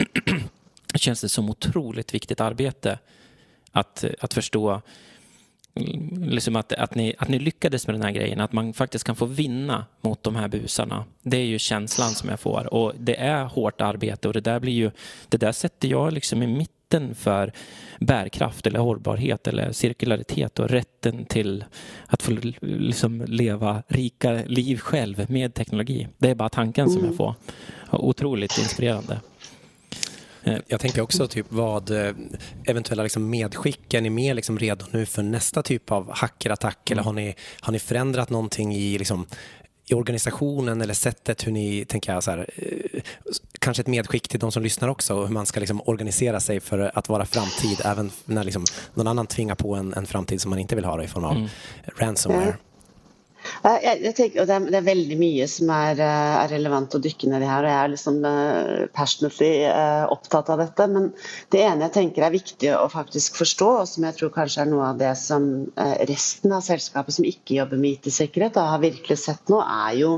känns 0.94 1.20
det 1.20 1.28
som 1.28 1.50
otroligt 1.50 2.14
viktigt 2.14 2.40
arbete 2.40 2.98
att, 3.72 4.04
att 4.20 4.34
förstå 4.34 4.82
liksom 6.20 6.56
att, 6.56 6.72
att, 6.72 6.94
ni, 6.94 7.14
att 7.18 7.28
ni 7.28 7.38
lyckades 7.38 7.86
med 7.86 7.94
den 7.94 8.02
här 8.02 8.10
grejen, 8.10 8.40
att 8.40 8.52
man 8.52 8.72
faktiskt 8.72 9.04
kan 9.04 9.16
få 9.16 9.26
vinna 9.26 9.86
mot 10.00 10.22
de 10.22 10.36
här 10.36 10.48
busarna. 10.48 11.04
Det 11.22 11.36
är 11.36 11.44
ju 11.44 11.58
känslan 11.58 12.10
som 12.10 12.28
jag 12.28 12.40
får 12.40 12.74
och 12.74 12.92
det 12.98 13.20
är 13.20 13.44
hårt 13.44 13.80
arbete 13.80 14.28
och 14.28 14.34
det 14.34 14.40
där 14.40 14.60
blir 14.60 14.72
ju, 14.72 14.90
det 15.28 15.36
där 15.36 15.52
sätter 15.52 15.88
jag 15.88 16.12
liksom 16.12 16.42
i 16.42 16.46
mitt 16.46 16.70
rätten 16.90 17.14
för 17.14 17.52
bärkraft 18.00 18.66
eller 18.66 18.78
hållbarhet 18.78 19.48
eller 19.48 19.72
cirkularitet 19.72 20.58
och 20.58 20.68
rätten 20.68 21.24
till 21.24 21.64
att 22.06 22.22
få 22.22 22.32
liksom 22.60 23.24
leva 23.26 23.82
rika 23.88 24.32
liv 24.32 24.78
själv 24.78 25.30
med 25.30 25.54
teknologi. 25.54 26.08
Det 26.18 26.30
är 26.30 26.34
bara 26.34 26.48
tanken 26.48 26.90
som 26.90 26.98
jag 26.98 27.04
mm. 27.04 27.16
får. 27.16 27.34
Otroligt 27.90 28.58
inspirerande. 28.58 29.20
Eh, 30.42 30.58
jag 30.66 30.80
tänker 30.80 31.02
också 31.02 31.28
typ 31.28 31.46
vad 31.48 31.90
eh, 31.90 32.12
eventuella 32.66 33.02
liksom 33.02 33.30
medskick, 33.30 33.94
är 33.94 34.00
ni 34.00 34.10
mer 34.10 34.34
liksom 34.34 34.58
redo 34.58 34.84
nu 34.90 35.06
för 35.06 35.22
nästa 35.22 35.62
typ 35.62 35.92
av 35.92 36.10
hackerattack 36.12 36.90
mm. 36.90 36.98
eller 36.98 37.04
har 37.04 37.12
ni, 37.12 37.34
har 37.60 37.72
ni 37.72 37.78
förändrat 37.78 38.30
någonting 38.30 38.74
i 38.74 38.98
liksom 38.98 39.26
i 39.90 39.94
organisationen 39.94 40.80
eller 40.80 40.94
sättet 40.94 41.46
hur 41.46 41.52
ni, 41.52 41.84
tänker 41.84 42.12
jag, 42.12 42.22
så 42.22 42.30
här, 42.30 42.46
eh, 42.56 43.02
kanske 43.58 43.80
ett 43.80 43.86
medskick 43.86 44.28
till 44.28 44.40
de 44.40 44.52
som 44.52 44.62
lyssnar 44.62 44.88
också, 44.88 45.24
hur 45.24 45.32
man 45.32 45.46
ska 45.46 45.60
liksom 45.60 45.80
organisera 45.84 46.40
sig 46.40 46.60
för 46.60 46.90
att 46.94 47.08
vara 47.08 47.26
framtid 47.26 47.80
även 47.84 48.10
när 48.24 48.44
liksom 48.44 48.64
någon 48.94 49.06
annan 49.06 49.26
tvingar 49.26 49.54
på 49.54 49.74
en, 49.74 49.94
en 49.94 50.06
framtid 50.06 50.40
som 50.40 50.50
man 50.50 50.58
inte 50.58 50.74
vill 50.74 50.84
ha 50.84 51.02
i 51.02 51.08
form 51.08 51.24
av 51.24 51.36
mm. 51.36 51.48
ransomware. 51.96 52.56
Jeg, 53.60 53.98
jeg 54.06 54.14
tenker, 54.16 54.46
det, 54.48 54.54
er, 54.54 54.66
det, 54.72 54.78
er, 54.78 54.86
veldig 54.86 55.16
mye 55.20 55.46
som 55.52 55.68
er, 55.74 55.98
eh, 56.00 56.36
er, 56.40 56.48
relevant 56.54 56.94
å 56.96 57.00
dykke 57.02 57.28
ned 57.28 57.44
i 57.44 57.50
her. 57.50 57.66
og 57.66 57.70
Jeg 57.70 57.80
er 57.80 57.92
liksom 57.92 58.20
uh, 58.24 58.86
passionately 58.96 59.50
uh, 59.68 60.06
opptatt 60.14 60.48
av 60.54 60.62
dette. 60.62 60.86
Men 60.94 61.10
det 61.52 61.60
ene 61.66 61.86
jeg 61.88 61.96
tenker 61.98 62.24
er 62.24 62.34
viktig 62.34 62.72
å 62.76 62.88
faktisk 62.92 63.36
forstå, 63.42 63.70
og 63.82 63.90
som 63.90 64.08
jeg 64.08 64.16
tror 64.16 64.32
kanskje 64.38 64.64
er 64.64 64.72
noe 64.72 64.88
av 64.94 65.02
det 65.02 65.12
som 65.20 65.50
resten 66.08 66.56
av 66.56 66.64
selskapet 66.64 67.18
som 67.18 67.28
ikke 67.28 67.58
jobber 67.58 67.80
med 67.80 67.98
IT-sikkerhet, 67.98 68.56
har 68.56 68.80
virkelig 68.82 69.20
sett 69.20 69.52
nå, 69.52 69.60
er 69.60 70.00
jo 70.00 70.12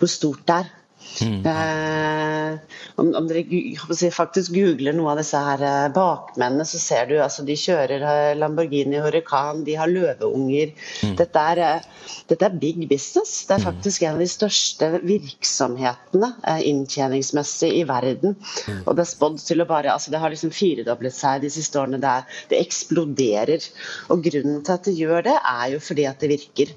hvor 0.00 0.10
stort 0.10 0.46
det 0.48 0.62
er. 0.62 0.74
Mm. 1.22 1.46
Eh, 1.46 2.58
om, 2.98 3.14
om, 3.14 3.28
dere 3.30 4.10
faktisk 4.14 4.54
googler 4.54 4.94
noe 4.96 5.12
av 5.12 5.20
disse 5.20 5.38
her 5.38 5.62
eh, 5.62 5.86
bakmennene, 5.94 6.66
så 6.66 6.80
ser 6.82 7.08
du 7.10 7.16
altså 7.22 7.44
de 7.46 7.54
kjører 7.58 8.02
eh, 8.02 8.36
Lamborghini 8.38 8.98
Huracan, 9.02 9.64
de 9.66 9.76
har 9.78 9.90
løveunger. 9.90 10.72
Mm. 11.06 11.14
Dette, 11.20 11.44
er, 11.52 11.62
eh, 11.62 12.16
dette, 12.30 12.48
er, 12.48 12.58
big 12.58 12.80
business. 12.90 13.44
Det 13.46 13.56
er 13.56 13.62
mm. 13.62 13.68
faktisk 13.68 14.04
en 14.04 14.18
av 14.18 14.22
de 14.24 14.30
største 14.30 14.90
virksomhetene 15.06 16.32
inntjeningsmessig 16.66 17.70
i 17.78 17.84
verden. 17.88 18.34
Mm. 18.66 18.82
Og 18.84 18.98
det 18.98 19.04
er 19.04 19.12
spådd 19.12 19.38
til 19.44 19.62
å 19.62 19.68
bare 19.68 19.94
altså 19.94 20.10
Det 20.12 20.22
har 20.22 20.32
liksom 20.32 20.52
firedoblet 20.54 21.14
seg 21.14 21.44
de 21.44 21.52
siste 21.52 21.78
årene. 21.80 22.00
Det, 22.02 22.14
er, 22.14 22.42
det, 22.50 22.62
eksploderer. 22.64 23.70
Og 24.12 24.26
grunnen 24.26 24.62
til 24.66 24.74
at 24.74 24.88
det 24.88 24.96
gjør 24.98 25.26
det, 25.28 25.36
er 25.38 25.74
jo 25.74 25.82
fordi 25.82 26.08
at 26.10 26.22
det 26.22 26.32
virker. 26.34 26.74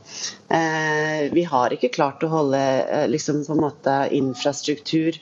Eh, 0.52 1.28
vi 1.34 1.46
har 1.48 1.74
ikke 1.74 1.94
klart 1.94 2.24
å 2.26 2.32
holde 2.32 2.62
liksom 3.10 3.42
på 3.48 3.56
en 3.56 3.66
måte 3.66 3.98
infrastruktur 4.22 5.18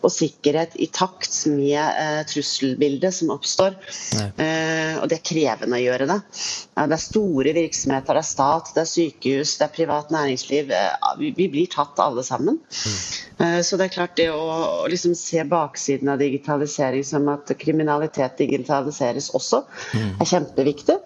og 0.00 0.12
sikkerhet 0.12 0.76
i 0.80 0.88
takt 0.92 1.34
med 1.50 1.78
eh, 1.78 2.20
trusselbildet 2.28 3.14
som 3.14 3.32
oppstår. 3.34 3.76
Eh, 4.16 4.98
og 5.00 5.08
det 5.10 5.18
er 5.18 5.26
krevende 5.30 5.78
å 5.78 5.82
gjøre 5.82 6.08
det. 6.10 6.18
Ja, 6.76 6.86
det 6.86 6.96
er 6.96 7.02
store 7.02 7.54
virksomheter, 7.56 8.16
det 8.16 8.24
er 8.24 8.30
stat, 8.30 8.72
det 8.76 8.84
er 8.84 8.90
sykehus, 8.90 9.56
det 9.60 9.66
er 9.66 9.74
privat 9.74 10.14
næringsliv. 10.14 10.72
Eh, 10.76 11.10
vi, 11.20 11.32
vi, 11.36 11.48
blir 11.52 11.70
tatt 11.72 12.00
alle 12.02 12.24
sammen. 12.26 12.60
Mm. 12.60 12.96
Eh, 13.44 13.60
så 13.66 13.78
det 13.80 13.88
er 13.88 13.94
klart 13.98 14.16
det 14.20 14.30
å, 14.34 14.40
å 14.84 14.88
liksom 14.90 15.14
se 15.18 15.44
baksiden 15.48 16.10
av 16.12 16.20
digitalisering 16.22 17.06
som 17.06 17.28
at 17.32 17.52
kriminalitet 17.60 18.38
digitaliseres 18.40 19.30
også, 19.36 19.64
mm. 19.94 20.10
er 20.20 20.34
kjempeviktig. 20.34 21.00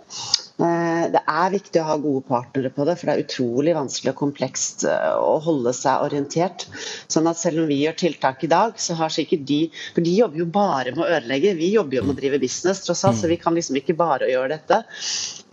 Eh, 0.55 1.07
det 1.11 1.21
er 1.27 1.51
viktig 1.51 1.81
å 1.83 1.87
ha 1.88 1.95
gode 1.99 2.23
partnere 2.29 2.71
på 2.71 2.85
det, 2.87 2.95
for 3.01 3.11
det 3.11 3.14
er 3.14 3.23
utrolig 3.25 3.73
vanskelig 3.75 4.12
og 4.12 4.21
komplekst 4.21 4.85
eh, 4.87 5.17
å 5.19 5.40
holde 5.43 5.73
seg 5.75 6.05
orientert. 6.07 6.69
Sånn 7.11 7.27
at 7.27 7.40
selv 7.40 7.64
om 7.64 7.71
vi 7.71 7.81
gjør 7.81 7.97
tiltak 8.05 8.45
i 8.47 8.51
dag, 8.53 8.79
så 8.79 8.95
har 9.01 9.11
sikkert 9.11 9.43
de 9.49 9.61
For 9.75 10.05
de 10.07 10.12
jobber 10.14 10.45
jo 10.45 10.47
bare 10.55 10.93
med 10.95 11.03
å 11.03 11.09
ødelegge. 11.17 11.57
Vi 11.59 11.73
jobber 11.75 11.99
jo 11.99 12.05
med 12.07 12.14
å 12.14 12.21
drive 12.21 12.38
business, 12.43 12.85
tross 12.87 13.03
alt, 13.09 13.19
så 13.19 13.31
vi 13.31 13.40
kan 13.40 13.59
liksom 13.59 13.81
ikke 13.81 13.99
bare 13.99 14.31
gjøre 14.31 14.55
dette. 14.55 14.85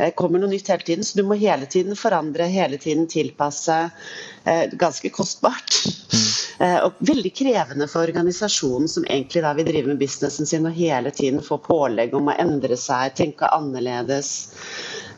Det 0.01 0.11
kommer 0.17 0.41
noe 0.41 0.49
nytt 0.49 0.71
hele 0.73 0.85
tiden, 0.87 1.05
så 1.05 1.19
du 1.19 1.25
må 1.29 1.37
hele 1.37 1.69
tiden 1.69 1.97
forandre, 1.99 2.49
hele 2.49 2.79
tiden 2.81 3.05
tilpasse. 3.11 3.77
Eh, 4.43 4.63
ganske 4.73 5.13
kostbart. 5.13 5.77
Og 6.61 6.99
veldig 7.09 7.31
krevende 7.33 7.87
for 7.89 8.05
organisasjonen 8.05 8.89
som 8.91 9.05
egentlig 9.07 9.41
da 9.41 9.55
vil 9.57 9.65
drive 9.65 9.89
med 9.89 9.97
businessen 9.97 10.45
sin 10.45 10.67
og 10.69 10.75
hele 10.77 11.09
tiden 11.09 11.41
få 11.41 11.57
pålegg 11.57 12.13
om 12.13 12.29
å 12.29 12.35
endre 12.37 12.77
seg, 12.77 13.15
tenke 13.17 13.49
annerledes. 13.49 14.29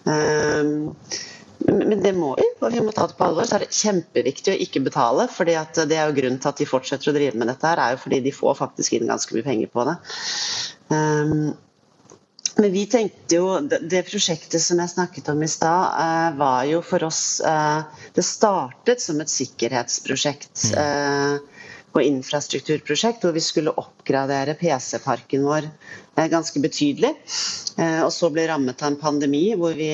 Ehm, 0.07 0.93
men 1.67 2.03
det 2.03 2.11
må 2.17 2.33
vi, 2.35 2.45
og 2.59 2.73
vi 2.73 2.81
må 2.83 2.91
ta 2.95 3.05
det 3.07 3.15
på 3.17 3.27
alvor. 3.27 3.47
Så 3.47 3.57
er 3.57 3.65
det 3.65 3.75
kjempeviktig 3.75 4.53
å 4.53 4.61
ikke 4.65 4.83
betale. 4.83 5.27
for 5.31 5.47
det 5.47 5.55
er 5.55 6.07
jo 6.09 6.15
Grunnen 6.17 6.39
til 6.39 6.51
at 6.51 6.59
de 6.59 6.67
fortsetter 6.67 7.11
å 7.11 7.15
drive 7.15 7.39
med 7.39 7.47
dette, 7.47 7.67
her, 7.67 7.79
er 7.79 7.95
jo 7.95 8.01
fordi 8.03 8.19
de 8.25 8.35
får 8.35 8.57
faktisk 8.59 8.97
inn 8.97 9.07
ganske 9.07 9.35
mye 9.35 9.47
penger 9.47 9.71
på 9.71 9.85
det. 9.87 9.95
Men 12.55 12.71
vi 12.71 12.85
tenkte 12.85 13.35
jo, 13.39 13.47
Det 13.65 14.03
prosjektet 14.07 14.61
som 14.61 14.81
jeg 14.81 14.93
snakket 14.93 15.29
om 15.33 15.41
i 15.43 15.49
stad, 15.49 15.95
eh, 16.03 16.37
var 16.37 16.63
jo 16.69 16.83
for 16.85 17.05
oss 17.07 17.41
eh, 17.41 17.81
Det 18.13 18.25
startet 18.25 19.01
som 19.01 19.21
et 19.21 19.31
sikkerhetsprosjekt. 19.31 20.69
Mm. 20.69 20.77
Eh, 20.83 21.49
og 21.93 22.01
infrastrukturprosjekt 22.01 23.21
hvor 23.21 23.35
vi 23.35 23.41
skulle 23.45 23.73
oppgradere 23.77 24.55
PC-parken 24.57 25.43
vår 25.45 25.67
ganske 26.17 26.61
betydelig. 26.61 27.11
Eh, 27.77 27.99
og 28.01 28.09
så 28.13 28.31
ble 28.33 28.47
rammet 28.49 28.81
av 28.81 28.89
en 28.89 28.97
pandemi 29.01 29.43
hvor 29.57 29.77
vi 29.77 29.91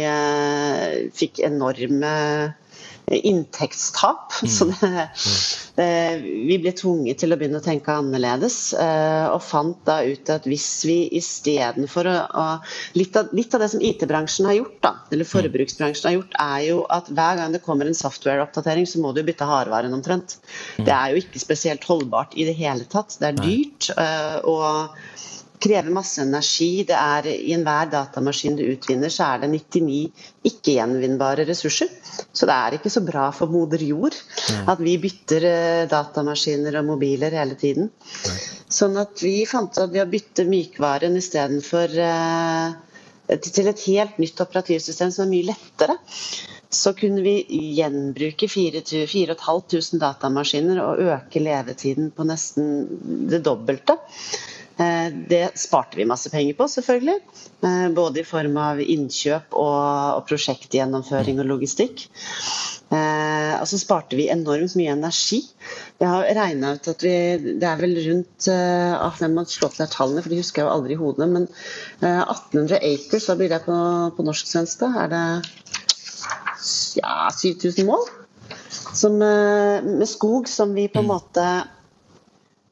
fikk 1.15 1.41
enorme 1.43 2.13
inntektstap. 3.15 4.33
Mm. 4.43 4.51
Så 4.53 4.65
det, 4.69 5.05
det, 5.75 5.89
vi 6.23 6.57
ble 6.61 6.73
tvunget 6.77 7.21
til 7.21 7.33
å 7.33 7.37
begynne 7.39 7.61
å 7.61 7.65
tenke 7.65 7.93
annerledes, 7.93 8.57
og 8.75 9.41
fant 9.43 9.79
da 9.87 9.99
ut 10.05 10.31
at 10.33 10.47
hvis 10.49 10.67
vi 10.87 10.97
istedenfor 11.19 12.09
å, 12.09 12.15
å 12.29 12.45
litt, 12.97 13.15
av, 13.19 13.31
litt 13.35 13.53
av 13.55 13.63
det 13.63 13.71
som 13.73 13.83
IT-bransjen 13.83 14.49
har 14.49 14.59
gjort, 14.59 14.77
da, 14.85 14.93
eller 15.09 15.27
mm. 15.27 15.31
forbruksbransjen 15.33 16.09
har 16.09 16.17
gjort, 16.19 16.39
er 16.45 16.65
jo 16.69 16.83
at 16.93 17.11
hver 17.11 17.41
gang 17.41 17.55
det 17.55 17.63
kommer 17.65 17.89
en 17.89 17.97
software-oppdatering, 17.97 18.87
så 18.89 19.01
må 19.03 19.13
du 19.15 19.23
bytte 19.27 19.47
hardvaren 19.49 19.95
omtrent. 19.95 20.39
Mm. 20.77 20.85
Det 20.87 20.95
er 20.95 21.13
jo 21.13 21.23
ikke 21.23 21.43
spesielt 21.43 21.87
holdbart 21.89 22.37
i 22.37 22.47
det 22.49 22.57
hele 22.59 22.87
tatt. 22.89 23.17
Det 23.19 23.31
er 23.31 23.41
dyrt. 23.41 23.91
og 24.49 24.95
krever 25.59 25.91
masse 25.93 26.23
energi. 26.23 26.85
Det 26.87 26.95
er 26.95 27.29
I 27.31 27.53
enhver 27.55 27.89
datamaskin 27.91 28.57
du 28.59 28.63
utvinner, 28.71 29.11
så 29.13 29.33
er 29.33 29.43
det 29.43 29.51
99 29.53 29.99
ikke-gjenvinnbare 30.49 31.45
ressurser. 31.49 31.91
Så 32.31 32.47
det 32.49 32.55
er 32.55 32.77
ikke 32.77 32.93
så 32.93 33.03
bra 33.05 33.29
for 33.35 33.51
moder 33.51 33.83
jord 33.83 34.15
at 34.69 34.81
vi 34.83 34.97
bytter 35.01 35.47
eh, 35.49 35.87
datamaskiner 35.91 36.79
og 36.79 36.87
mobiler 36.93 37.35
hele 37.35 37.57
tiden. 37.59 37.91
Sånn 38.69 38.99
at 39.01 39.23
vi 39.25 39.43
fant 39.49 39.77
at 39.81 39.91
ved 39.91 40.05
å 40.05 40.11
bytte 40.11 40.45
mykvaren 40.45 41.17
istedenfor 41.17 41.95
uh, 42.05 42.75
til 43.41 43.69
et 43.69 43.81
helt 43.87 44.19
nytt 44.21 44.41
operativsystem 44.43 45.11
som 45.13 45.25
er 45.25 45.31
mye 45.31 45.47
lettere, 45.49 45.95
så 46.69 46.93
kunne 46.97 47.23
vi 47.25 47.33
gjenbruke 47.79 48.45
4500 48.49 49.97
datamaskiner 50.01 50.81
og 50.83 51.01
øke 51.15 51.41
levetiden 51.41 52.11
på 52.13 52.25
nesten 52.29 52.69
det 53.29 53.41
dobbelte. 53.45 53.97
Eh, 54.79 55.11
det 55.27 55.57
sparte 55.59 55.97
vi 55.99 56.07
masse 56.07 56.31
penger 56.31 56.55
på, 56.55 56.67
selvfølgelig. 56.71 57.19
Eh, 57.67 57.87
både 57.95 58.21
i 58.21 58.27
form 58.27 58.55
av 58.61 58.79
innkjøp 58.79 59.55
og 59.59 60.21
prosjektgjennomføring 60.29 61.41
og 61.43 61.49
logistikk. 61.49 62.05
Eh, 62.95 63.55
og 63.59 63.65
så 63.69 63.77
sparte 63.77 64.15
vi 64.17 64.29
enormt 64.31 64.77
mye 64.79 64.93
energi. 64.95 65.41
Jeg 65.99 66.07
har 66.07 66.29
regna 66.37 66.71
ut 66.77 66.87
at 66.87 67.03
vi 67.03 67.11
Det 67.59 67.67
er 67.67 67.77
vel 67.77 67.97
rundt 68.07 68.47
Jeg 68.47 69.29
må 69.35 69.43
slå 69.45 69.67
opp 69.67 69.75
der 69.77 69.91
tallene, 69.91 70.23
for 70.23 70.31
de 70.31 70.39
husker 70.39 70.61
jeg 70.61 70.69
jo 70.69 70.75
aldri 70.77 70.95
i 70.95 71.01
hodet. 71.01 71.27
Men 71.27 71.49
1800 71.99 72.79
acres, 72.79 73.27
hva 73.27 73.35
blir 73.35 73.51
det 73.51 73.59
på, 73.65 73.75
på 74.15 74.25
norsk-svensk, 74.25 74.79
da? 74.79 75.03
Er 75.03 75.11
det 75.11 75.25
ja, 77.01 77.27
7000 77.35 77.85
mål? 77.85 78.07
Som, 78.95 79.19
med 79.19 80.07
skog 80.09 80.47
som 80.49 80.71
vi 80.73 80.87
på 80.87 81.03
en 81.03 81.11
måte 81.11 81.43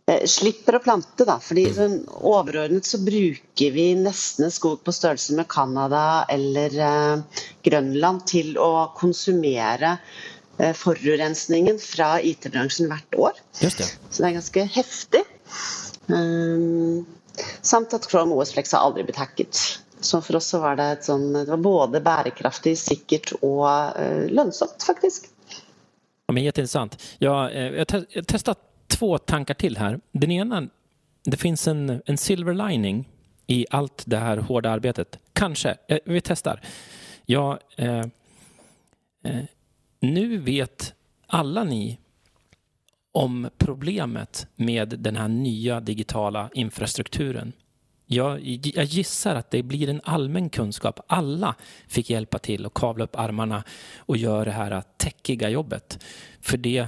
slipper 0.08 0.78
å 0.78 0.80
plante, 0.80 1.26
da. 1.28 1.36
fordi 1.44 1.66
sånn, 1.76 1.98
overordnet 2.24 2.88
så 2.88 3.00
bruker 3.04 3.74
vi 3.76 3.90
nesten 4.00 4.48
en 4.48 4.54
skog 4.56 4.80
på 4.86 4.94
størrelse 4.96 5.36
med 5.36 5.50
Canada 5.52 6.24
eller 6.32 6.78
eh, 6.80 7.42
Grønland 7.68 8.24
til 8.32 8.54
å 8.62 8.88
konsumere 8.96 9.98
eh, 10.62 10.72
forurensningen 10.72 11.82
fra 11.84 12.14
IT-bransjen 12.24 12.88
hvert 12.92 13.20
år. 13.20 13.42
Just 13.60 13.84
det. 13.84 13.90
Så 14.08 14.24
det 14.24 14.30
er 14.30 14.38
ganske 14.40 14.64
heftig. 14.78 15.24
Um, 16.08 17.04
samt 17.60 17.92
at 17.98 18.08
Chrome 18.08 18.38
OS 18.40 18.56
Flex 18.56 18.72
har 18.72 18.88
aldri 18.88 19.04
blitt 19.10 19.20
hacket. 19.20 19.60
Så 20.00 20.22
for 20.24 20.40
oss 20.40 20.48
så 20.54 20.62
var 20.64 20.80
det, 20.80 20.88
et 20.88 21.10
sånn, 21.10 21.34
det 21.36 21.50
var 21.50 21.66
både 21.66 22.02
bærekraftig, 22.06 22.78
sikkert 22.80 23.36
og 23.42 23.68
eh, 24.00 24.24
lønnsomt, 24.32 24.80
faktisk. 24.88 25.28
Ja, 26.28 26.32
men 26.32 26.48
Jätteintressant. 26.48 26.96
Jag, 27.20 27.54
jag 27.56 27.92
har 27.92 28.22
testat 28.22 28.64
två 28.88 29.18
tankar 29.18 29.54
till 29.54 29.78
här. 29.78 30.00
Den 30.12 30.32
ena, 30.32 30.68
det 31.24 31.38
finns 31.38 31.68
en, 31.68 32.02
en 32.06 32.18
silver 32.18 32.70
lining 32.70 33.10
i 33.48 33.66
allt 33.70 34.04
det 34.06 34.18
här 34.18 34.38
hårda 34.38 34.70
arbetet. 34.70 35.20
Kanske. 35.34 35.78
Eh, 35.88 36.00
vi 36.06 36.22
testar. 36.22 36.62
Ja, 37.26 37.60
eh, 37.76 38.06
eh, 39.24 39.44
nu 40.00 40.38
vet 40.38 40.94
alla 41.28 41.64
ni 41.64 41.98
om 43.12 43.50
problemet 43.58 44.48
med 44.56 44.90
den 44.90 45.16
här 45.16 45.28
nya 45.28 45.80
digitala 45.80 46.50
infrastrukturen. 46.54 47.54
Jag, 48.06 48.40
jag, 48.64 48.86
gissar 48.86 49.36
att 49.36 49.52
det 49.52 49.64
blir 49.64 49.90
en 49.90 50.02
allmän 50.04 50.50
kunskap. 50.50 51.00
Alla 51.08 51.56
fick 51.88 52.10
hjälpa 52.10 52.40
till 52.40 52.66
och 52.66 52.74
kavla 52.74 53.04
upp 53.04 53.16
armarna 53.16 53.64
och 53.98 54.18
göra 54.18 54.46
det 54.46 54.52
här 54.52 54.84
täckiga 54.98 55.50
jobbet. 55.50 56.04
För 56.42 56.58
det 56.58 56.88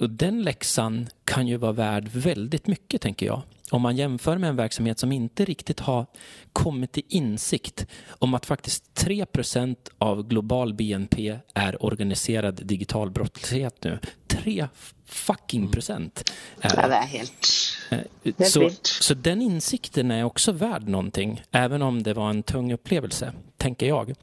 och 0.00 0.10
den 0.10 0.42
läxan 0.42 1.08
kan 1.24 1.46
ju 1.46 1.56
vara 1.56 1.72
värd 1.72 2.08
väldigt 2.08 2.66
mycket, 2.66 3.02
tänker 3.02 3.26
jag. 3.26 3.42
Om 3.70 3.82
man 3.82 3.96
jämför 3.96 4.38
med 4.38 4.50
en 4.50 4.56
verksamhet 4.56 4.98
som 4.98 5.12
inte 5.12 5.44
riktigt 5.44 5.80
har 5.80 6.06
kommit 6.52 6.92
till 6.92 7.02
insikt 7.08 7.86
om 8.08 8.34
att 8.34 8.46
faktiskt 8.46 8.84
3% 8.94 9.76
av 9.98 10.28
global 10.28 10.74
BNP 10.74 11.38
är 11.54 11.84
organiserad 11.84 12.66
digital 12.66 13.10
brottslighet 13.10 13.84
nu. 13.84 13.98
3 14.26 14.68
fucking 15.06 15.68
procent. 15.68 16.32
Är 16.60 16.68
det. 16.68 16.82
Ja, 16.82 16.88
det 16.88 16.94
är 16.94 17.06
helt, 17.06 17.46
helt 17.90 18.50
så, 18.50 18.70
så 18.82 19.14
den 19.14 19.42
insikten 19.42 20.10
är 20.10 20.24
också 20.24 20.52
värd 20.52 20.88
någonting, 20.88 21.42
även 21.50 21.82
om 21.82 22.02
det 22.02 22.14
var 22.14 22.30
en 22.30 22.42
tung 22.42 22.72
upplevelse, 22.72 23.32
tänker 23.56 23.86
jag. 23.86 24.14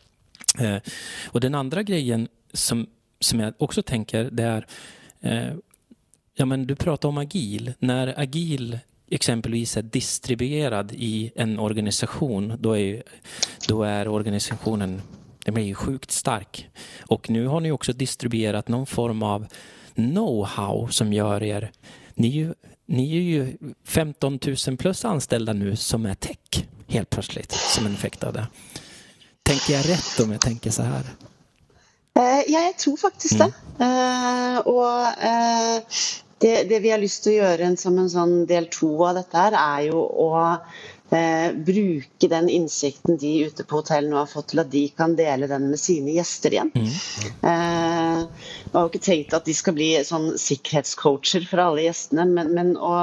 Eh, 0.59 0.77
och 1.25 1.41
den 1.41 1.55
andra 1.55 1.83
grejen 1.83 2.27
som, 2.53 2.87
som 3.19 3.39
jag 3.39 3.53
också 3.57 3.81
tänker, 3.81 4.23
det 4.31 4.43
är 4.43 4.67
eh, 5.21 5.53
Ja, 6.39 6.45
men 6.45 6.67
du 6.67 6.75
pratar 6.75 7.09
om 7.09 7.17
agil. 7.17 7.73
När 7.79 8.19
agil 8.19 8.79
exempelvis 9.09 9.77
är 9.77 9.81
distribuerad 9.81 10.91
i 10.91 11.31
en 11.35 11.59
organisation, 11.59 12.53
då 12.59 12.77
är, 12.77 13.03
då 13.67 13.83
är 13.83 14.07
organisationen 14.07 15.01
den 15.45 15.53
blir 15.53 15.63
ju 15.63 15.75
sjukt 15.75 16.11
stark. 16.11 16.69
Och 17.01 17.29
nu 17.29 17.47
har 17.47 17.59
ni 17.59 17.71
också 17.71 17.93
distribuerat 17.93 18.67
någon 18.67 18.85
form 18.85 19.23
av 19.23 19.47
know-how 19.95 20.87
som 20.87 21.13
gör 21.13 21.43
er... 21.43 21.71
Ni 22.13 22.27
är, 22.27 22.31
ju, 22.31 22.53
ni 22.85 23.17
är 23.17 23.21
ju 23.21 23.57
15 23.85 24.39
000 24.67 24.77
plus 24.77 25.05
anställda 25.05 25.53
nu 25.53 25.75
som 25.75 26.05
är 26.05 26.15
tech 26.15 26.65
helt 26.87 27.09
plötsligt 27.09 27.51
som 27.51 27.85
en 27.85 27.93
effekt 27.93 28.23
av 28.23 28.33
det. 28.33 28.47
Tänker 29.43 29.73
jag 29.73 29.89
rätt 29.89 30.19
om 30.23 30.31
jag 30.31 30.41
tänker 30.41 30.71
så 30.71 30.83
här? 30.83 31.03
Uh, 32.19 32.43
ja, 32.47 32.59
jeg 32.59 32.77
tror 32.77 32.97
faktisk 32.97 33.37
det. 33.37 33.51
Uh, 33.79 34.57
og 34.57 35.07
uh, 35.07 35.83
det, 36.39 36.63
det, 36.69 36.79
vi 36.79 36.91
har 36.93 37.01
lyst 37.01 37.23
til 37.25 37.37
å 37.37 37.41
gjøre 37.41 37.71
som 37.81 37.97
en 37.97 38.11
sånn 38.11 38.37
del 38.49 38.69
to 38.73 38.91
av 39.07 39.17
dette, 39.17 39.41
her, 39.47 39.57
er 39.57 39.87
jo 39.89 40.03
å 40.05 40.29
eh, 41.09 41.49
bruke 41.53 42.29
den 42.29 42.49
innsikten 42.53 43.17
de 43.17 43.31
ute 43.47 43.65
på 43.65 43.79
hotellet 43.79 44.11
nå 44.11 44.19
har 44.19 44.29
fått, 44.29 44.51
til 44.51 44.61
at 44.61 44.71
de 44.73 44.83
kan 44.97 45.15
dele 45.17 45.49
den 45.49 45.69
med 45.71 45.81
sine 45.81 46.13
gjester 46.17 46.53
igjen. 46.53 46.73
Mm. 46.75 46.91
Eh, 47.51 48.21
jeg 48.67 48.73
har 48.75 48.85
jo 48.85 48.91
ikke 48.91 49.05
tenkt 49.09 49.37
at 49.37 49.47
de 49.49 49.55
skal 49.57 49.77
bli 49.77 49.91
sånn 50.07 50.29
sikkerhetscoacher 50.41 51.47
for 51.49 51.63
alle 51.63 51.87
gjestene, 51.87 52.27
men, 52.37 52.53
men 52.57 52.75
å 52.77 52.93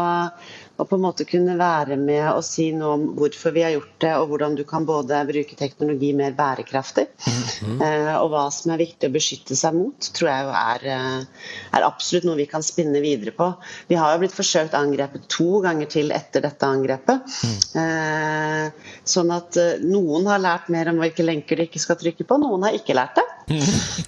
og 0.74 0.88
på 0.90 0.96
en 0.96 1.04
måte 1.04 1.26
kunne 1.28 1.54
være 1.58 1.96
med 2.00 2.24
og 2.32 2.42
si 2.46 2.70
noe 2.74 2.96
om 2.96 3.04
hvorfor 3.14 3.54
vi 3.54 3.62
har 3.62 3.74
gjort 3.76 3.92
det, 4.02 4.12
og 4.18 4.30
hvordan 4.32 4.56
du 4.58 4.64
kan 4.66 4.86
både 4.88 5.20
bruke 5.28 5.58
teknologi 5.58 6.10
mer 6.16 6.34
bærekraftig, 6.34 7.06
mm 7.26 7.42
-hmm. 7.78 8.08
og 8.18 8.30
hva 8.32 8.50
som 8.50 8.72
er 8.72 8.82
viktig 8.82 9.08
å 9.08 9.14
beskytte 9.14 9.56
seg 9.56 9.74
mot, 9.74 10.10
tror 10.14 10.30
jeg 10.30 10.44
jo 10.44 10.50
er, 10.50 10.86
eh, 10.96 11.20
er, 11.72 11.86
absolutt 11.86 12.24
noe 12.24 12.36
vi 12.36 12.46
kan 12.46 12.62
spinne 12.62 13.00
videre 13.00 13.30
på. 13.30 13.54
Vi 13.88 13.94
har 13.94 14.12
jo 14.12 14.18
blitt 14.18 14.34
forsøkt 14.34 14.74
angrepet 14.74 15.28
to 15.28 15.60
ganger 15.60 15.86
til 15.86 16.10
etter 16.10 16.40
dette 16.40 16.66
angrepet. 16.66 17.20
Mm. 17.74 18.72
Sånn 19.04 19.30
at 19.30 19.56
noen 19.82 20.26
har 20.26 20.38
lært 20.38 20.68
mer 20.68 20.88
om 20.88 20.98
hvilke 20.98 21.22
lenker 21.22 21.56
de 21.56 21.62
ikke 21.62 21.80
skal 21.80 21.96
trykke 21.96 22.24
på, 22.24 22.38
noen 22.38 22.62
har 22.62 22.72
ikke 22.72 22.94
lært 22.94 23.14
det. 23.14 23.28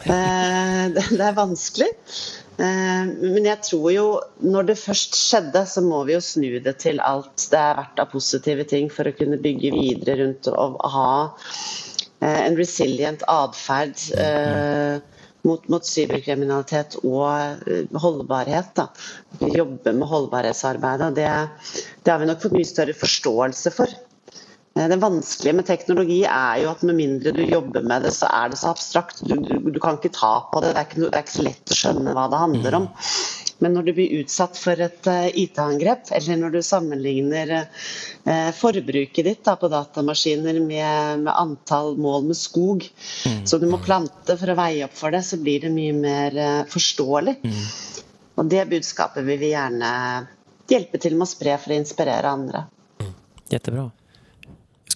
Mm. 0.07 0.95
Det 0.95 1.21
er 1.21 1.35
vanskelig. 1.35 1.89
Eh, 2.57 3.09
men 3.21 3.45
jeg 3.45 3.61
tror 3.67 3.91
jo 3.93 4.05
når 4.41 4.71
det 4.71 4.79
først 4.81 5.17
skjedde, 5.19 5.65
så 5.69 5.83
må 5.85 6.03
vi 6.09 6.15
jo 6.15 6.23
snu 6.25 6.57
det 6.65 6.79
til 6.81 7.03
alt 7.05 7.49
det 7.53 7.61
er 7.61 7.77
verdt 7.83 8.01
av 8.01 8.09
positive 8.15 8.65
ting 8.69 8.89
for 8.93 9.09
å 9.09 9.17
kunne 9.17 9.41
bygge 9.43 9.75
videre 9.75 10.23
rundt 10.23 10.49
og 10.53 10.79
ha 10.95 11.11
eh, 12.23 12.41
en 12.47 12.57
resilient 12.57 13.27
atferd 13.29 14.01
eh, 14.17 14.97
mot, 15.47 15.69
mot, 15.71 15.85
cyberkriminalitet 15.85 16.97
og 17.05 18.01
holdbarhet. 18.03 18.73
Da. 18.75 18.89
Jobbe 19.53 19.93
med 19.93 20.09
holdbarhetsarbeidet. 20.11 21.13
Det, 21.21 21.85
det 22.03 22.13
har 22.15 22.23
vi 22.23 22.33
nok 22.33 22.43
fått 22.43 22.57
mye 22.57 22.73
større 22.73 22.97
forståelse 22.97 23.75
for. 23.77 23.93
Eh, 24.77 24.89
det 24.89 24.97
vanskelige 25.01 25.57
med 25.57 25.67
teknologi 25.67 26.21
er 26.29 26.61
jo 26.63 26.71
at 26.73 26.85
med 26.87 26.99
mindre 26.99 27.33
du 27.33 27.43
jobber 27.45 27.85
med 27.87 28.05
det, 28.05 28.13
så 28.17 28.29
er 28.29 28.53
det 28.53 28.61
så 28.61 28.75
abstrakt. 28.75 29.23
Du, 29.25 29.37
du, 29.41 29.71
du 29.73 29.81
kan 29.81 29.97
ikke 29.97 30.15
ta 30.15 30.35
på 30.53 30.63
det. 30.63 30.75
Det 30.75 30.83
er, 30.83 30.89
ikke, 30.91 31.03
det 31.07 31.11
er, 31.13 31.25
ikke, 31.25 31.37
så 31.39 31.49
lett 31.49 31.73
å 31.73 31.81
skjønne 31.81 32.17
hva 32.17 32.29
det 32.33 32.43
handler 32.45 32.81
om. 32.83 32.89
Men 33.65 33.73
når 33.73 33.87
du 33.87 33.93
blir 33.97 34.19
utsatt 34.19 34.59
for 34.61 34.81
et 34.85 35.09
uh, 35.09 35.31
IT-angrep, 35.33 36.11
eller 36.13 36.37
når 36.43 36.59
du 36.59 36.61
sammenligner 36.67 37.55
uh, 37.57 38.51
forbruket 38.53 39.25
ditt 39.25 39.43
da, 39.49 39.55
på 39.57 39.71
datamaskiner 39.73 40.61
med, 40.61 41.23
med, 41.25 41.33
antall 41.33 41.97
mål 41.97 42.29
med 42.29 42.37
skog 42.37 42.85
mm. 42.85 43.47
som 43.49 43.63
du 43.63 43.71
må 43.71 43.81
plante 43.81 44.37
for 44.37 44.53
å 44.53 44.59
veie 44.61 44.85
opp 44.85 44.97
for 44.99 45.17
det, 45.17 45.25
så 45.25 45.41
blir 45.41 45.65
det 45.65 45.73
mye 45.73 45.97
mer 45.97 46.37
uh, 46.37 46.63
forståelig. 46.69 47.39
Mm. 47.49 47.63
Og 48.37 48.51
det 48.53 48.67
budskapet 48.69 49.25
vil 49.25 49.41
vi 49.41 49.55
gjerne 49.55 49.91
hjelpe 50.69 51.01
til 51.01 51.17
med 51.17 51.25
å 51.25 51.33
spre 51.33 51.57
for 51.63 51.73
å 51.73 51.81
inspirere 51.81 52.37
andre. 52.37 52.67
Mm. 53.01 53.15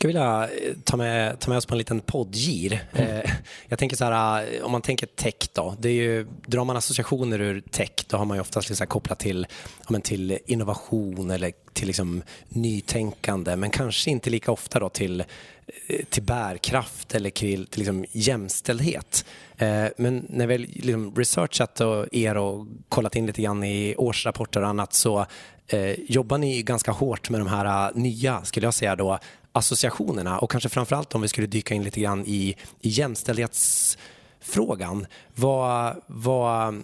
Skulle 0.01 0.09
vilja 0.09 0.45
eh, 0.45 0.75
ta 0.85 0.97
med, 0.97 1.39
ta 1.39 1.51
med 1.51 1.59
oss 1.59 1.67
på 1.67 1.75
en 1.75 1.79
liten 1.79 2.01
poddgir. 2.01 2.85
Mm. 2.93 3.09
Eh, 3.09 3.31
jag 3.69 3.79
tänker 3.79 3.97
så 3.97 4.05
här, 4.05 4.47
eh, 4.55 4.63
om 4.63 4.73
man 4.73 4.83
tänker 4.83 5.07
tech 5.07 5.35
då, 5.53 5.75
det 5.79 5.89
är 5.89 5.93
ju, 5.93 6.27
drar 6.47 6.65
man 6.65 6.77
associationer 6.77 7.41
ur 7.41 7.61
tech 7.61 7.91
då 8.07 8.17
har 8.17 8.25
man 8.25 8.37
ju 8.37 8.41
oftast 8.41 8.69
liksom 8.69 8.87
kopplat 8.87 9.19
till, 9.19 9.47
ja, 9.89 10.01
till 10.01 10.39
innovation 10.47 11.31
eller 11.31 11.53
till 11.73 11.87
liksom 11.87 12.23
nytänkande 12.49 13.57
men 13.57 13.71
kanske 13.71 14.11
inte 14.11 14.31
lika 14.31 14.53
ofta 14.53 14.79
då 14.79 14.89
till, 14.89 15.21
eh, 15.21 16.05
till 16.11 16.23
bärkraft 16.23 17.15
eller 17.15 17.31
till, 17.31 17.67
till 17.67 17.81
liksom 17.81 18.05
jämställdhet. 18.13 19.25
Eh, 19.57 19.87
men 19.97 20.27
när 20.29 20.47
vi 20.47 20.59
liksom 20.59 21.15
researchat 21.17 21.81
och 21.81 22.07
er 22.13 22.37
och 22.37 22.67
kollat 22.89 23.17
in 23.17 23.27
lite 23.27 23.43
grann 23.43 23.65
i 23.65 23.95
årsrapporter 23.99 24.63
och 24.63 24.69
annat 24.69 24.93
så 24.93 25.27
eh, 25.71 25.95
jobbar 26.09 26.39
ni 26.39 26.63
ganska 26.63 26.93
hårt 26.93 27.31
med 27.31 27.41
de 27.41 27.49
här 27.49 27.93
nya, 27.95 28.45
skulle 28.45 28.67
jag 28.67 28.75
säga 28.75 28.97
då, 28.97 29.19
associationerna 29.53 30.39
och 30.39 30.51
kanske 30.51 30.69
framförallt 30.69 31.15
om 31.15 31.23
vi 31.23 31.29
skulle 31.29 31.47
dyka 31.47 31.75
in 31.75 31.83
lite 31.83 32.01
grann 32.01 32.25
i, 32.27 32.57
i 32.81 32.89
jämställdhetsfrågan. 32.89 35.07
Vad, 35.35 36.01
vad, 36.07 36.83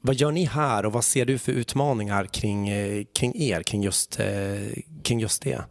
vad 0.00 0.14
gör 0.14 0.32
ni 0.32 0.44
här 0.44 0.86
och 0.86 0.92
vad 0.92 1.04
ser 1.04 1.24
du 1.24 1.38
för 1.38 1.52
utmaningar 1.52 2.24
kring, 2.24 2.68
eh, 2.68 3.04
kring 3.14 3.36
er, 3.36 3.62
kring 3.62 3.82
just, 3.82 4.20
eh, 4.20 4.26
kring 5.02 5.20
just 5.20 5.42
det? 5.42 5.64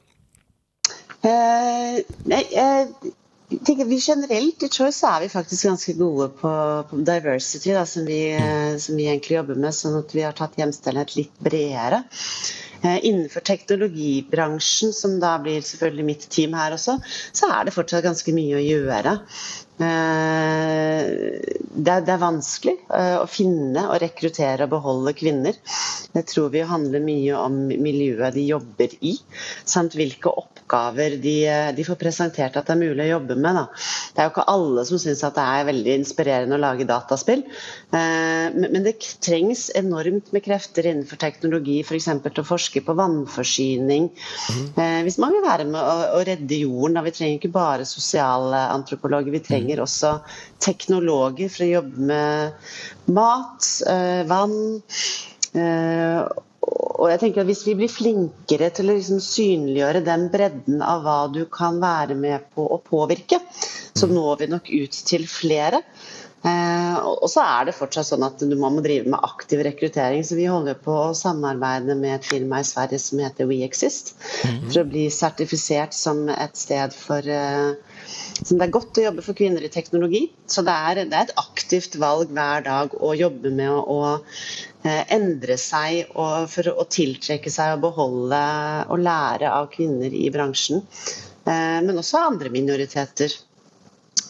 Uh, 1.26 2.00
nej, 2.24 2.48
uh, 2.54 2.88
tenker 3.50 3.86
vi 3.86 4.00
Generelt 4.02 4.64
i 4.64 4.70
Choice 4.70 5.08
er 5.08 5.22
vi 5.22 5.30
faktisk 5.30 5.68
ganske 5.68 5.94
gode 5.94 6.30
på, 6.40 6.52
på 6.90 7.00
diversity, 7.06 7.74
da, 7.76 7.86
som, 7.86 8.06
vi, 8.06 8.20
mm. 8.34 8.80
som, 8.80 8.98
vi, 8.98 9.08
egentlig 9.10 9.38
jobber 9.38 9.60
med. 9.60 9.76
Sånn 9.76 9.98
at 10.00 10.16
vi 10.16 10.24
har 10.26 10.38
tatt 10.38 10.58
hjemstellenhet 10.60 11.16
litt 11.18 11.36
bredere. 11.46 12.04
Eh, 12.82 13.00
innenfor 13.06 13.46
teknologibransjen, 13.46 14.94
som 14.94 15.20
da 15.22 15.36
blir 15.42 15.62
selvfølgelig 15.66 16.08
mitt 16.10 16.28
team 16.30 16.58
her 16.58 16.76
også, 16.76 16.98
så 17.34 17.50
er 17.54 17.66
det 17.66 17.76
fortsatt 17.76 18.06
ganske 18.06 18.34
mye 18.36 18.60
å 18.60 18.66
gjøre. 18.66 19.18
Eh, 19.76 21.04
det 21.76 21.92
er, 21.92 22.04
det 22.08 22.14
er, 22.14 22.20
vanskelig 22.22 22.76
eh, 22.96 23.18
å 23.20 23.28
finne 23.28 23.82
og 23.90 24.00
rekruttere 24.00 24.64
og 24.64 24.72
beholde 24.72 25.12
kvinner. 25.18 25.58
Det 26.16 26.24
tror 26.32 26.54
vi 26.54 26.64
handler 26.64 27.04
mye 27.04 27.36
om 27.36 27.58
miljøet 27.68 28.38
de 28.38 28.46
jobber 28.48 28.96
i, 29.04 29.18
samt 29.68 29.98
hvilke 30.00 30.32
oppgaver 30.32 31.18
de, 31.20 31.36
de 31.76 31.86
får 31.86 32.00
presentert 32.00 32.56
at 32.56 32.70
det 32.70 32.76
er 32.78 32.80
mulig 32.80 33.04
å 33.04 33.18
jobbe 33.18 33.36
med. 33.36 33.60
Da. 33.60 33.66
Det 34.16 34.24
er 34.24 34.30
jo 34.30 34.34
ikke 34.34 34.48
alle 34.54 34.86
som 34.88 35.02
syns 35.02 35.26
det 35.26 35.44
er 35.44 35.68
veldig 35.68 35.98
inspirerende 36.00 36.56
å 36.56 36.64
lage 36.64 36.88
dataspill, 36.88 37.44
eh, 37.92 38.56
men 38.56 38.88
det 38.88 38.96
trengs 39.20 39.68
enormt 39.76 40.32
med 40.32 40.46
krefter 40.48 40.88
innenfor 40.88 41.20
teknologi, 41.20 41.82
f.eks. 41.84 42.08
til 42.24 42.46
å 42.46 42.48
forske 42.48 42.86
på 42.86 42.96
vannforsyning. 42.96 44.08
Hvis 45.04 45.20
man 45.20 45.36
vil 45.36 45.44
være 45.44 45.68
med 45.68 46.16
å 46.16 46.24
redde 46.24 46.64
jorden, 46.64 46.96
da. 46.96 47.04
vi 47.04 47.14
trenger 47.16 47.42
ikke 47.42 47.54
bare 47.56 47.88
sosialantropologer. 47.90 49.36
vi 49.36 49.44
trenger 49.44 49.65
trenger 49.66 49.84
også 49.84 50.20
teknologer 50.64 51.50
for 51.50 51.66
å 51.66 51.72
jobbe 51.72 52.10
med 52.10 52.54
mat, 53.14 53.70
eh, 53.88 54.24
vann. 54.28 54.82
Eh, 55.54 56.26
og 56.66 57.10
jeg 57.12 57.20
tenker 57.20 57.42
at 57.42 57.48
Hvis 57.48 57.66
vi 57.68 57.76
blir 57.76 57.90
flinkere 57.90 58.72
til 58.74 58.90
å 58.90 58.96
liksom 58.96 59.20
synliggjøre 59.20 60.04
den 60.04 60.30
bredden 60.30 60.82
av 60.82 61.04
hva 61.04 61.32
du 61.32 61.46
kan 61.46 61.80
være 61.80 62.16
med 62.16 62.42
på 62.56 62.66
å 62.66 62.82
påvirke, 62.82 63.40
så 63.96 64.08
når 64.08 64.40
vi 64.40 64.48
nok 64.48 64.70
ut 64.70 64.92
til 64.92 65.28
flere. 65.28 65.84
Eh, 66.46 66.98
og 67.02 67.26
så 67.30 67.42
er 67.42 67.66
det 67.66 67.76
fortsatt 67.76 68.06
sånn 68.06 68.26
at 68.26 68.42
man 68.54 68.76
må 68.76 68.82
drive 68.82 69.10
med 69.10 69.20
aktiv 69.24 69.64
rekruttering. 69.66 70.24
Så 70.24 70.36
vi 70.36 70.46
holder 70.46 70.76
på 70.76 70.92
å 70.92 71.16
samarbeide 71.18 71.96
med 71.98 72.16
et 72.16 72.26
firma 72.26 72.60
i 72.60 72.68
Sverige 72.68 73.00
som 73.00 73.20
heter 73.20 73.46
WeExist. 73.50 74.16
Mhm. 74.44 74.72
For 74.72 74.82
å 74.82 74.90
bli 74.90 75.08
sertifisert 75.10 75.94
som 75.94 76.30
et 76.30 76.56
sted 76.58 76.94
for 76.94 77.22
det 78.54 78.68
er 78.68 78.74
godt 78.74 79.00
å 79.00 79.06
jobbe 79.08 79.24
for 79.26 79.38
kvinner 79.38 79.64
i 79.66 79.72
teknologi. 79.74 80.22
Så 80.46 80.62
det 80.66 80.74
er, 80.74 81.00
det 81.10 81.18
er 81.18 81.26
et 81.26 81.40
aktivt 81.42 81.98
valg 82.02 82.30
hver 82.36 82.66
dag 82.68 82.94
å 82.94 83.14
jobbe 83.18 83.50
med 83.50 83.72
å, 83.74 83.82
å 83.82 84.86
eh, 84.86 85.02
endre 85.16 85.58
seg 85.58 86.12
og 86.14 86.46
for 86.54 86.70
å 86.70 86.86
tiltrekke 86.86 87.50
seg 87.50 87.74
og 87.74 87.88
beholde 87.88 88.44
og 88.94 89.02
lære 89.02 89.50
av 89.50 89.72
kvinner 89.74 90.14
i 90.14 90.28
bransjen. 90.34 90.86
Eh, 91.50 91.82
men 91.82 91.98
også 91.98 92.22
andre 92.22 92.54
minoriteter 92.54 93.34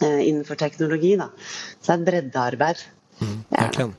eh, 0.00 0.22
innenfor 0.30 0.56
teknologi. 0.64 1.12
Da. 1.20 1.28
Så 1.76 1.92
det 1.92 1.92
er 1.92 2.00
et 2.00 2.08
breddearbeid. 2.08 2.82
Mm, 3.20 3.38
ja. 3.52 3.90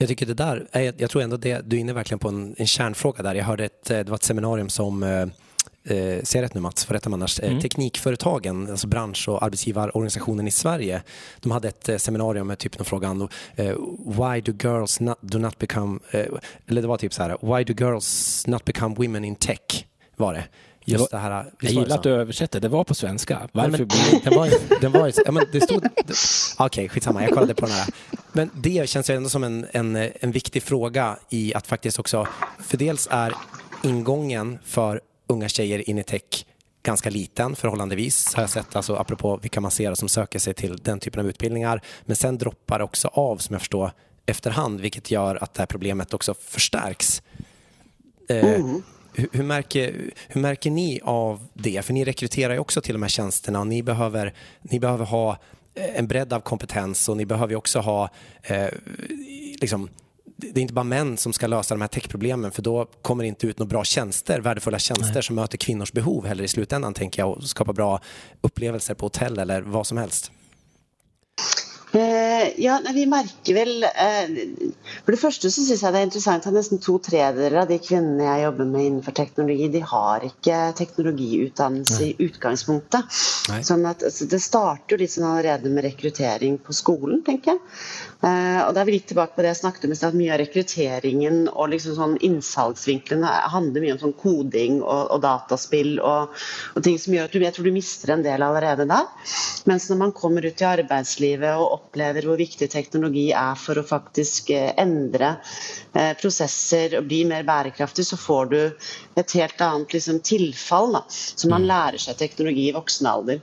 Jag 0.00 0.08
tycker 0.08 0.26
det 0.26 0.34
där, 0.34 0.92
jag 0.96 1.10
tror 1.10 1.22
ändå 1.22 1.36
det, 1.36 1.60
du 1.60 1.76
är 1.76 1.80
inne 1.80 1.92
verkligen 1.92 2.18
på 2.18 2.28
en, 2.28 2.54
en 2.58 2.66
kärnfråga 2.66 3.22
där. 3.22 3.34
Jag 3.34 3.44
hörde 3.44 3.64
ett, 3.64 3.84
det 3.84 4.08
var 4.08 4.14
ett 4.14 4.22
seminarium 4.22 4.68
som 4.68 5.02
eh, 5.84 6.22
ser 6.22 6.42
rätt 6.42 6.54
nu 6.54 6.60
Mats, 6.60 6.84
för 6.84 6.94
rätta 6.94 7.10
annars, 7.10 7.40
eh, 7.40 7.50
mm. 7.50 7.60
Teknikföretagen, 7.60 8.70
alltså 8.70 8.86
bransch 8.86 9.28
och 9.28 9.42
arbetsgivarorganisationen 9.42 10.48
i 10.48 10.50
Sverige, 10.50 11.02
de 11.40 11.52
hade 11.52 11.68
ett 11.68 11.88
eh, 11.88 11.96
seminarium 11.96 12.46
med 12.46 12.58
typ 12.58 12.86
fråga. 12.86 13.28
eh, 13.56 13.74
Why 14.06 14.40
do 14.40 14.52
girls 14.68 15.00
not, 15.00 15.18
do 15.20 15.38
not 15.38 15.58
become, 15.58 15.98
eh, 16.10 16.26
eller 16.66 16.82
det 16.82 16.88
var 16.88 16.96
typ 16.96 17.14
så 17.14 17.22
här, 17.22 17.56
Why 17.56 17.64
do 17.64 17.84
girls 17.84 18.44
not 18.46 18.64
become 18.64 18.94
women 18.94 19.24
in 19.24 19.36
tech? 19.36 19.86
Var 20.16 20.34
det. 20.34 20.44
Just 20.84 21.10
det, 21.10 21.16
var, 21.16 21.22
det 21.22 21.34
här, 21.34 21.52
jag 21.60 21.72
gillar 21.72 21.96
att 21.96 22.02
du 22.02 22.10
översätter, 22.10 22.60
det 22.60 22.68
var 22.68 22.84
på 22.84 22.94
svenska. 22.94 23.48
Varför 23.52 23.70
men, 23.70 23.88
blir 23.88 24.20
det? 24.24 24.30
var, 24.36 24.80
den 24.80 24.92
var, 24.92 25.12
ja, 25.24 25.32
men 25.32 25.44
det 25.52 25.60
stod... 25.60 25.86
Okej, 25.86 26.66
okay, 26.66 26.88
skitsamma, 26.88 27.22
jag 27.22 27.30
kollade 27.30 27.54
på 27.54 27.66
den 27.66 27.74
här. 27.74 27.88
Men 28.32 28.50
det 28.54 28.88
känns 28.88 29.10
ju 29.10 29.16
ändå 29.16 29.28
som 29.28 29.44
en, 29.44 29.66
en, 29.72 29.96
en 29.96 30.32
viktig 30.32 30.62
fråga 30.62 31.16
i 31.30 31.54
att 31.54 31.66
faktiskt 31.66 31.98
också, 31.98 32.26
för 32.58 32.76
dels 32.76 33.08
är 33.10 33.34
ingången 33.82 34.58
för 34.64 35.00
unga 35.30 35.48
tjejer 35.48 35.90
in 35.90 35.98
i 35.98 36.02
tech 36.02 36.46
ganska 36.82 37.10
liten 37.10 37.56
förhållandevis 37.56 38.34
har 38.34 38.42
jag 38.42 38.50
sett, 38.50 38.76
alltså 38.76 38.94
apropå 38.94 39.38
vilka 39.42 39.60
man 39.60 39.70
ser 39.70 39.94
som 39.94 40.08
söker 40.08 40.38
sig 40.38 40.54
till 40.54 40.76
den 40.76 41.00
typen 41.00 41.20
av 41.20 41.28
utbildningar. 41.28 41.82
Men 42.04 42.16
sen 42.16 42.38
droppar 42.38 42.78
det 42.78 42.84
också 42.84 43.08
av 43.08 43.36
som 43.36 43.54
jag 43.54 43.60
förstår 43.60 43.92
efterhand 44.26 44.80
vilket 44.80 45.10
gör 45.10 45.42
att 45.42 45.54
det 45.54 45.60
här 45.60 45.66
problemet 45.66 46.14
också 46.14 46.34
förstärks. 46.34 47.22
Eh, 48.28 48.54
mm. 48.54 48.82
hur, 49.14 49.28
hur, 49.32 49.44
märker, 49.44 50.12
hur 50.28 50.40
märker 50.40 50.70
ni 50.70 51.00
av 51.04 51.46
det? 51.54 51.84
För 51.84 51.92
ni 51.92 52.04
rekryterar 52.04 52.52
ju 52.52 52.58
också 52.58 52.80
till 52.80 52.92
de 52.92 53.02
här 53.02 53.08
tjänsterna 53.08 53.60
och 53.60 53.66
ni 53.66 53.82
behöver, 53.82 54.34
ni 54.62 54.80
behöver 54.80 55.04
ha 55.04 55.38
en 55.74 56.06
bredd 56.06 56.32
av 56.32 56.40
kompetens 56.40 57.08
och 57.08 57.16
ni 57.16 57.26
behöver 57.26 57.54
också 57.54 57.78
ha 57.78 58.10
eh, 58.42 58.68
liksom, 59.60 59.88
det 60.40 60.60
är 60.60 60.62
inte 60.62 60.74
bara 60.74 60.84
män 60.84 61.16
som 61.16 61.32
ska 61.32 61.46
lösa 61.46 61.74
de 61.74 61.80
här 61.80 61.88
techproblemen 61.88 62.52
för 62.52 62.62
då 62.62 62.86
kommer 63.02 63.24
det 63.24 63.28
inte 63.28 63.46
ut 63.46 63.58
några 63.58 63.68
bra 63.68 63.84
tjänster, 63.84 64.40
värdefulla 64.40 64.78
tjänster 64.78 65.14
Nej. 65.14 65.22
som 65.22 65.36
möter 65.36 65.58
kvinnors 65.58 65.92
behov 65.92 66.26
heller 66.26 66.44
i 66.44 66.48
slutändan 66.48 66.94
tänker 66.94 67.22
jag 67.22 67.30
och 67.30 67.42
skapar 67.42 67.72
bra 67.72 68.00
upplevelser 68.40 68.94
på 68.94 69.06
hotell 69.06 69.38
eller 69.38 69.62
vad 69.62 69.86
som 69.86 69.98
helst. 69.98 70.32
Eh, 71.92 72.60
ja, 72.62 72.80
Vi 72.94 73.06
merker 73.06 73.54
vel 73.54 73.82
eh, 73.82 74.28
For 75.02 75.10
det 75.10 75.18
første 75.18 75.50
så 75.50 75.64
syns 75.64 75.82
jeg 75.82 75.94
det 75.94 75.98
er 75.98 76.06
interessant 76.06 76.46
at 76.46 76.54
nesten 76.54 76.78
to 76.82 77.00
tredjedeler 77.02 77.64
av 77.64 77.70
de 77.70 77.80
kvinnene 77.82 78.28
jeg 78.28 78.44
jobber 78.44 78.68
med 78.70 78.84
innenfor 78.86 79.16
teknologi, 79.16 79.66
de 79.74 79.80
har 79.92 80.26
ikke 80.28 80.58
teknologiutdannelse 80.78 82.04
i 82.06 82.28
utgangspunktet. 82.28 83.18
Nei. 83.50 83.62
Sånn 83.66 83.82
at 83.90 84.04
altså, 84.06 84.28
Det 84.30 84.38
starter 84.42 84.94
jo 84.94 85.00
litt 85.02 85.14
sånn 85.16 85.26
allerede 85.32 85.72
med 85.72 85.88
rekruttering 85.88 86.60
på 86.62 86.76
skolen, 86.76 87.24
tenker 87.26 87.56
jeg. 87.56 87.64
Uh, 88.20 88.66
og 88.66 88.74
da 88.76 88.82
er 88.82 88.88
vi 88.90 88.98
litt 88.98 89.06
tilbake 89.08 89.32
på 89.32 89.40
det 89.40 89.48
jeg 89.54 89.58
snakket 89.62 89.86
om 89.86 89.94
at 89.96 90.16
Mye 90.20 90.32
av 90.34 90.40
rekrutteringen 90.42 91.38
og 91.48 91.70
liksom 91.72 91.94
sånn 91.96 92.16
innsalgsvinklene 92.26 93.30
handler 93.48 93.80
mye 93.80 93.94
om 93.94 94.00
sånn 94.02 94.16
koding 94.20 94.82
og, 94.82 95.06
og 95.14 95.22
dataspill 95.24 95.94
og, 96.04 96.34
og, 96.74 96.82
ting 96.84 96.98
som 97.00 97.16
gjør 97.16 97.30
at 97.30 97.32
du, 97.32 97.38
jeg 97.46 97.56
tror 97.56 97.68
du 97.70 97.72
mister 97.72 98.12
en 98.12 98.24
del 98.26 98.44
allerede 98.44 98.84
da. 98.90 99.00
Mens 99.70 99.88
når 99.88 100.02
man 100.02 100.12
kommer 100.16 100.44
ut 100.44 100.60
i 100.60 100.68
arbeidslivet 100.68 101.54
og 101.54 101.78
opplever 101.78 102.28
hvor 102.28 102.36
viktig 102.40 102.68
teknologi 102.68 103.30
er 103.32 103.56
for 103.56 103.80
å 103.80 103.86
faktisk 103.88 104.52
uh, 104.52 104.68
endre 104.76 105.38
prosesser 105.92 106.94
og 106.98 107.06
blir 107.10 107.26
mer 107.26 107.42
bærekraftig, 107.46 108.04
så 108.06 108.18
får 108.20 108.50
du 108.52 108.58
et 109.18 109.34
helt 109.38 109.62
annet 109.64 109.94
liksom, 109.96 110.20
tilfall. 110.26 110.92
Da. 110.94 111.02
Så 111.10 111.50
man 111.50 111.64
mm. 111.64 111.68
lærer 111.70 112.02
seg 112.02 112.18
teknologi 112.20 112.68
i 112.68 112.74
voksen 112.76 113.08
alder. 113.10 113.40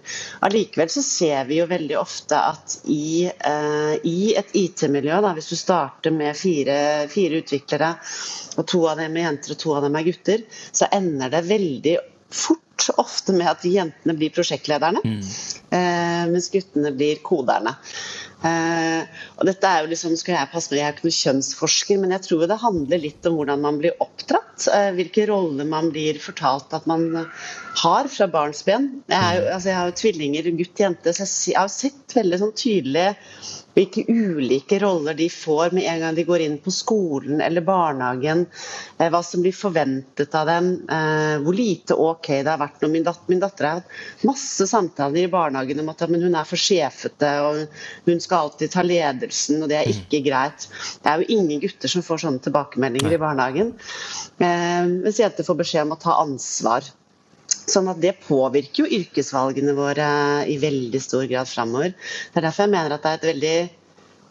Allikevel 0.47 0.91
så 0.91 1.03
ser 1.05 1.49
vi 1.49 1.59
jo 1.59 1.67
veldig 1.69 1.97
ofte 1.99 2.39
at 2.53 2.77
i, 2.91 3.27
i 3.27 4.19
et 4.39 4.53
IT-miljø, 4.55 5.19
hvis 5.37 5.51
du 5.51 5.57
starter 5.59 6.15
med 6.15 6.37
fire, 6.39 6.77
fire, 7.11 7.41
utviklere, 7.43 7.95
og 8.57 8.69
to 8.69 8.85
av 8.89 9.01
dem 9.01 9.17
er 9.17 9.27
jenter 9.27 9.53
og 9.53 9.59
to 9.61 9.75
av 9.77 9.83
dem 9.85 9.99
er 9.99 10.07
gutter, 10.07 10.47
så 10.71 10.89
ender 10.95 11.33
det 11.33 11.43
veldig 11.49 11.97
fort 12.33 12.63
ofte 12.95 13.33
med 13.35 13.49
at 13.49 13.65
jentene 13.65 14.15
blir 14.17 14.31
prosjektlederne, 14.33 15.01
mm. 15.03 15.19
eh, 15.75 16.23
mens 16.31 16.49
guttene 16.53 16.93
blir 16.95 17.21
koderne. 17.25 17.75
Eh, 18.45 19.21
og 19.39 19.47
dette 19.49 19.65
er 19.65 19.81
jo 19.81 19.89
liksom, 19.89 20.13
skulle 20.13 20.37
Jeg 20.37 20.51
passe 20.51 20.69
meg, 20.69 20.79
jeg 20.79 20.87
er 20.87 20.95
ikke 20.95 21.07
noen 21.07 21.17
kjønnsforsker, 21.17 22.01
men 22.01 22.13
jeg 22.13 22.25
tror 22.27 22.43
det 22.49 22.59
handler 22.61 23.01
litt 23.01 23.29
om 23.29 23.37
hvordan 23.39 23.63
man 23.65 23.79
blir 23.81 23.97
oppdratt. 24.03 24.67
eh, 24.73 24.89
hvilke 24.97 25.25
roller 25.29 25.65
man 25.69 25.89
blir 25.93 26.19
fortalt 26.21 26.73
at 26.77 26.85
man 26.89 27.07
har 27.83 28.09
fra 28.13 28.27
barnsben. 28.33 28.89
Jeg, 29.09 29.45
altså 29.53 29.69
jeg 29.71 29.79
har 29.79 29.91
jo 29.91 29.97
tvillinger, 30.01 30.51
gutt, 30.57 30.79
jente, 30.81 31.13
så 31.13 31.25
jeg 31.25 31.57
har 31.57 31.71
sett 31.73 32.17
veldig 32.17 32.41
sånn 32.43 32.55
tydelig 32.57 33.09
hvilke 33.77 34.03
ulike 34.09 34.79
roller 34.81 35.13
de 35.17 35.27
får 35.29 35.75
med 35.75 35.85
en 35.85 36.01
gang 36.01 36.15
de 36.17 36.25
går 36.25 36.43
inn 36.47 36.57
på 36.63 36.73
skolen 36.73 37.41
eller 37.45 37.65
barnehagen. 37.65 38.45
Eh, 38.97 39.09
hva 39.13 39.21
som 39.25 39.43
blir 39.45 39.53
forventet 39.53 40.33
av 40.35 40.49
dem. 40.49 40.71
Eh, 40.89 41.35
hvor 41.45 41.57
lite 41.57 41.97
OK 41.97 42.31
det 42.31 42.49
har 42.49 42.61
vært 42.61 42.81
når 42.81 42.93
min 42.95 43.05
datter, 43.05 43.29
min 43.29 43.43
datter 43.43 43.69
har 43.69 43.81
hatt 43.81 44.25
masse 44.27 44.67
samtaler 44.69 45.27
i 45.27 45.31
barnehagen 45.31 45.83
om 45.83 45.93
at 45.93 46.05
hun 46.07 46.27
er 46.27 46.49
for 46.49 46.57
sjefete 46.57 47.31
og 47.45 47.63
hun 48.07 48.21
skal 48.23 48.47
alltid 48.47 48.73
ta 48.73 48.85
ledelsen, 48.85 49.61
og 49.61 49.69
det 49.69 49.81
er 49.81 49.91
ikke 49.93 50.23
greit. 50.25 50.67
Det 51.03 51.11
er 51.11 51.21
jo 51.21 51.37
ingen 51.37 51.61
gutter 51.61 51.91
som 51.91 52.05
får 52.05 52.25
sånne 52.25 52.43
tilbakemeldinger 52.47 53.13
i 53.13 53.21
barnehagen. 53.21 53.75
Eh, 54.41 54.85
mens 54.89 55.21
jenter 55.21 55.45
får 55.45 55.61
beskjed 55.61 55.85
om 55.85 55.93
å 55.97 56.01
ta 56.01 56.17
ansvar. 56.23 56.87
Sånn 57.67 57.89
at 57.91 57.99
Det 58.03 58.13
påvirker 58.23 58.85
jo 58.85 59.01
yrkesvalgene 59.01 59.75
våre 59.75 60.07
i 60.47 60.55
veldig 60.61 61.01
stor 61.03 61.25
grad 61.27 61.49
framover. 61.51 61.91
Det 62.31 62.39
er 62.39 62.47
derfor 62.47 62.67
jeg 62.67 62.75
mener 62.75 62.95
at 62.95 63.03
det 63.03 63.11
er 63.11 63.19
et 63.19 63.29
veldig 63.33 63.57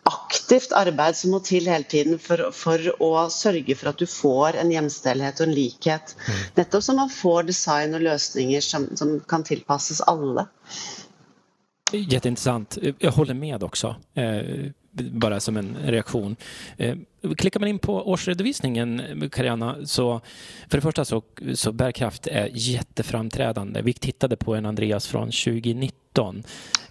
aktivt 0.07 0.75
arbeid 0.77 1.17
som 1.19 1.33
må 1.35 1.41
til 1.45 1.67
hele 1.67 1.87
tiden 1.91 2.21
for, 2.23 2.49
for, 2.55 2.83
å 3.03 3.27
sørge 3.33 3.75
for 3.79 3.91
at 3.91 3.99
du 4.01 4.07
får 4.07 4.59
en 4.61 4.71
hjemstellhet 4.71 5.41
og 5.41 5.49
en 5.49 5.57
likhet. 5.57 6.15
Mm. 6.27 6.45
Nettopp 6.61 6.87
så 6.87 6.95
man 6.97 7.11
får 7.13 7.49
design 7.51 7.99
og 7.99 8.07
løsninger 8.07 8.63
som, 8.65 8.87
som 8.99 9.17
kan 9.29 9.45
tilpasses 9.47 10.05
alle. 10.07 10.47
Jätteintressant. 11.93 12.79
Jag 12.99 13.13
håller 13.13 13.35
med 13.35 13.63
också. 13.63 13.97
Eh, 14.15 14.43
bara 14.93 15.41
som 15.41 15.57
en 15.57 15.77
reaktion. 15.85 16.37
Eh, 16.77 16.97
klickar 17.37 17.61
man 17.61 17.69
in 17.69 17.79
på 17.79 18.11
årsredovisningen, 18.11 19.03
Kariana, 19.33 19.77
så 19.85 20.21
för 20.69 20.79
det 20.79 20.83
första 20.83 21.05
så, 21.05 21.23
så 21.55 21.73
bärkraft 21.73 22.27
är 22.27 22.51
jätteframträdande. 22.53 23.83
Vi 23.83 23.93
tittade 23.93 24.37
på 24.37 24.55
en 24.55 24.67
Andreas 24.67 25.07
från 25.07 25.27
2019. 25.27 26.43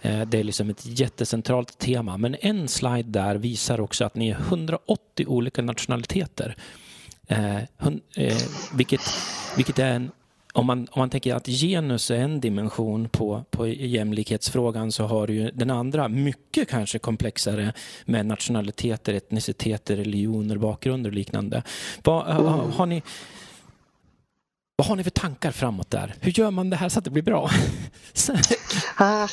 Eh, 0.02 0.22
det 0.22 0.40
är 0.40 0.44
liksom 0.44 0.70
ett 0.70 1.00
jättecentralt 1.00 1.78
tema. 1.78 2.18
Men 2.18 2.36
en 2.42 2.68
slide 2.68 3.10
där 3.10 3.36
visar 3.36 3.80
också 3.80 4.06
att 4.06 4.16
ni 4.16 4.30
är 4.30 4.40
180 4.40 5.26
olika 5.28 5.62
nationaliteter. 5.62 6.56
Eh, 7.28 7.58
eh, 7.58 8.38
vilket, 8.74 9.02
vilket 9.56 9.80
är 9.80 9.90
en 9.90 10.12
om 10.56 10.66
man, 10.66 10.80
om 10.80 11.00
man 11.00 11.10
tänker 11.10 11.36
att 11.36 11.48
genus 11.48 12.12
är 12.12 12.16
en 12.16 12.40
dimension 12.40 13.10
på, 13.10 13.44
på 13.50 13.68
jämlikhetsfrågan 13.68 14.92
så 14.92 15.04
har 15.04 15.28
du 15.28 15.52
den 15.54 15.72
andra 15.72 16.08
mycket 16.08 16.70
kanske 16.70 17.00
komplexare 17.00 17.74
med 18.06 18.26
nationaliteter, 18.26 19.14
etniciteter, 19.14 19.96
religioner, 19.96 20.58
bakgrunder 20.58 21.10
och 21.10 21.16
liknande. 21.16 21.64
Vad, 22.04 22.26
har, 22.26 22.58
har 22.58 22.86
ni, 22.86 23.02
vad 24.78 24.88
har 24.88 24.96
ni 24.96 25.04
för 25.04 25.10
tankar 25.10 25.52
framåt 25.52 25.92
där? 25.92 26.16
Hur 26.22 26.32
gör 26.32 26.52
man 26.52 26.70
det 26.70 26.76
här 26.76 26.90
så 26.90 27.00
att 27.00 27.06
det 27.06 27.12
blir 27.12 27.24
bra? 27.24 27.50
ah, 28.98 29.28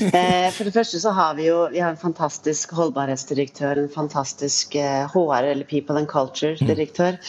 eh, 0.00 0.50
for 0.50 0.64
det 0.64 0.72
første 0.72 1.00
så 1.00 1.10
har 1.10 1.34
vi 1.34 1.46
jo 1.46 1.68
vi 1.72 1.80
har 1.80 1.90
en 1.90 1.96
fantastisk 1.96 2.72
holdbarhetsdirektør, 2.76 3.78
en 3.80 3.88
fantastisk 3.88 4.74
eh, 4.74 5.08
HR, 5.14 5.42
eller 5.42 5.64
People 5.64 5.96
and 5.98 6.08
Culture-direktør, 6.08 7.16
mm. 7.16 7.22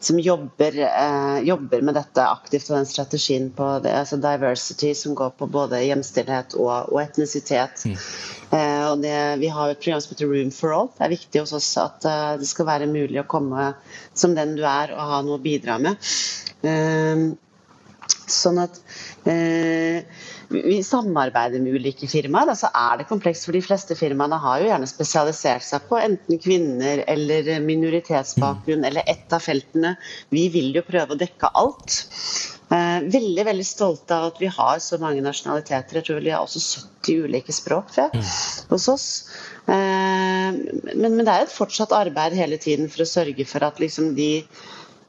som 0.00 0.20
jobber, 0.20 0.78
eh, 0.88 1.38
jobber, 1.44 1.82
med 1.82 2.00
dette 2.00 2.24
aktivt 2.24 2.70
og 2.70 2.78
den 2.78 2.88
strategien 2.88 3.50
på 3.50 3.78
det, 3.84 3.92
altså 3.92 4.16
diversity, 4.16 4.94
som 4.94 5.14
går 5.14 5.36
på 5.36 5.46
både 5.46 5.84
hjemstillhet 5.84 6.56
og, 6.56 6.94
og 6.94 7.02
etnisitet. 7.02 7.84
Mm. 7.84 7.98
Eh, 8.52 8.96
det, 9.00 9.36
vi 9.40 9.48
har 9.48 9.70
et 9.70 9.80
program 9.80 10.00
som 10.00 10.12
heter 10.12 10.28
Room 10.28 10.50
for 10.52 10.74
all. 10.76 10.90
Det 10.96 11.06
er 11.06 11.14
viktig 11.14 11.40
hos 11.40 11.54
oss 11.56 11.70
at 11.80 12.04
uh, 12.04 12.34
det 12.40 12.48
skal 12.50 12.68
være 12.68 12.90
mulig 12.90 13.22
å 13.22 13.28
komme 13.28 13.70
som 14.12 14.36
den 14.36 14.58
du 14.58 14.66
er 14.68 14.92
og 14.92 15.14
ha 15.14 15.22
noe 15.24 15.38
å 15.38 15.42
bidra 15.42 15.78
med. 15.80 15.96
Ehm, 16.68 17.32
sånn 18.28 18.60
at 18.60 18.76
eh, 19.28 20.04
vi 20.52 20.76
samarbeider 20.84 21.62
med 21.64 21.78
ulike 21.80 22.08
firmaer. 22.10 22.50
Da 22.52 22.56
så 22.58 22.68
er 22.76 23.00
det 23.00 23.08
komplekst, 23.08 23.46
for 23.48 23.56
de 23.56 23.64
fleste 23.64 23.96
firmaene 23.96 24.36
har 24.42 24.60
jo 24.60 24.68
gjerne 24.68 24.90
spesialisert 24.90 25.64
seg 25.64 25.88
på 25.88 25.96
enten 26.00 26.40
kvinner 26.42 27.04
eller 27.08 27.54
minoritetsbakgrunn 27.64 28.84
eller 28.88 29.08
ett 29.08 29.32
av 29.32 29.44
feltene. 29.44 29.96
Vi 30.28 30.48
vil 30.52 30.74
jo 30.76 30.84
prøve 30.84 31.16
å 31.16 31.22
dekke 31.24 31.54
alt. 31.56 32.02
Eh, 32.72 33.04
veldig 33.12 33.44
veldig 33.44 33.64
stolte 33.68 34.16
av 34.16 34.30
at 34.30 34.38
vi 34.40 34.48
har 34.48 34.78
så 34.80 34.96
mange 35.02 35.24
nasjonaliteter. 35.24 35.98
Jeg 35.98 36.06
tror 36.06 36.22
vi 36.24 36.32
har 36.32 36.44
også 36.46 36.62
70 37.04 37.26
ulike 37.26 37.52
språk 37.52 37.92
jeg, 37.98 38.12
mm. 38.14 38.30
hos 38.70 38.86
oss. 38.88 39.08
Eh, 39.66 40.48
men, 40.54 41.08
men, 41.08 41.24
det 41.26 41.34
er 41.34 41.44
et 41.44 41.52
fortsatt 41.52 41.92
arbeid 41.96 42.38
hele 42.38 42.56
tiden 42.62 42.88
for 42.92 43.04
å 43.04 43.10
sørge 43.10 43.46
for 43.48 43.66
at 43.66 43.82
liksom 43.82 44.14
de 44.16 44.30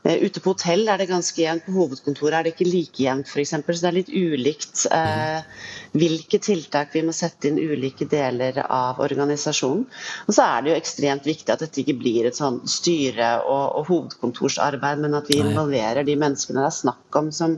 ute 0.03 0.41
på 0.43 0.51
hotell 0.51 0.89
er 0.91 0.99
det 0.99 1.07
ganske 1.07 1.39
jevnt, 1.39 1.63
på 1.63 1.75
hovedkontoret 1.77 2.35
er 2.35 2.45
det 2.45 2.51
ikke 2.53 2.67
like 2.67 3.03
jevnt 3.05 3.29
f.eks. 3.29 3.53
Så 3.55 3.79
det 3.79 3.89
er 3.89 3.95
litt 3.95 4.11
ulikt 4.11 4.83
eh, 4.91 5.61
hvilke 5.95 6.39
tiltak 6.43 6.91
vi 6.95 7.05
må 7.07 7.15
sette 7.15 7.47
inn 7.47 7.61
ulike 7.61 8.07
deler 8.11 8.59
av 8.65 8.99
organisasjonen. 9.03 9.85
Og 10.27 10.35
så 10.35 10.47
er 10.47 10.65
det 10.65 10.73
jo 10.73 10.79
ekstremt 10.81 11.29
viktig 11.29 11.55
at 11.55 11.63
dette 11.63 11.83
ikke 11.83 11.95
blir 12.01 12.27
et 12.27 12.39
sånn 12.39 12.59
styre- 12.67 13.39
og, 13.45 13.79
og 13.79 13.87
hovedkontorsarbeid, 13.91 15.05
men 15.05 15.15
at 15.19 15.31
vi 15.31 15.39
involverer 15.39 16.03
de 16.03 16.17
menneskene 16.19 16.63
det 16.63 16.67
er 16.67 16.77
snakk 16.81 17.19
om 17.21 17.31
som, 17.35 17.55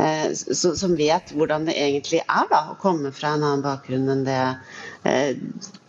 eh, 0.00 0.30
som 0.32 0.96
vet 0.96 1.34
hvordan 1.36 1.68
det 1.68 1.76
egentlig 1.76 2.22
er 2.24 2.48
da, 2.48 2.70
å 2.72 2.80
komme 2.80 3.12
fra 3.12 3.34
en 3.36 3.44
annen 3.44 3.66
bakgrunn 3.68 4.08
enn 4.16 4.24
det 4.28 4.40
eh, 5.08 5.36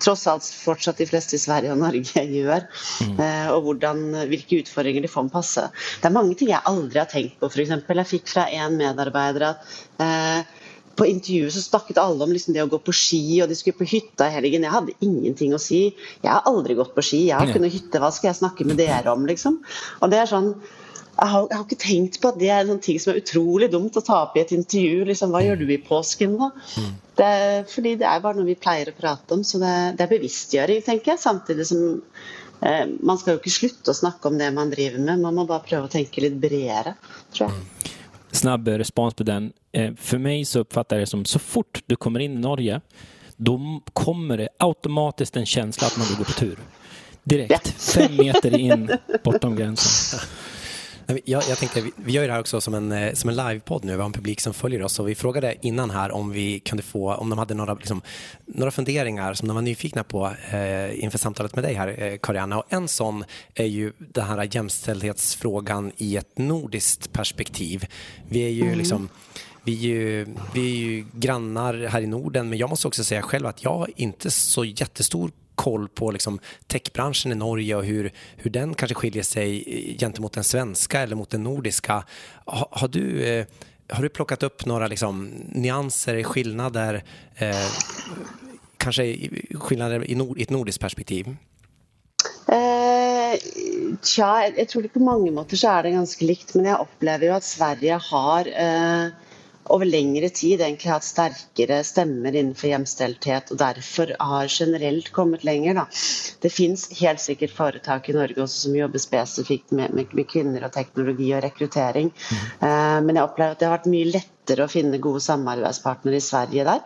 tross 0.02 0.26
alt 0.30 0.46
fortsatt 0.46 1.02
de 1.02 1.08
fleste 1.10 1.38
i 1.38 1.42
Sverige 1.42 1.74
og 1.74 1.82
Norge 1.82 2.26
gjør. 2.38 2.66
Mm. 3.06 3.20
Eh, 3.26 3.52
og 3.54 3.68
hvordan, 3.68 4.04
hvilke 4.32 4.62
utfordringer 4.64 5.06
de 5.06 5.12
får 5.12 5.28
med 5.28 5.36
passe. 5.36 5.68
Det 6.02 6.10
er 6.10 6.18
mange 6.18 6.38
ting 6.40 6.54
jeg 6.54 6.66
aldri 6.72 7.02
har 7.02 7.12
tenkt 7.12 7.38
på. 7.40 7.52
For 7.52 7.64
eksempel, 7.64 8.02
jeg 8.02 8.14
fikk 8.16 8.34
fra 8.34 8.48
en 8.62 8.80
medarbeider 8.80 9.48
at 9.52 9.78
eh, 10.04 10.58
på 11.00 11.08
intervjuet 11.08 11.54
så 11.56 11.64
snakket 11.64 12.02
alle 12.02 12.26
om 12.26 12.34
liksom 12.34 12.54
det 12.56 12.64
å 12.66 12.70
gå 12.70 12.78
på 12.84 12.94
ski, 12.96 13.24
og 13.42 13.50
de 13.50 13.56
skulle 13.58 13.80
på 13.80 13.88
hytta 13.90 14.28
i 14.28 14.36
helgen. 14.36 14.68
Jeg 14.68 14.76
hadde 14.76 14.98
ingenting 15.00 15.56
å 15.56 15.62
si. 15.62 15.88
Jeg 16.22 16.30
har 16.30 16.46
aldri 16.50 16.76
gått 16.78 16.94
på 16.98 17.06
ski. 17.06 17.24
Jeg 17.30 17.38
har 17.40 17.50
ikke 17.50 17.64
noe 17.64 17.74
hytte. 17.74 18.02
Hva 18.04 18.12
skal 18.14 18.32
jeg 18.32 18.42
snakke 18.42 18.68
med 18.68 18.80
dere 18.82 19.14
om, 19.14 19.26
liksom? 19.30 19.62
Og 20.02 20.14
det 20.14 20.22
er 20.22 20.32
sånn 20.32 20.54
jeg 21.12 21.30
har, 21.30 21.44
jeg 21.52 21.58
har, 21.58 21.66
ikke 21.68 21.84
tenkt 21.84 22.18
på 22.22 22.30
at 22.32 22.38
det 22.40 22.48
er 22.50 22.62
en 22.64 22.72
sånn 22.72 22.82
ting 22.82 23.00
som 23.02 23.12
er 23.12 23.20
utrolig 23.20 23.68
dumt 23.70 23.98
å 24.00 24.04
ta 24.06 24.22
opp 24.26 24.38
i 24.38 24.42
et 24.42 24.54
intervju. 24.56 25.04
Liksom, 25.10 25.34
hva 25.34 25.44
gjør 25.44 25.60
du 25.60 25.68
i 25.70 25.78
påsken, 25.86 26.38
da? 26.40 26.50
Mm. 26.80 26.94
Det, 27.22 27.32
fordi 27.70 27.96
det 28.02 28.08
er 28.10 28.22
bare 28.24 28.40
noe 28.40 28.50
vi 28.50 28.58
pleier 28.58 28.90
å 28.90 28.98
prate 28.98 29.36
om. 29.36 29.44
Så 29.46 29.62
det, 29.62 29.74
det 29.98 30.06
er 30.06 30.14
bevisstgjøring, 30.16 30.82
tenker 30.86 31.14
jeg. 31.14 31.22
Samtidig 31.22 31.68
som 31.70 31.84
eh, 32.66 32.86
man 33.02 33.20
skal 33.22 33.36
jo 33.36 33.42
ikke 33.44 33.54
slutte 33.54 33.94
å 33.94 33.98
snakke 33.98 34.32
om 34.32 34.40
det 34.42 34.50
man 34.56 34.74
driver 34.74 35.04
med. 35.04 35.22
Man 35.22 35.38
må 35.38 35.46
bare 35.50 35.66
prøve 35.68 35.90
å 35.90 35.94
tenke 35.94 36.24
litt 36.26 36.40
bredere, 36.42 36.96
tror 37.36 37.50
jeg. 37.50 37.62
Mm. 37.62 37.98
Snabb 38.42 38.70
respons 38.82 39.18
på 39.20 39.28
den. 39.28 39.52
Eh, 39.76 39.92
for 40.00 40.24
meg 40.24 40.48
så 40.48 40.64
oppfatter 40.66 40.98
jeg 40.98 41.06
det 41.06 41.14
som 41.14 41.26
så 41.28 41.42
fort 41.44 41.84
du 41.86 41.98
kommer 42.00 42.24
inn 42.26 42.40
i 42.40 42.44
Norge, 42.44 42.82
da 43.42 43.58
kommer 43.98 44.38
det 44.38 44.52
automatisk 44.62 45.38
en 45.38 45.50
følelse 45.50 45.86
at 45.88 45.98
man 45.98 46.10
vil 46.10 46.22
gå 46.22 46.30
på 46.30 46.38
tur. 46.40 46.64
Direkte. 47.24 47.74
Fem 47.78 48.18
meter 48.18 48.58
inn 48.58 48.88
bortom 49.24 49.56
grensen. 49.58 50.26
Jag, 51.26 51.44
jag 51.50 51.58
tänkte, 51.58 51.82
vi, 51.82 51.92
vi 51.96 52.12
gör 52.12 52.28
det 52.28 52.34
här 52.34 52.40
också 52.40 52.62
som 52.62 52.74
en, 52.74 52.92
eh, 52.92 53.14
som 53.14 53.30
en 53.30 53.36
livepodd 53.36 53.86
nu. 53.86 53.92
Vi 53.92 53.98
har 53.98 54.06
en 54.06 54.12
publik 54.12 54.42
som 54.42 54.54
följer 54.54 54.84
oss 54.84 55.00
och 55.00 55.10
vi 55.10 55.16
frågade 55.16 55.56
innan 55.62 55.90
här 55.90 56.12
om 56.12 56.32
vi 56.32 56.60
kunde 56.60 56.84
få, 56.84 57.14
om 57.14 57.30
de 57.30 57.40
hade 57.40 57.54
några, 57.54 57.74
liksom, 57.74 58.02
några 58.46 58.72
funderingar 58.72 59.34
som 59.34 59.48
de 59.48 59.56
var 59.56 59.62
nyfikna 59.62 60.04
på 60.04 60.32
eh, 60.52 61.04
inför 61.04 61.18
samtalet 61.18 61.56
med 61.56 61.64
dig 61.64 61.74
här, 61.74 62.04
eh, 62.04 62.18
Karianna. 62.18 62.60
Och 62.60 62.74
en 62.74 62.88
sån 62.88 63.24
är 63.56 63.66
ju 63.66 63.94
den 63.98 64.26
här 64.26 64.50
jämställdhetsfrågan 64.52 65.92
i 65.98 66.18
ett 66.18 66.38
nordiskt 66.38 67.14
perspektiv. 67.14 67.86
Vi 68.30 68.44
är 68.44 68.50
ju 68.50 68.64
mm. 68.64 68.78
liksom 68.78 69.10
vi 69.64 69.74
är, 69.74 69.96
ju, 69.96 70.28
vi 70.54 70.72
är 70.72 70.76
ju 70.76 71.06
grannar 71.14 71.74
här 71.74 72.02
i 72.02 72.08
Norden 72.08 72.50
men 72.50 72.60
jag 72.60 72.70
måste 72.70 72.88
också 72.88 73.04
säga 73.04 73.22
själv 73.22 73.48
att 73.48 73.64
jag 73.64 73.78
har 73.78 73.90
inte 73.96 74.32
så 74.32 74.66
jättestor 74.66 75.32
koll 75.56 75.88
på 75.90 76.12
liksom 76.16 76.40
techbransjen 76.72 77.34
i 77.36 77.40
Norge 77.40 77.78
og 77.78 77.86
hur, 77.86 78.10
den 78.44 78.76
kanskje 78.78 78.98
skiljer 78.98 79.28
seg 79.28 79.98
gentemot 80.00 80.38
den 80.38 80.48
svenske 80.48 81.04
eller 81.04 81.20
mot 81.20 81.32
den 81.32 81.46
nordiske. 81.46 82.02
Har, 82.46 82.68
har 82.82 82.92
du, 82.92 83.04
eh, 83.26 83.46
har 83.92 84.04
du 84.04 84.14
plukket 84.14 84.48
opp 84.48 84.66
noen 84.70 84.90
liksom, 84.92 85.24
nyanser, 85.56 86.24
skillnader, 86.28 87.04
eh, 87.38 87.68
Kanskje 88.82 89.04
skillnader 89.62 90.02
i, 90.10 90.16
nord, 90.18 90.40
i 90.40 90.46
et 90.48 90.50
nordisk 90.50 90.82
perspektiv? 90.82 91.28
Eh, 92.50 93.36
tja, 94.02 94.30
jeg 94.48 94.66
tror 94.72 94.88
det 94.88 94.94
på 94.96 95.04
mange 95.06 95.30
måter 95.36 95.60
så 95.60 95.76
er 95.76 95.86
det 95.86 95.92
ganske 95.94 96.26
likt, 96.26 96.56
men 96.56 96.72
jeg 96.72 96.82
opplever 96.82 97.30
jo 97.30 97.36
at 97.36 97.46
Sverige 97.46 98.00
har 98.08 98.50
eh, 98.50 99.30
over 99.70 99.86
lengre 99.86 100.30
tid 100.34 100.62
egentlig 100.62 100.90
hatt 100.92 101.06
sterkere 101.06 101.82
stemmer 101.86 102.34
innenfor 102.34 102.72
hjemstelthet, 102.72 103.52
og 103.54 103.60
derfor 103.62 104.14
har 104.20 104.50
generelt 104.52 105.12
kommet 105.16 105.46
lenger. 105.48 105.82
Da. 105.82 105.86
Det 106.42 106.52
fins 106.54 106.88
helt 107.02 107.22
sikkert 107.24 107.54
foretak 107.56 108.10
i 108.10 108.16
Norge 108.18 108.42
også 108.42 108.68
som 108.68 108.80
jobber 108.80 109.04
spesifikt 109.04 109.76
med, 109.76 109.94
med, 109.98 110.16
med 110.18 110.30
kvinner 110.32 110.66
og 110.68 110.74
teknologi 110.76 111.30
og 111.36 111.44
rekruttering. 111.46 112.12
Mm. 112.12 112.42
Uh, 112.64 112.98
men 113.06 113.20
jeg 113.20 113.28
opplever 113.28 113.56
at 113.56 113.62
det 113.62 113.70
har 113.70 113.78
vært 113.78 113.92
mye 113.94 114.12
lettere 114.16 114.66
å 114.66 114.72
finne 114.72 115.04
gode 115.04 115.24
samarbeidspartnere 115.28 116.18
i 116.18 116.26
Sverige 116.26 116.68
der. 116.68 116.84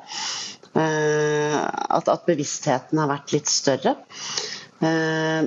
Uh, 0.75 1.59
at, 1.95 2.11
at, 2.11 2.25
bevisstheten 2.27 2.99
har 2.99 3.11
vært 3.13 3.35
litt 3.37 3.51
større. 3.51 3.95
Uh, 4.83 5.41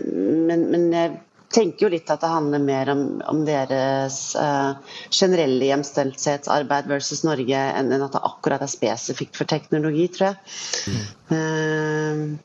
men, 0.48 0.68
men 0.72 0.88
jeg 0.94 1.16
tenker 1.54 1.86
jo 1.86 1.92
litt 1.92 2.10
at 2.12 2.22
det 2.22 2.30
handler 2.30 2.60
mer 2.62 2.90
om, 2.92 3.04
om 3.30 3.44
deres 3.48 4.18
uh, 4.36 4.76
generelle 5.14 5.70
hjemstelthetsarbeid 5.70 6.90
versus 6.90 7.24
Norge, 7.24 7.62
enn 7.78 7.94
at 7.96 8.12
det 8.14 8.26
akkurat 8.28 8.64
er 8.64 8.72
spesifikt 8.72 9.38
for 9.38 9.48
teknologi, 9.48 10.08
tror 10.12 10.30
jeg. 10.30 10.36
Mm. 10.92 11.08
Uh, 11.32 12.44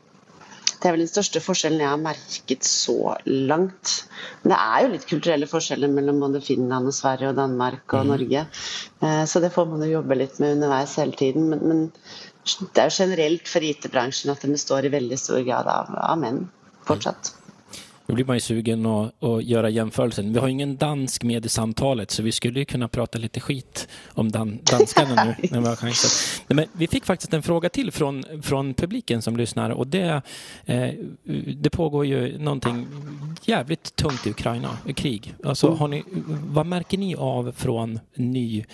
det 0.83 0.89
er 0.89 0.95
vel 0.97 1.05
den 1.05 1.11
største 1.13 1.39
forskjellen 1.39 1.79
jeg 1.79 1.87
har 1.87 1.99
merket 2.01 2.65
så 2.67 3.13
langt. 3.23 3.93
Men 4.41 4.51
det 4.51 4.57
er 4.59 4.81
jo 4.83 4.89
litt 4.91 5.05
kulturelle 5.07 5.47
forskjeller 5.47 5.91
mellom 5.91 6.19
både 6.23 6.43
Finland, 6.43 6.91
og 6.91 6.95
Sverige, 6.95 7.31
og 7.31 7.39
Danmark 7.39 7.95
og 7.95 8.03
mm. 8.03 8.11
Norge. 8.11 8.47
Uh, 9.03 9.23
så 9.27 9.43
det 9.43 9.53
får 9.55 9.69
man 9.71 9.83
jo 9.85 9.93
jobbe 9.97 10.19
litt 10.19 10.39
med 10.43 10.57
underveis 10.57 10.97
hele 10.99 11.15
tiden. 11.19 11.51
Men, 11.51 11.63
men 11.67 11.85
det 12.75 12.83
er 12.83 12.91
jo 12.91 12.97
generelt 13.03 13.47
for 13.51 13.63
IT-bransjen 13.63 14.31
at 14.35 14.43
den 14.43 14.55
består 14.55 14.83
i 14.83 14.91
veldig 14.91 15.19
stor 15.19 15.43
grad 15.47 15.71
av, 15.71 15.95
av 15.95 16.19
menn 16.19 16.45
fortsatt. 16.87 17.31
Då 18.07 18.13
blir 18.13 18.25
man 18.25 18.35
ju 18.35 18.39
sugen 18.39 18.85
att, 18.85 19.23
att 19.23 19.43
göra 19.43 19.69
jämförelsen. 19.69 20.33
Vi 20.33 20.39
har 20.39 20.47
ingen 20.47 20.77
dansk 20.77 21.23
med 21.23 21.45
i 21.45 21.49
samtalet 21.49 22.11
så 22.11 22.23
vi 22.23 22.31
skulle 22.31 22.59
ju 22.59 22.65
kunna 22.65 22.87
prata 22.87 23.19
lite 23.19 23.39
skit 23.39 23.87
om 24.07 24.31
dan 24.31 24.59
danskarna 24.63 25.23
nu. 25.23 25.35
När 25.51 25.61
vi, 25.61 25.67
har 25.67 25.75
chansen. 25.75 26.45
Men 26.47 26.65
vi 26.73 26.87
fick 26.87 27.05
faktiskt 27.05 27.33
en 27.33 27.43
fråga 27.43 27.69
till 27.69 27.91
från, 27.91 28.25
från 28.41 28.73
publiken 28.73 29.21
som 29.21 29.37
lyssnar 29.37 29.69
och 29.69 29.87
det, 29.87 30.21
eh, 30.65 30.89
det 31.55 31.69
pågår 31.69 32.05
ju 32.05 32.37
någonting 32.37 32.87
jävligt 33.43 33.95
tungt 33.95 34.27
i 34.27 34.29
Ukraina, 34.29 34.77
krig. 34.95 35.33
Alltså, 35.43 35.73
har 35.73 35.87
ni, 35.87 36.03
vad 36.45 36.65
märker 36.65 36.97
ni 36.97 37.15
av 37.15 37.51
från 37.51 37.99
ny, 38.15 38.65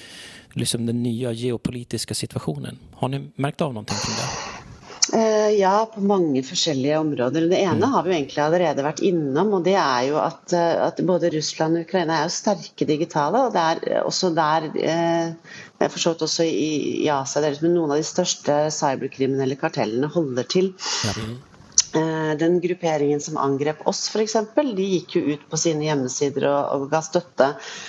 liksom 0.54 0.86
den 0.86 1.04
nya 1.04 1.32
geopolitiska 1.32 2.14
situationen? 2.14 2.78
Har 2.94 3.08
ni 3.08 3.30
märkt 3.36 3.62
av 3.62 3.74
någonting 3.74 3.98
kring 4.06 4.16
det? 4.16 4.49
Eh, 5.50 5.60
ja, 5.60 5.90
på 5.94 6.02
mange 6.02 6.44
forskjellige 6.46 7.00
områder. 7.00 7.48
Det 7.50 7.60
ene 7.62 7.86
mm. 7.86 7.92
har 7.94 8.06
vi 8.06 8.16
egentlig 8.16 8.44
allerede 8.44 8.86
vært 8.86 9.02
innom. 9.06 9.54
og 9.58 9.66
det 9.66 9.76
er 9.80 10.06
jo 10.10 10.20
at, 10.22 10.54
eh, 10.54 10.76
at 10.88 11.02
Både 11.10 11.32
Russland 11.34 11.80
og 11.80 11.88
Ukraina 11.88 12.20
er 12.20 12.30
jo 12.30 12.36
sterke 12.36 12.88
digitale. 12.88 13.46
og 13.48 13.54
det 13.56 13.66
er 13.66 14.04
også 14.04 14.34
der 14.36 14.70
eh, 14.76 15.36
jeg 15.80 15.88
har 15.88 15.94
forstått 15.94 16.26
også 16.26 16.44
i, 16.44 17.06
i 17.06 17.10
Asia, 17.14 17.40
det 17.40 17.48
er 17.48 17.54
liksom 17.54 17.72
noen 17.72 17.94
av 17.94 18.02
de 18.02 18.08
største 18.08 18.56
cyberkriminelle 18.76 19.56
kartellene 19.60 20.10
holder 20.12 20.50
til. 20.52 20.74
Ja. 21.08 21.14
Eh, 21.94 22.38
den 22.38 22.60
grupperingen 22.62 23.22
som 23.22 23.38
angrep 23.38 23.88
oss, 23.88 24.10
f.eks., 24.14 24.36
de 24.76 24.86
gikk 24.86 25.16
jo 25.18 25.22
ut 25.34 25.46
på 25.50 25.58
sine 25.58 25.88
hjemmesider 25.88 26.46
og, 26.46 26.74
og 26.76 26.84
ga 26.92 27.02
støtte. 27.02 27.48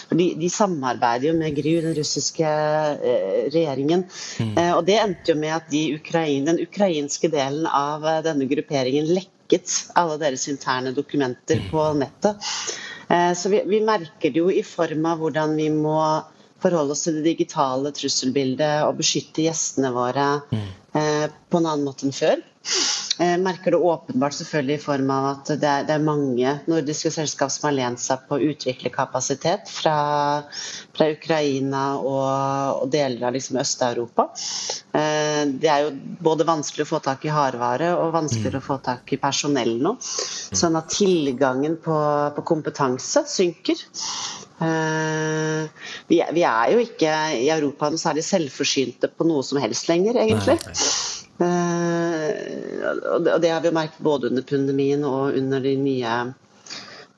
De, 0.08 0.30
de, 0.40 0.48
samarbeider 0.52 1.28
jo 1.28 1.34
med 1.36 1.58
GRU, 1.58 1.82
den 1.84 1.96
russiske 1.98 2.48
eh, 2.48 3.50
regjeringen. 3.52 4.06
Mm. 4.40 4.54
Eh, 4.54 4.72
og 4.78 4.86
det 4.88 4.96
endte 5.02 5.34
jo 5.34 5.40
med 5.40 5.52
at 5.58 5.68
de 5.72 5.82
Ukraine, 5.98 6.46
den 6.48 6.62
ukrainske 6.64 7.28
delen 7.32 7.68
av 7.68 8.06
eh, 8.08 8.22
denne 8.24 8.48
grupperingen 8.48 9.10
lekket 9.12 9.74
alle 10.00 10.16
deres 10.22 10.48
interne 10.48 10.94
dokumenter 10.96 11.60
mm. 11.60 11.68
på 11.72 11.90
nettet. 11.98 12.52
Så 13.10 13.50
vi, 13.50 13.58
vi 13.66 13.80
merker 13.82 14.30
det 14.30 14.38
jo 14.38 14.52
i 14.54 14.60
form 14.62 15.08
av 15.10 15.18
hvordan 15.18 15.56
vi 15.58 15.64
må 15.74 15.98
forholde 16.62 16.94
oss 16.94 17.02
til 17.08 17.16
det 17.18 17.24
digitale 17.32 17.90
trusselbildet 17.90 18.84
og 18.86 19.00
beskytte 19.00 19.42
gjestene 19.42 19.90
våre 19.90 20.28
mm. 20.46 20.68
på 20.94 21.58
en 21.58 21.66
annen 21.66 21.82
måte 21.88 22.06
enn 22.06 22.14
før. 22.14 22.38
Eh, 23.20 23.36
merker 23.38 23.74
det 23.74 23.76
åpenbart 23.76 24.32
selvfølgelig 24.32 24.74
i 24.78 24.80
form 24.80 25.10
av 25.12 25.24
at 25.28 25.50
det 25.60 25.68
er, 25.68 25.82
det 25.84 25.92
er 25.92 26.04
mange 26.04 26.54
nordiske 26.70 27.10
selskap 27.12 27.52
som 27.52 27.66
har 27.68 27.74
lent 27.76 28.00
seg 28.00 28.22
på 28.24 28.38
å 28.38 28.46
utvikle 28.52 28.88
kapasitet 28.94 29.68
fra, 29.68 29.96
fra 30.96 31.08
Ukraina 31.12 31.82
og, 31.98 32.80
og, 32.80 32.86
deler 32.94 33.28
av 33.28 33.36
liksom 33.36 33.60
Øst-Europa. 33.60 34.30
Eh, 34.96 35.42
det 35.52 35.68
er 35.68 35.84
jo 35.84 35.92
både 36.30 36.48
vanskelig 36.48 36.88
å 36.88 36.92
få 36.94 37.02
tak 37.04 37.28
i 37.28 37.34
hardvare 37.34 37.92
og 37.98 38.16
vanskeligere 38.16 38.62
å 38.62 38.68
få 38.70 38.80
tak 38.88 39.12
i 39.12 39.20
personell 39.20 39.76
nå. 39.84 39.98
Sånn 40.00 40.80
at 40.80 40.88
tilgangen 40.96 41.76
på, 41.84 42.00
på 42.36 42.48
kompetanse 42.54 43.26
synker. 43.28 43.84
Vi 44.60 44.66
vi, 46.08 46.18
vi, 46.36 46.42
er 46.44 46.72
jo 46.74 46.82
ikke 46.84 47.12
i 47.38 47.46
Europa 47.52 47.88
noe 47.88 48.00
særlig 48.00 48.24
selvforsynte 48.26 49.08
på 49.12 49.24
noe 49.28 49.44
som 49.46 49.60
helst 49.62 49.88
lenger, 49.88 50.18
egentlig. 50.20 50.58
Uh, 51.40 52.30
og, 53.14 53.24
det, 53.40 53.48
har 53.48 53.64
vi 53.64 53.72
merket 53.72 54.04
både 54.04 54.28
under 54.28 54.44
pandemien 54.44 55.04
og 55.08 55.36
under 55.38 55.64
de 55.64 55.76
nye 55.80 56.14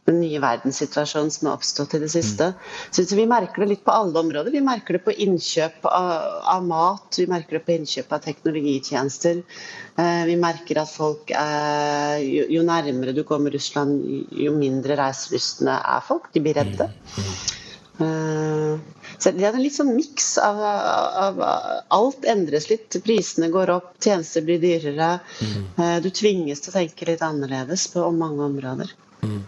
den 0.09 0.19
nye 0.19 0.41
verdenssituasjonen 0.43 1.31
som 1.31 1.49
har 1.49 1.61
oppstått 1.61 1.95
i 1.95 2.01
det 2.03 2.09
siste. 2.11 2.49
Mm. 2.51 2.89
Så 2.97 3.17
vi 3.19 3.27
merker 3.31 3.63
det 3.63 3.69
litt 3.71 3.85
på 3.87 3.95
alle 3.95 4.19
områder. 4.19 4.51
Vi 4.55 4.63
merker 4.65 4.99
det 4.99 5.05
på 5.07 5.15
innkjøp 5.15 5.87
av, 5.87 6.65
mat, 6.67 7.19
vi 7.19 7.29
merker 7.31 7.59
det 7.59 7.65
på 7.67 7.77
innkjøp 7.77 8.17
av 8.17 8.25
teknologitjenester. 8.25 9.43
Eh, 10.03 10.25
vi 10.27 10.37
merker 10.43 10.83
at 10.83 10.91
folk 10.91 11.31
er, 11.39 12.19
jo, 12.25 12.49
jo, 12.51 12.65
nærmere 12.67 13.15
du 13.15 13.23
kommer 13.29 13.55
Russland, 13.55 14.03
jo 14.35 14.57
mindre 14.57 14.99
reiselystne 14.99 15.79
er 15.79 16.03
folk. 16.09 16.33
De 16.35 16.43
blir 16.43 16.59
redde. 16.59 16.91
Så 19.23 19.31
det 19.37 19.45
er 19.47 19.55
en 19.55 19.63
litt 19.63 19.77
sånn 19.77 19.93
miks 19.95 20.33
av, 20.43 20.59
av, 20.59 21.39
av, 21.39 21.43
Alt 21.95 22.25
endres 22.27 22.67
litt. 22.73 22.97
Prisene 23.05 23.53
går 23.55 23.71
opp, 23.71 23.93
tjenester 24.03 24.43
blir 24.43 24.59
dyrere. 24.59 25.13
Mm. 25.45 25.67
Eh, 25.79 25.97
du 26.03 26.09
tvinges 26.11 26.65
til 26.65 26.73
å 26.73 26.79
tenke 26.81 27.07
litt 27.07 27.23
annerledes 27.23 27.87
på 27.93 28.09
mange 28.17 28.43
områder. 28.43 28.91
Mm. 29.23 29.45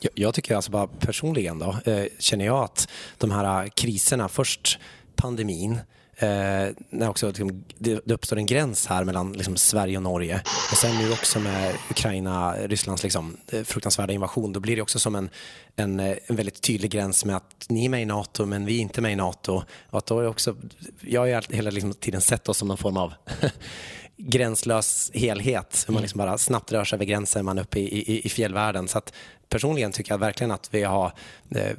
Jag, 0.00 0.12
jag, 0.14 0.34
tycker 0.34 0.56
alltså 0.56 0.70
bara 0.70 0.86
personligen 0.86 1.58
då, 1.58 1.76
eh, 1.84 2.04
känner 2.18 2.46
jag 2.46 2.64
att 2.64 2.88
de 3.18 3.30
här 3.30 3.68
kriserna, 3.68 4.28
först 4.28 4.78
pandemin, 5.16 5.80
eh, 6.18 6.68
när 6.90 7.08
också 7.08 7.28
liksom, 7.28 7.64
det, 7.78 8.00
det, 8.04 8.14
uppstår 8.14 8.36
en 8.36 8.46
gräns 8.46 8.86
här 8.86 9.04
mellan 9.04 9.32
liksom, 9.32 9.56
Sverige 9.56 9.96
och 9.96 10.02
Norge 10.02 10.42
och 10.72 10.76
sen 10.76 10.98
nu 10.98 11.12
också 11.12 11.40
med 11.40 11.74
Ukraina, 11.90 12.52
Rysslands 12.52 13.02
liksom, 13.02 13.36
eh, 13.52 13.62
fruktansvärda 13.62 14.12
invasion, 14.12 14.52
då 14.52 14.60
blir 14.60 14.76
det 14.76 14.82
också 14.82 14.98
som 14.98 15.14
en, 15.14 15.30
en, 15.76 16.00
eh, 16.00 16.16
en 16.26 16.36
väldigt 16.36 16.60
tydlig 16.60 16.90
gräns 16.90 17.24
med 17.24 17.36
att 17.36 17.66
ni 17.68 17.84
är 17.84 17.88
med 17.88 18.02
i 18.02 18.04
NATO 18.04 18.46
men 18.46 18.66
vi 18.66 18.76
är 18.76 18.80
inte 18.80 19.00
med 19.00 19.12
i 19.12 19.16
NATO. 19.16 19.62
Och 19.90 19.98
att 19.98 20.06
då 20.06 20.20
är 20.20 20.28
också, 20.28 20.56
jag 21.00 21.20
har 21.20 21.54
hela 21.54 21.70
liksom, 21.70 21.94
tiden 21.94 22.20
sett 22.20 22.48
oss 22.48 22.58
som 22.58 22.68
någon 22.68 22.76
form 22.76 22.96
av 22.96 23.14
gränslös 24.16 25.10
helhet. 25.14 25.84
Hur 25.86 25.92
man 25.92 25.98
mm. 25.98 26.02
liksom 26.02 26.18
bara 26.18 26.38
snabbt 26.38 26.72
rör 26.72 26.84
sig 26.84 26.96
över 26.96 27.04
gränsen, 27.04 27.44
man 27.44 27.58
är 27.58 27.62
uppe 27.62 27.80
i, 27.80 28.12
i, 28.12 28.26
i 28.26 28.28
fjällvärlden. 28.28 28.88
Så 28.88 28.98
att 28.98 29.12
personligen 29.48 29.92
tycker 29.92 30.12
jag 30.12 30.18
verkligen 30.18 30.50
att 30.50 30.68
vi 30.74 30.82
har 30.82 31.12
eh, 31.50 31.76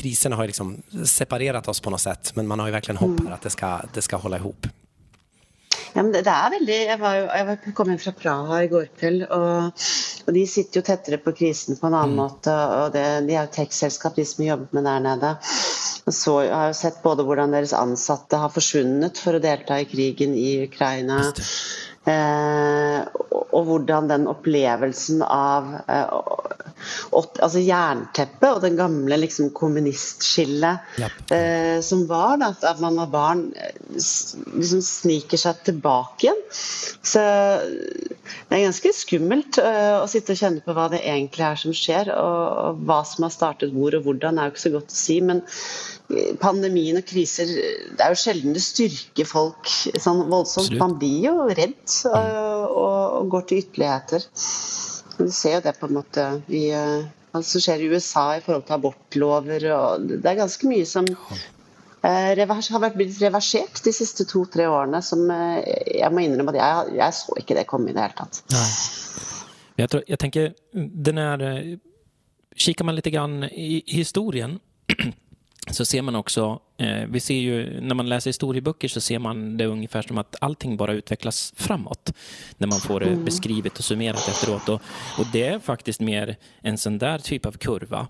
kriserna 0.00 0.36
har 0.36 0.46
liksom 0.46 0.76
separerat 1.06 1.68
oss 1.68 1.80
på 1.80 1.90
något 1.90 2.00
sätt 2.00 2.32
men 2.34 2.46
man 2.46 2.58
har 2.58 2.66
ju 2.66 2.72
verkligen 2.72 2.96
hopp 2.96 3.20
här 3.26 3.34
att 3.34 3.42
det 3.42 3.50
ska, 3.50 3.80
det 3.94 4.02
ska 4.02 4.16
hålla 4.16 4.36
ihop. 4.36 4.66
Ja, 5.92 6.02
men 6.02 6.12
det, 6.12 6.22
det 6.22 6.32
er 6.32 6.52
veldig, 6.54 6.76
Jeg, 6.86 6.98
var 7.00 7.16
jo, 7.16 7.24
jeg 7.34 7.74
kom 7.74 7.90
fra 7.98 8.12
Praha 8.14 8.62
i 8.62 8.68
går 8.70 8.86
kveld, 9.00 9.24
og, 9.34 9.86
og, 10.26 10.30
de 10.36 10.44
sitter 10.46 10.80
jo 10.80 10.86
tettere 10.86 11.18
på 11.22 11.34
krisen 11.36 11.78
på 11.80 11.88
en 11.88 11.96
annen 11.98 12.14
mm. 12.14 12.20
måte. 12.20 12.54
og 12.54 12.94
det, 12.94 13.04
De 13.26 13.34
er 13.34 13.48
jo 13.48 13.54
tech-selskap, 13.56 14.14
de 14.16 14.26
som 14.28 14.44
jobber 14.46 14.78
med 14.78 14.86
der 14.86 15.02
nede. 15.08 15.32
Og 16.06 16.14
Så 16.14 16.36
jeg 16.46 16.54
har 16.54 16.70
jo 16.70 16.78
sett 16.78 17.02
både 17.02 17.26
hvordan 17.26 17.56
deres 17.56 17.74
ansatte 17.76 18.38
har 18.40 18.54
forsvunnet 18.54 19.18
for 19.18 19.36
å 19.36 19.42
delta 19.42 19.80
i 19.80 19.88
krigen 19.90 20.36
i 20.38 20.62
Ukraina. 20.68 21.20
Eh, 22.10 23.00
og 23.50 23.66
hvordan 23.66 24.08
den 24.10 24.28
opplevelsen 24.30 25.24
av 25.26 25.72
eh, 25.90 26.12
altså 27.20 27.60
jernteppet 27.60 28.46
og 28.48 28.62
den 28.64 28.78
gamle 28.78 29.18
liksom, 29.20 29.50
kommunistskillet 29.56 31.00
yep. 31.02 31.16
eh, 31.34 31.78
som 31.84 32.06
var, 32.08 32.38
da, 32.40 32.52
at 32.70 32.80
man 32.82 32.98
var 33.02 33.10
barn, 33.12 33.42
liksom 33.90 34.82
sniker 34.86 35.40
seg 35.40 35.60
tilbake 35.66 36.28
igjen. 36.28 36.40
Så 36.54 37.20
det 37.20 38.56
er 38.56 38.66
ganske 38.68 38.94
skummelt 38.96 39.60
å 39.60 40.06
sitte 40.10 40.36
og 40.36 40.40
kjenne 40.40 40.64
på 40.64 40.74
hva 40.76 40.88
det 40.92 41.02
egentlig 41.02 41.46
er 41.46 41.60
som 41.60 41.74
skjer, 41.76 42.12
og 42.14 42.84
hva 42.86 43.02
som 43.08 43.26
har 43.26 43.34
startet 43.34 43.74
hvor 43.74 43.96
og 43.98 44.06
hvordan, 44.06 44.38
er 44.38 44.48
jo 44.48 44.54
ikke 44.54 44.68
så 44.68 44.76
godt 44.78 44.94
å 44.94 45.00
si. 45.02 45.20
men 45.24 45.42
pandemien 46.42 46.98
og 46.98 47.06
kriser 47.06 47.48
Det 47.50 48.02
er 48.02 48.12
jo 48.12 48.18
sjelden 48.18 48.56
det 48.56 48.62
styrker 48.64 49.28
folk 49.28 49.70
sånn 49.70 50.24
voldsomt. 50.30 50.74
Man 50.80 50.96
blir 51.00 51.28
jo 51.28 51.46
redd 51.46 51.94
og, 52.10 52.66
og, 52.70 52.98
og 53.20 53.30
går 53.34 53.46
til 53.48 53.62
ytterligheter. 53.64 54.26
Du 55.20 55.30
ser 55.34 55.58
jo 55.58 55.64
det 55.66 55.76
på 55.78 55.88
en 55.90 55.98
måte 56.00 56.26
i 56.48 56.66
hva 57.30 57.42
som 57.46 57.62
skjer 57.62 57.84
i 57.84 57.88
USA 57.92 58.26
i 58.36 58.42
forhold 58.42 58.66
til 58.66 58.78
abortlover. 58.78 59.66
og 59.76 60.06
Det 60.10 60.26
er 60.26 60.40
ganske 60.40 60.70
mye 60.70 60.86
som 60.88 61.06
eh, 61.06 62.40
har 62.40 62.82
vært 62.82 62.98
blitt 62.98 63.20
reversert 63.22 63.82
de 63.84 63.92
siste 63.94 64.26
to-tre 64.30 64.66
årene. 64.66 65.02
som 65.04 65.28
Jeg 65.30 66.10
må 66.10 66.24
innrømme 66.24 66.56
at 66.56 66.62
jeg, 66.62 66.96
jeg, 66.98 67.18
så 67.20 67.38
ikke 67.38 67.58
det 67.60 67.68
komme 67.70 67.92
i 67.92 67.94
det 67.94 68.08
hele 68.08 68.18
tatt. 68.18 68.42
Nei. 68.56 68.66
Jeg, 69.80 69.92
tror, 69.92 70.02
jeg 70.08 70.20
tenker, 70.20 70.50
den 70.74 71.22
er, 71.22 71.46
Kikker 72.60 72.84
man 72.84 72.98
litt 72.98 73.06
i 73.06 73.78
historien 73.94 74.58
så 75.70 75.84
ser 75.84 76.02
man 76.02 76.14
också, 76.14 76.60
eh, 76.76 77.04
vi 77.08 77.20
ser 77.20 77.34
ju, 77.34 77.80
när 77.80 77.94
man 77.94 78.08
läser 78.08 78.28
historieböcker 78.28 78.88
så 78.88 79.00
ser 79.00 79.18
man 79.18 79.56
det 79.56 79.66
ungefär 79.66 80.02
som 80.02 80.18
att 80.18 80.36
allting 80.40 80.76
bara 80.76 80.92
utvecklas 80.92 81.52
framåt. 81.56 82.12
När 82.58 82.68
man 82.68 82.80
får 82.80 83.00
det 83.00 83.06
mm. 83.06 83.24
beskrivet 83.24 83.78
och 83.78 83.84
summerat 83.84 84.28
efteråt. 84.28 84.68
Och, 84.68 84.80
och 85.18 85.26
det 85.32 85.42
är 85.42 85.58
faktiskt 85.58 86.00
mer 86.00 86.36
en 86.60 86.78
sån 86.78 86.98
där 86.98 87.18
typ 87.18 87.46
av 87.46 87.52
kurva. 87.52 88.06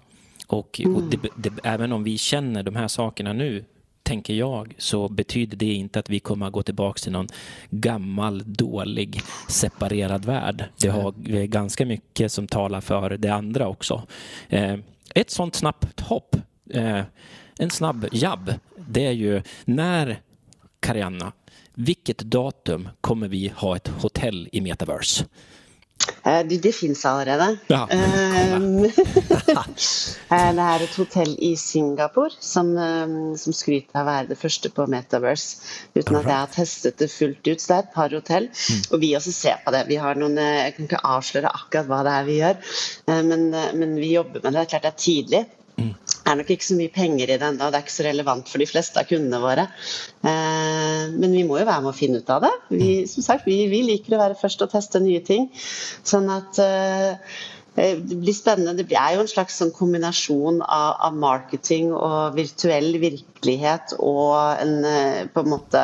Och, 0.46 0.80
mm. 0.80 0.96
och 0.96 1.02
det, 1.02 1.18
det, 1.36 1.52
även 1.64 1.92
om 1.92 2.04
vi 2.04 2.18
känner 2.18 2.62
de 2.62 2.76
här 2.76 2.88
sakerna 2.88 3.32
nu 3.32 3.64
tänker 4.02 4.34
jag, 4.34 4.74
så 4.78 5.08
betyder 5.08 5.56
det 5.56 5.74
inte 5.74 5.98
att 5.98 6.10
vi 6.10 6.20
kommer 6.20 6.46
att 6.46 6.52
gå 6.52 6.62
tillbaka 6.62 6.98
till 6.98 7.12
någon 7.12 7.28
gammal, 7.70 8.42
dålig, 8.46 9.20
separerad 9.48 10.24
värld. 10.24 10.64
Det 10.80 10.88
har 10.88 11.12
ganska 11.46 11.86
mycket 11.86 12.32
som 12.32 12.46
talar 12.46 12.80
för 12.80 13.10
det 13.10 13.28
andra 13.28 13.68
också. 13.68 14.02
Eh, 14.48 14.76
ett 15.14 15.30
sånt 15.30 15.54
snabbt 15.54 16.00
hopp, 16.00 16.36
eh, 16.70 17.02
en 17.60 17.70
snabb 17.70 18.06
jabb, 18.12 18.54
det 18.76 19.06
är 19.06 19.12
ju 19.12 19.42
när 19.64 20.20
Karianna, 20.80 21.32
vilket 21.74 22.18
datum 22.18 22.88
kommer 23.00 23.28
vi 23.28 23.52
ha 23.56 23.76
ett 23.76 23.88
hotell 23.88 24.48
i 24.52 24.60
metaverse? 24.60 25.24
Eh, 26.22 26.46
det, 26.46 26.56
det 26.56 26.72
fins 26.72 27.04
allerede. 27.04 27.56
Ja. 27.66 27.88
Um, 28.56 28.82
det 30.28 30.64
er 30.64 30.84
et 30.84 30.96
hotell 30.96 31.36
i 31.38 31.52
Singapore 31.56 32.32
som, 32.40 32.72
som 33.36 33.56
skryter 33.56 34.00
av 34.00 34.06
å 34.06 34.10
være 34.10 34.30
det 34.32 34.38
første 34.40 34.72
på 34.72 34.86
Metaverse. 34.90 35.60
Uten 35.94 36.18
at 36.20 36.28
jeg 36.28 36.36
har 36.36 36.52
testet 36.54 36.98
det 37.00 37.10
fullt 37.12 37.44
ut. 37.44 37.60
Så 37.60 37.72
det 37.72 37.78
er 37.78 37.84
et 37.84 37.94
par 37.94 38.16
hotell. 38.16 38.48
Mm. 38.48 38.82
Og 38.90 39.04
vi 39.04 39.14
også 39.16 39.34
ser 39.36 39.60
på 39.64 39.76
det. 39.76 39.86
Vi 39.92 40.00
har 40.00 40.20
noen, 40.20 40.40
jeg 40.40 40.76
kan 40.76 40.88
ikke 40.88 41.04
avsløre 41.14 41.52
akkurat 41.52 41.90
hva 41.92 42.02
det 42.06 42.16
er 42.16 42.28
vi 42.28 42.38
gjør, 42.40 42.76
men, 43.30 43.48
men 43.52 43.96
vi 44.00 44.14
jobber 44.16 44.40
med 44.40 44.50
det. 44.50 44.56
Det 44.56 44.64
er 44.66 44.72
klart 44.74 44.88
det 44.88 44.94
er 44.94 45.04
tidlig. 45.08 45.44
Er 46.30 46.38
nok 46.38 46.52
ikke 46.54 46.68
så 46.68 46.78
mye 46.78 46.92
penger 46.94 47.26
i 47.26 47.38
det 47.40 47.46
ennå, 47.48 47.70
det 47.70 47.80
er 47.80 47.84
ikke 47.84 47.96
så 47.96 48.06
relevant 48.06 48.50
for 48.50 48.62
de 48.62 48.68
fleste 48.70 49.02
av 49.02 49.08
kundene 49.10 49.42
våre. 49.42 49.66
Eh, 50.22 51.04
men 51.10 51.34
vi 51.34 51.42
må 51.48 51.58
jo 51.58 51.66
være 51.66 51.82
med 51.82 51.92
å 51.92 51.96
finne 51.96 52.22
ut 52.22 52.30
av 52.30 52.46
det. 52.46 52.52
Vi, 52.70 52.90
som 53.10 53.26
sagt, 53.26 53.48
vi, 53.50 53.64
vi 53.72 53.82
liker 53.88 54.14
å 54.14 54.22
være 54.22 54.38
først 54.38 54.62
og 54.62 54.70
teste 54.72 55.02
nye 55.02 55.24
ting. 55.26 55.50
Sånn 56.06 56.30
at 56.30 56.60
Eh, 56.60 57.14
det 57.74 58.18
blir 58.18 58.34
spennende. 58.34 58.82
Det 58.82 58.96
er 58.98 59.14
jo 59.14 59.24
en 59.24 59.30
slags 59.30 59.58
sånn 59.60 59.70
kombinasjon 59.74 60.60
av, 60.64 60.96
av, 61.06 61.16
marketing 61.20 61.92
og 61.94 62.34
virtuell 62.36 62.96
virkelighet 63.00 63.94
og 64.02 64.34
en 64.60 64.86
eh, 64.88 65.20
på 65.30 65.44
en 65.44 65.52
måte 65.52 65.82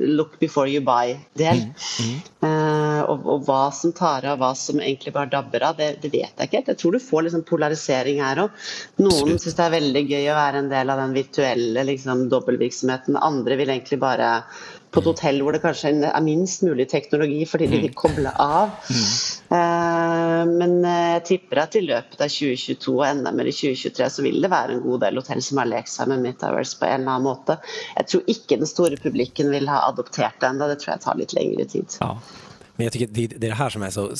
look 0.00 0.34
before 0.42 0.68
you 0.70 0.82
buy-del. 0.84 1.64
Mm. 1.70 1.74
Mm. 2.04 2.18
Uh, 2.44 3.00
og, 3.08 3.24
og, 3.24 3.44
hva 3.46 3.62
som 3.72 3.94
tar 3.96 4.26
av, 4.28 4.40
hva 4.42 4.52
som 4.58 4.82
egentlig 4.82 5.14
bare 5.14 5.32
dabber 5.32 5.64
av, 5.70 5.78
det, 5.78 5.94
det 6.02 6.10
vet 6.12 6.34
jeg 6.34 6.50
ikke 6.50 6.60
helt. 6.60 6.72
Jeg 6.74 6.82
tror 6.82 6.96
du 6.96 7.02
får 7.06 7.26
liksom 7.28 7.46
polarisering 7.48 8.22
her 8.24 8.44
òg. 8.44 8.62
Noen 9.04 9.38
syns 9.38 9.56
det 9.56 9.66
er 9.68 9.76
veldig 9.78 10.06
gøy 10.10 10.30
å 10.32 10.38
være 10.40 10.64
en 10.64 10.72
del 10.72 10.92
av 10.92 11.04
den 11.04 11.16
virtuelle 11.16 11.86
liksom, 11.90 12.26
dobbeltvirksomheten. 12.32 13.20
Andre 13.22 13.60
vil 13.60 13.72
egentlig 13.72 14.02
bare 14.02 14.32
på 14.94 15.02
et 15.02 15.08
hotell 15.10 15.40
hvor 15.42 15.56
det 15.56 15.62
kanskje 15.64 15.92
er 16.06 16.24
minst 16.24 16.62
mulig 16.66 16.86
teknologi 16.92 17.42
fordi 17.50 17.68
de 17.72 17.80
vil 17.82 17.92
mm. 17.92 17.98
koble 17.98 18.32
av. 18.40 18.74
Mm. 18.88 19.08
Uh, 19.54 20.42
men 20.54 20.76
jeg 20.86 21.24
tipper 21.30 21.64
at 21.64 21.78
i 21.78 21.84
løpet 21.84 22.22
av 22.22 22.30
2022 22.30 22.94
og 22.94 23.28
mer 23.34 23.50
i 23.50 23.54
2023 23.54 24.10
så 24.16 24.26
vil 24.26 24.40
det 24.44 24.52
være 24.52 24.76
en 24.76 24.84
god 24.86 25.04
del 25.06 25.20
hotell 25.20 25.42
som 25.44 25.60
har 25.62 25.70
lekt 25.70 25.92
seg 25.92 26.10
med 26.12 26.24
Metaverse 26.24 26.78
på 26.78 26.88
en 26.88 27.02
eller 27.02 27.16
annen 27.16 27.28
måte. 27.28 27.58
Jeg 27.98 28.10
tror 28.12 28.32
ikke 28.36 28.60
den 28.62 28.70
store 28.70 29.00
publikken 29.02 29.52
vil 29.54 29.70
ha 29.70 29.84
adoptert 29.88 30.38
det 30.40 30.52
ennå, 30.52 30.70
det 30.70 30.80
tror 30.82 30.94
jeg 30.94 31.06
tar 31.06 31.20
litt 31.20 31.36
lengre 31.36 31.68
tid. 31.74 31.98
Ja. 32.00 32.14
Men 32.76 32.84
jag 32.84 32.92
tycker 32.92 33.06
det, 33.06 33.26
det 33.26 33.46
är 33.46 33.50
det 33.50 33.54
här 33.54 33.70
som 33.70 33.82
är 33.82 33.90
så 33.90 34.16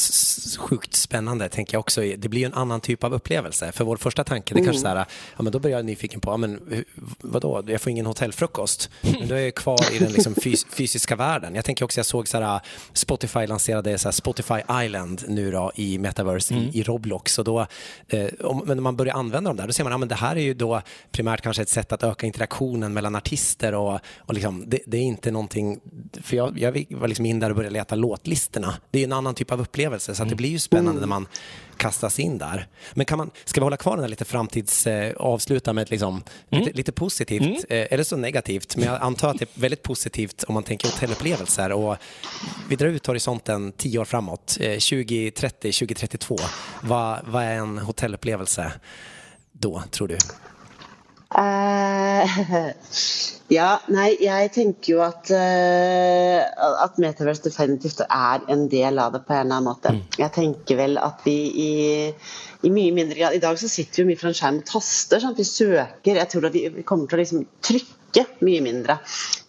sjukt 0.59 0.95
spännande, 0.95 1.49
tänker 1.49 1.75
jag 1.75 1.81
också. 1.81 2.01
Det 2.01 2.29
blir 2.29 2.41
ju 2.41 2.47
en 2.47 2.55
annan 2.55 2.81
typ 2.81 3.05
av 3.05 3.15
upplevelse. 3.15 3.73
För 3.73 3.85
vår 3.85 3.97
första 3.97 4.25
tanke, 4.25 4.55
det 4.55 4.61
är 4.61 4.65
kanske 4.65 4.89
mm. 4.89 4.95
så 4.95 4.99
här, 4.99 5.07
ja 5.37 5.43
men 5.43 5.53
då 5.53 5.59
börjar 5.59 5.79
jag 5.79 5.85
nyfiken 5.85 6.21
på, 6.21 6.31
ja 6.31 6.37
men 6.37 6.85
vadå, 7.21 7.63
jag 7.67 7.81
får 7.81 7.91
ingen 7.91 8.07
hotellfrukost. 8.07 8.91
Men 9.01 9.29
då 9.29 9.35
är 9.35 9.41
jag 9.41 9.55
kvar 9.55 9.95
i 9.95 9.99
den 9.99 10.13
liksom 10.13 10.35
fys 10.35 10.67
fysiska 10.71 11.17
världen. 11.17 11.55
Jag 11.55 11.65
tänker 11.65 11.85
också, 11.85 11.99
jag 11.99 12.07
såg 12.07 12.29
så 12.29 12.41
här, 12.41 12.61
Spotify 12.93 13.47
lanserade 13.47 13.99
så 13.99 14.09
här, 14.09 14.13
Spotify 14.13 14.85
Island 14.85 15.25
nu 15.29 15.51
då 15.51 15.73
i 15.75 15.99
Metaverse 15.99 16.55
mm. 16.55 16.67
i, 16.67 16.79
i, 16.79 16.83
Roblox. 16.83 17.39
Och 17.39 17.45
då, 17.45 17.67
eh, 18.09 18.29
om, 18.41 18.63
men 18.67 18.77
när 18.77 18.83
man 18.83 18.97
börjar 18.97 19.15
använda 19.15 19.51
dem 19.51 19.57
där, 19.57 19.67
då 19.67 19.73
ser 19.73 19.85
man, 19.85 19.91
ja 19.91 19.99
men 19.99 20.09
det 20.09 20.15
här 20.15 20.37
är 20.37 20.41
ju 20.41 20.55
då 20.55 20.83
primärt 21.11 21.41
kanske 21.41 21.63
ett 21.63 21.69
sätt 21.69 21.93
att 21.93 22.03
öka 22.03 22.27
interaktionen 22.27 22.93
mellan 22.93 23.15
artister 23.15 23.75
och, 23.75 24.01
och 24.19 24.35
liksom, 24.35 24.65
det, 24.67 24.81
det 24.87 24.97
är 24.97 25.03
inte 25.03 25.31
någonting, 25.31 25.81
för 26.23 26.37
jag, 26.37 26.59
jag 26.59 26.87
var 26.91 27.09
liksom 27.09 27.27
in 27.27 27.41
där 27.41 27.51
och 27.51 27.57
började 27.57 27.73
leta 27.73 27.95
låtlistor 27.95 28.44
artisterna. 28.45 28.75
Det 28.91 29.01
är 29.01 29.05
en 29.05 29.13
annan 29.13 29.35
typ 29.35 29.53
av 29.53 29.61
upplevelse 29.61 30.15
så 30.15 30.23
det 30.23 30.27
mm. 30.27 30.37
blir 30.37 30.51
ju 30.51 30.59
spännande 30.59 31.01
när 31.01 31.07
man 31.07 31.27
kastas 31.77 32.19
in 32.19 32.39
där. 32.39 32.67
Men 32.95 33.07
kan 33.07 33.19
man, 33.19 33.31
ska 33.45 33.61
vi 33.61 33.65
hålla 33.65 33.77
kvar 33.77 33.97
den 33.97 34.05
här 34.05 34.09
lite 34.09 34.25
framtids, 34.25 34.87
eh, 34.87 35.15
avsluta 35.17 35.73
med 35.73 35.83
ett 35.83 35.91
liksom, 35.91 36.23
mm. 36.51 36.65
lite, 36.65 36.77
lite, 36.77 36.93
positivt, 36.93 37.43
mm. 37.43 37.83
eh, 37.83 37.89
eller 37.91 38.05
så 38.05 38.17
negativt, 38.17 38.77
men 38.77 38.85
jag 38.85 39.03
antar 39.03 39.31
att 39.31 39.39
det 39.39 39.57
är 39.57 39.61
väldigt 39.61 39.83
positivt 39.83 40.45
om 40.45 40.55
man 40.55 40.63
tänker 40.63 40.89
hotellupplevelser 40.89 41.73
och 41.73 41.97
vi 42.69 42.77
drar 42.77 42.89
ut 42.89 43.07
horisonten 43.07 43.73
tio 43.73 43.99
år 43.99 44.05
framåt, 44.05 44.57
eh, 44.61 44.71
2030, 44.71 45.73
2032. 45.73 46.37
Vad, 46.83 47.21
vad 47.27 47.43
är 47.43 47.55
en 47.55 47.79
hotellupplevelse 47.79 48.73
då, 49.53 49.83
tror 49.91 50.09
du? 50.09 50.15
Uh, 50.15 51.94
ja, 53.59 53.69
nei, 53.93 54.09
jeg 54.23 54.51
tenker 54.55 54.93
jo 54.95 55.03
at, 55.05 55.31
uh, 55.35 56.71
at 56.85 56.97
Metaverse 57.03 57.45
definitivt 57.45 58.03
er 58.07 58.45
en 58.53 58.67
del 58.73 59.01
av 59.03 59.15
det 59.15 59.25
på 59.27 59.35
en 59.35 59.45
eller 59.45 59.59
annen 59.59 59.69
måte. 59.69 59.93
Mm. 59.95 60.01
Jeg 60.21 60.35
tenker 60.37 60.81
vel 60.81 60.99
at 61.03 61.25
vi 61.27 61.37
i, 61.65 61.75
i, 62.63 62.73
mye 62.73 62.95
mindre 62.97 63.19
grad 63.19 63.37
I 63.37 63.43
dag 63.43 63.59
så 63.61 63.71
sitter 63.71 64.03
vi 64.03 64.13
mye 64.13 64.21
fra 64.21 64.33
en 64.33 64.39
skjerm 64.39 64.63
og 64.63 64.67
taster. 64.71 65.23
Sånn 65.23 65.37
at 65.37 65.43
vi 65.43 65.49
søker. 65.49 66.21
Jeg 66.23 66.33
tror 66.33 66.49
at 66.51 66.59
vi 66.59 66.87
kommer 66.87 67.11
til 67.11 67.19
å 67.19 67.23
liksom 67.23 67.47
trykke 67.65 68.27
mye 68.47 68.65
mindre. 68.65 68.99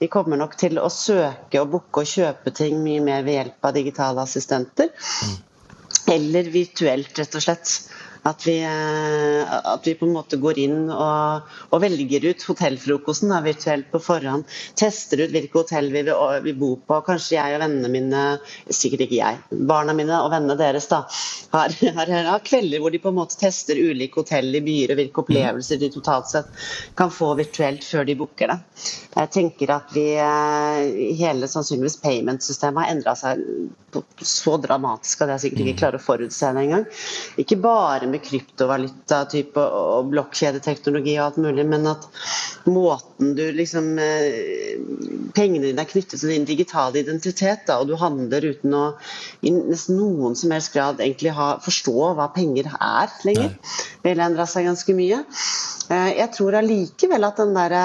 Vi 0.02 0.12
kommer 0.12 0.42
nok 0.42 0.56
til 0.60 0.80
å 0.82 0.92
søke 0.94 1.62
og 1.62 1.74
booke 1.74 2.06
og 2.06 2.14
kjøpe 2.16 2.54
ting 2.56 2.80
mye 2.86 3.04
mer 3.04 3.28
ved 3.28 3.40
hjelp 3.40 3.70
av 3.70 3.76
digitale 3.78 4.26
assistenter. 4.26 4.94
Mm. 5.26 5.36
Eller 6.16 6.50
virtuelt, 6.54 7.14
rett 7.18 7.38
og 7.38 7.42
slett. 7.42 7.78
At 8.26 8.42
vi, 8.48 8.56
eh, 8.66 9.54
at 9.74 9.86
vi, 9.86 9.94
på 10.00 10.08
en 10.08 10.16
måte 10.16 10.40
går 10.42 10.58
inn 10.64 10.90
og, 10.90 11.52
og 11.70 11.82
velger 11.84 12.26
ut 12.26 12.46
hotellfrokosten 12.50 13.30
da, 13.30 13.42
virtuelt 13.46 13.92
på 13.92 14.02
forhånd. 14.02 14.48
Tester 14.80 15.22
ut 15.22 15.34
hvilke 15.36 15.62
hotell 15.62 15.92
vi 15.94 16.02
vil, 16.08 16.16
vi 16.46 16.56
bo 16.58 16.72
på. 16.82 17.00
Kanskje 17.06 17.38
jeg 17.38 17.58
og 17.58 17.62
vennene 17.62 17.92
mine, 17.94 18.24
sikkert 18.66 19.06
ikke 19.06 19.20
jeg, 19.20 19.42
barna 19.70 19.94
mine 19.98 20.24
og 20.24 20.32
vennene 20.34 20.58
deres 20.58 20.90
da, 20.90 21.04
har, 21.54 21.78
har, 22.00 22.14
har, 22.32 22.42
kvelder 22.46 22.82
hvor 22.82 22.94
de 22.94 23.02
på 23.04 23.14
en 23.14 23.20
måte 23.20 23.38
tester 23.40 23.78
ulike 23.78 24.24
hotell 24.24 24.50
i 24.58 24.64
byer 24.66 24.96
og 24.96 25.02
hvilke 25.02 25.22
opplevelser 25.22 25.82
de 25.82 25.92
totalt 25.94 26.32
sett 26.32 26.50
kan 26.98 27.14
få 27.14 27.34
virtuelt 27.38 27.86
før 27.86 28.10
de 28.10 28.18
booker 28.18 28.52
det. 28.52 28.60
Jeg 29.16 29.34
tenker 29.38 29.78
at 29.78 29.94
vi, 29.94 30.10
eh, 30.18 31.14
hele 31.22 31.50
sannsynligvis 31.52 32.02
payment-systemet 32.02 32.84
har 32.84 32.96
endra 32.98 33.16
seg 33.20 33.46
så 34.26 34.58
dramatisk 34.62 35.24
at 35.24 35.36
jeg 35.36 35.44
sikkert 35.46 35.64
ikke 35.64 35.80
klarer 35.80 36.00
å 36.00 36.04
forutse 36.04 36.50
det 36.56 36.64
engang. 36.66 36.86
Ikke 37.42 37.58
bare 37.62 38.10
med 38.16 38.24
kryptovaluta 38.26 39.24
type, 39.32 39.60
og 39.62 40.10
blokkjedeteknologi 40.14 41.18
og 41.20 41.26
alt 41.28 41.40
mulig, 41.44 41.66
men 41.70 41.88
at 41.92 42.08
måten 42.66 43.36
du 43.38 43.44
liksom 43.54 43.96
eh, 44.02 44.82
Pengene 45.36 45.68
dine 45.68 45.84
er 45.84 45.90
knyttet 45.90 46.22
til 46.22 46.32
din 46.32 46.48
digitale 46.48 47.02
identitet, 47.02 47.66
da, 47.68 47.78
og 47.82 47.90
du 47.90 47.98
handler 48.00 48.46
uten 48.54 48.76
å 48.76 48.84
i 49.44 49.52
nesten 49.52 50.00
noen 50.00 50.38
som 50.40 50.54
helst 50.56 50.72
grad 50.74 51.02
egentlig 51.04 51.34
ha, 51.36 51.56
forstå 51.64 52.14
hva 52.16 52.30
penger 52.36 52.70
er 52.74 53.12
lenger. 53.28 53.56
Vil 54.06 54.22
endre 54.24 54.48
seg 54.48 54.70
ganske 54.70 54.96
mye. 54.96 55.20
Eh, 55.92 56.12
jeg 56.18 56.32
tror 56.34 56.56
allikevel 56.58 57.28
at 57.28 57.42
den 57.42 57.52
der 57.54 57.76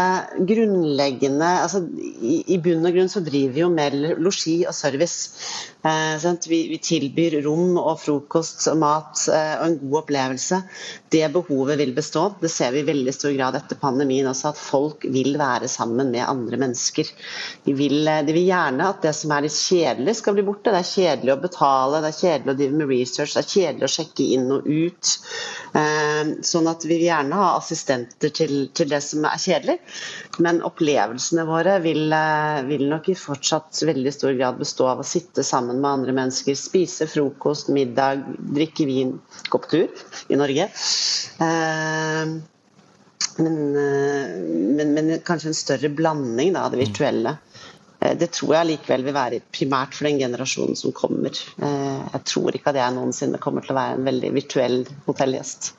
grunnleggende 0.48 1.50
altså 1.66 1.82
i, 1.84 2.38
i 2.54 2.60
bunn 2.62 2.86
og 2.86 2.94
grunn 2.96 3.10
så 3.12 3.20
driver 3.24 3.56
vi 3.56 3.64
jo 3.64 3.72
med 3.74 3.98
losji 4.22 4.60
og 4.64 4.76
service. 4.76 5.34
Eh, 5.82 6.32
vi, 6.48 6.68
vi, 6.68 6.78
tilbyr 6.78 7.38
rom 7.46 7.78
og 7.80 7.94
frokost 8.02 8.66
og 8.68 8.80
mat 8.82 9.22
eh, 9.32 9.54
og 9.56 9.64
en 9.64 9.76
god 9.80 9.98
opplevelse. 10.02 10.58
Det 11.12 11.22
behovet 11.32 11.78
vil 11.80 11.94
bestå. 11.96 12.26
Det 12.40 12.50
ser 12.52 12.74
vi 12.74 12.82
i 12.82 12.88
veldig 12.88 13.14
stor 13.16 13.32
grad 13.32 13.56
etter 13.56 13.80
pandemien 13.80 14.28
også, 14.28 14.52
at 14.52 14.60
folk 14.60 15.06
vil 15.08 15.38
være 15.40 15.70
sammen 15.72 16.12
med 16.12 16.26
andre 16.26 16.60
mennesker. 16.60 17.08
De 17.64 17.76
vil, 17.78 18.02
eh, 18.04 18.20
de 18.26 18.36
vil 18.36 18.50
gjerne 18.50 18.90
at 18.92 19.00
det 19.06 19.14
som 19.16 19.32
er 19.32 19.46
litt 19.46 19.56
kjedelig 19.56 20.18
skal 20.20 20.36
bli 20.36 20.44
borte. 20.50 20.68
Det 20.68 20.82
er 20.82 20.90
kjedelig 20.90 21.34
å 21.36 21.40
betale, 21.46 22.02
det 22.04 22.12
er 22.12 22.20
kjedelig 22.20 22.52
å 22.52 22.58
drive 22.60 22.82
med 22.82 22.92
research, 22.92 23.38
det 23.38 23.44
er 23.44 23.50
kjedelig 23.54 23.88
å 23.88 23.94
sjekke 23.96 24.28
inn 24.36 24.46
og 24.58 24.68
ut. 24.68 25.16
Sånn 25.70 26.66
at 26.66 26.82
vi 26.82 26.96
vil 26.96 27.06
gjerne 27.06 27.36
ha 27.38 27.50
assistenter 27.54 28.32
til, 28.34 28.54
til 28.74 28.88
det 28.90 28.98
som 29.06 29.24
er 29.28 29.38
kjedelig. 29.38 29.76
Men 30.42 30.58
opplevelsene 30.66 31.44
våre 31.46 31.76
vil, 31.84 32.10
vil 32.66 32.86
nok 32.90 33.10
i 33.12 33.16
fortsatt 33.18 33.78
veldig 33.86 34.12
stor 34.14 34.34
grad 34.38 34.58
bestå 34.58 34.88
av 34.90 35.02
å 35.02 35.06
sitte 35.06 35.44
sammen 35.46 35.69
sammen 35.70 35.80
med 35.80 35.90
andre 35.90 36.12
mennesker. 36.12 36.54
Spise 36.54 37.06
frokost, 37.06 37.68
middag, 37.68 38.24
drikke 38.38 38.86
vin, 38.86 39.20
gå 39.48 39.58
på 39.58 39.70
tur 39.70 39.88
i 40.28 40.36
Norge. 40.36 40.66
Eh, 41.40 42.32
men, 43.40 43.76
eh, 43.76 44.34
men, 44.76 44.94
men 44.94 45.20
kanskje 45.24 45.48
en 45.52 45.54
større 45.54 45.88
blanding 45.88 46.54
da, 46.54 46.66
av 46.66 46.74
det 46.74 46.82
virtuelle. 46.82 47.36
Eh, 48.00 48.16
det 48.18 48.32
tror 48.34 48.56
jeg 48.56 48.70
likevel 48.72 49.06
vil 49.06 49.14
være 49.16 49.42
primært 49.52 49.94
for 49.94 50.08
den 50.08 50.18
generasjonen 50.18 50.76
som 50.76 50.92
kommer. 50.92 51.30
Jeg 51.30 52.24
tror 52.26 52.54
ikke 52.54 52.74
at 52.74 52.80
jeg 52.82 52.96
noensinne 52.96 53.38
kommer 53.38 53.62
til 53.64 53.76
å 53.76 53.80
være 53.80 53.98
en 53.98 54.08
veldig 54.08 54.32
virtuell 54.34 54.80
hotellgjest. 55.06 55.74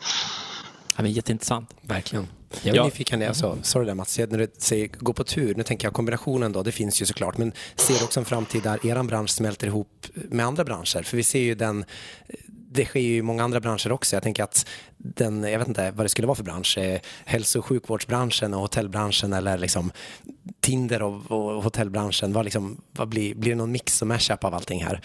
Det 0.92 1.02
er 1.08 1.18
jätteintressant. 1.18 1.74
Verkligen. 1.90 2.30
Jag 2.62 2.74
är 2.74 2.78
ja. 2.78 2.86
nyfiken, 2.86 3.24
alltså, 3.24 3.58
sorry 3.64 3.86
där 3.86 3.94
Mats, 3.94 4.20
när 4.20 4.38
du 4.38 4.48
säger 4.58 4.88
gå 4.88 5.14
på 5.14 5.24
tur, 5.24 5.56
nu 5.56 5.64
tänker 5.64 5.88
jag 5.88 5.94
kombinationen 5.94 6.52
då, 6.52 6.64
det 6.64 6.72
finns 6.72 7.02
ju 7.02 7.06
såklart, 7.06 7.38
men 7.38 7.54
ser 7.76 7.94
du 7.94 8.04
också 8.04 8.20
en 8.20 8.26
framtid 8.26 8.64
där 8.64 8.86
er 8.88 9.04
bransch 9.04 9.30
smälter 9.30 9.68
ihop 9.68 10.08
med 10.14 10.46
andra 10.46 10.64
branscher? 10.64 11.04
För 11.04 11.18
vi 11.18 11.24
ser 11.24 11.40
ju 11.40 11.56
den 11.56 11.86
det 12.74 12.86
sker 12.86 13.00
ju 13.00 13.16
i 13.18 13.22
många 13.22 13.44
andra 13.44 13.60
branscher 13.60 13.92
också. 13.92 14.16
Jag 14.16 14.24
tänker 14.24 14.44
att 14.44 14.66
den, 14.98 15.44
jag 15.44 15.60
vet 15.60 15.68
inte 15.68 15.92
vad 15.92 16.06
det 16.06 16.10
skulle 16.10 16.28
vara 16.28 16.36
för 16.36 16.44
bransch, 16.44 16.78
eh, 16.78 17.00
hälso 17.26 17.60
och 17.60 17.66
sjukvårdsbranschen 17.66 18.54
och 18.54 18.62
hotellbranschen 18.62 19.34
eller 19.34 19.58
liksom 19.58 19.92
Tinder 20.60 21.02
och, 21.02 21.32
och 21.32 21.64
hotellbranschen, 21.64 22.34
vad 22.34 22.46
liksom, 22.46 22.82
vad 22.92 23.10
blir, 23.10 23.36
blir 23.36 23.52
det 23.52 23.56
någon 23.56 23.72
mix 23.72 24.02
och 24.02 24.08
mashup 24.08 24.44
av 24.44 24.54
allting 24.54 24.84
här? 24.84 25.02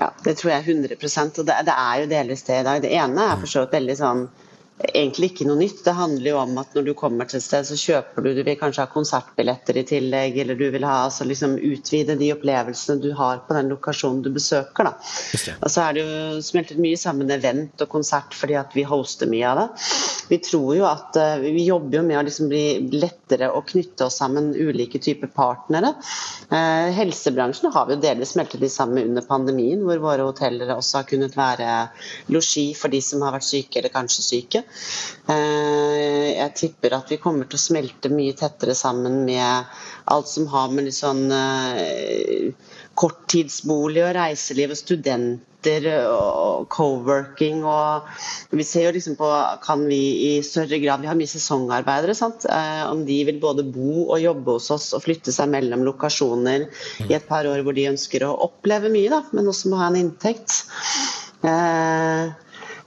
Ja, 0.00 0.14
det 0.24 0.34
tror 0.34 0.52
jeg 0.52 0.68
100 0.68 0.94
og 1.38 1.46
det, 1.46 1.56
det 1.66 1.74
er 1.76 2.00
jo 2.00 2.06
delvis 2.08 2.42
det 2.42 2.60
i 2.60 2.62
dag. 2.64 2.82
Det 2.82 2.92
ene 2.94 3.26
er 3.32 3.40
for 3.40 3.50
så 3.50 3.64
vidt 3.64 3.74
veldig 3.74 3.96
sånn 3.98 4.22
egentlig 4.88 5.30
ikke 5.30 5.46
noe 5.48 5.58
nytt. 5.60 5.82
Det 5.84 5.94
handler 5.96 6.30
jo 6.30 6.38
om 6.40 6.58
at 6.62 6.74
når 6.76 6.86
du 6.88 6.92
kommer 6.98 7.28
til 7.28 7.40
et 7.40 7.44
sted, 7.44 7.66
så 7.68 7.78
kjøper 7.78 8.24
du 8.24 8.30
Du 8.34 8.42
vil 8.46 8.58
kanskje 8.58 8.84
ha 8.84 8.90
konsertbilletter 8.90 9.80
i 9.80 9.84
tillegg, 9.88 10.38
eller 10.42 10.58
du 10.58 10.66
vil 10.72 10.86
ha, 10.86 11.04
altså 11.06 11.26
liksom 11.28 11.56
utvide 11.58 12.16
de 12.20 12.30
opplevelsene 12.34 13.02
du 13.02 13.10
har 13.18 13.42
på 13.46 13.56
den 13.56 13.70
lokasjonen 13.72 14.22
du 14.24 14.30
besøker. 14.34 14.88
Da. 14.88 14.94
Og 15.58 15.68
så 15.72 15.84
er 15.84 15.96
det 15.96 16.04
jo 16.04 16.44
smeltet 16.44 16.80
mye 16.80 17.00
sammen 17.00 17.30
event 17.34 17.84
og 17.84 17.92
konsert 17.92 18.36
fordi 18.36 18.56
at 18.60 18.74
vi 18.76 18.86
hoster 18.88 19.30
mye 19.30 19.50
av 19.50 19.62
det. 19.62 19.68
Vi 20.30 20.38
tror 20.46 20.74
jo 20.78 20.86
at 20.88 21.18
uh, 21.18 21.42
vi 21.42 21.66
jobber 21.66 22.00
jo 22.00 22.04
med 22.06 22.20
å 22.20 22.24
liksom 22.26 22.50
bli 22.50 22.64
lettere 22.94 23.50
å 23.50 23.64
knytte 23.66 24.06
oss 24.06 24.20
sammen 24.20 24.52
ulike 24.54 25.00
typer 25.02 25.30
partnere. 25.34 25.92
Eh, 26.50 26.90
helsebransjen 26.94 27.72
har 27.74 27.86
vi 27.86 27.96
jo 27.96 28.02
delvis 28.02 28.34
smeltet 28.34 28.62
de 28.62 28.70
sammen 28.70 29.10
under 29.10 29.26
pandemien, 29.26 29.82
hvor 29.86 30.00
våre 30.02 30.26
hoteller 30.26 30.72
også 30.74 31.00
har 31.00 31.08
kunnet 31.10 31.36
være 31.38 31.70
losji 32.34 32.70
for 32.78 32.92
de 32.92 33.00
som 33.04 33.22
har 33.24 33.34
vært 33.36 33.48
syke 33.48 33.80
eller 33.80 33.94
kanskje 33.94 34.26
syke. 34.26 34.62
Eh, 35.30 36.28
jeg 36.40 36.54
tipper 36.56 36.96
at 36.96 37.10
vi 37.12 37.20
kommer 37.22 37.46
til 37.46 37.58
å 37.58 37.62
smelte 37.62 38.10
mye 38.12 38.34
tettere 38.38 38.74
sammen 38.78 39.22
med 39.26 39.68
alt 40.10 40.30
som 40.30 40.48
har 40.50 40.72
med 40.72 40.88
litt 40.88 40.96
sånn 40.96 41.28
eh, 41.34 42.50
korttidsbolig 42.98 44.02
og 44.08 44.14
reiseliv 44.16 44.74
og 44.74 44.80
studenter 44.80 45.86
og 46.08 46.66
co-working 46.72 47.60
og 47.68 48.08
Vi 48.56 48.64
ser 48.64 48.86
jo 48.86 48.94
liksom 48.96 49.18
på 49.20 49.28
kan 49.60 49.84
vi 49.90 50.00
i 50.30 50.30
større 50.46 50.78
grad 50.80 51.04
Vi 51.04 51.10
har 51.10 51.18
mye 51.18 51.30
sesongarbeidere. 51.30 52.16
sant? 52.16 52.46
Eh, 52.48 52.84
om 52.88 53.04
de 53.06 53.18
vil 53.28 53.40
både 53.42 53.66
bo 53.68 54.06
og 54.08 54.22
jobbe 54.24 54.56
hos 54.56 54.70
oss 54.72 54.90
og 54.96 55.04
flytte 55.04 55.36
seg 55.36 55.52
mellom 55.52 55.84
lokasjoner 55.86 56.66
i 57.06 57.12
et 57.12 57.28
par 57.28 57.46
år 57.46 57.62
hvor 57.62 57.76
de 57.76 57.90
ønsker 57.92 58.24
å 58.24 58.34
oppleve 58.48 58.90
mye, 58.92 59.12
da, 59.12 59.22
men 59.36 59.52
også 59.52 59.70
må 59.70 59.82
ha 59.82 59.92
en 59.92 60.00
inntekt. 60.00 60.64
Eh, 61.44 62.32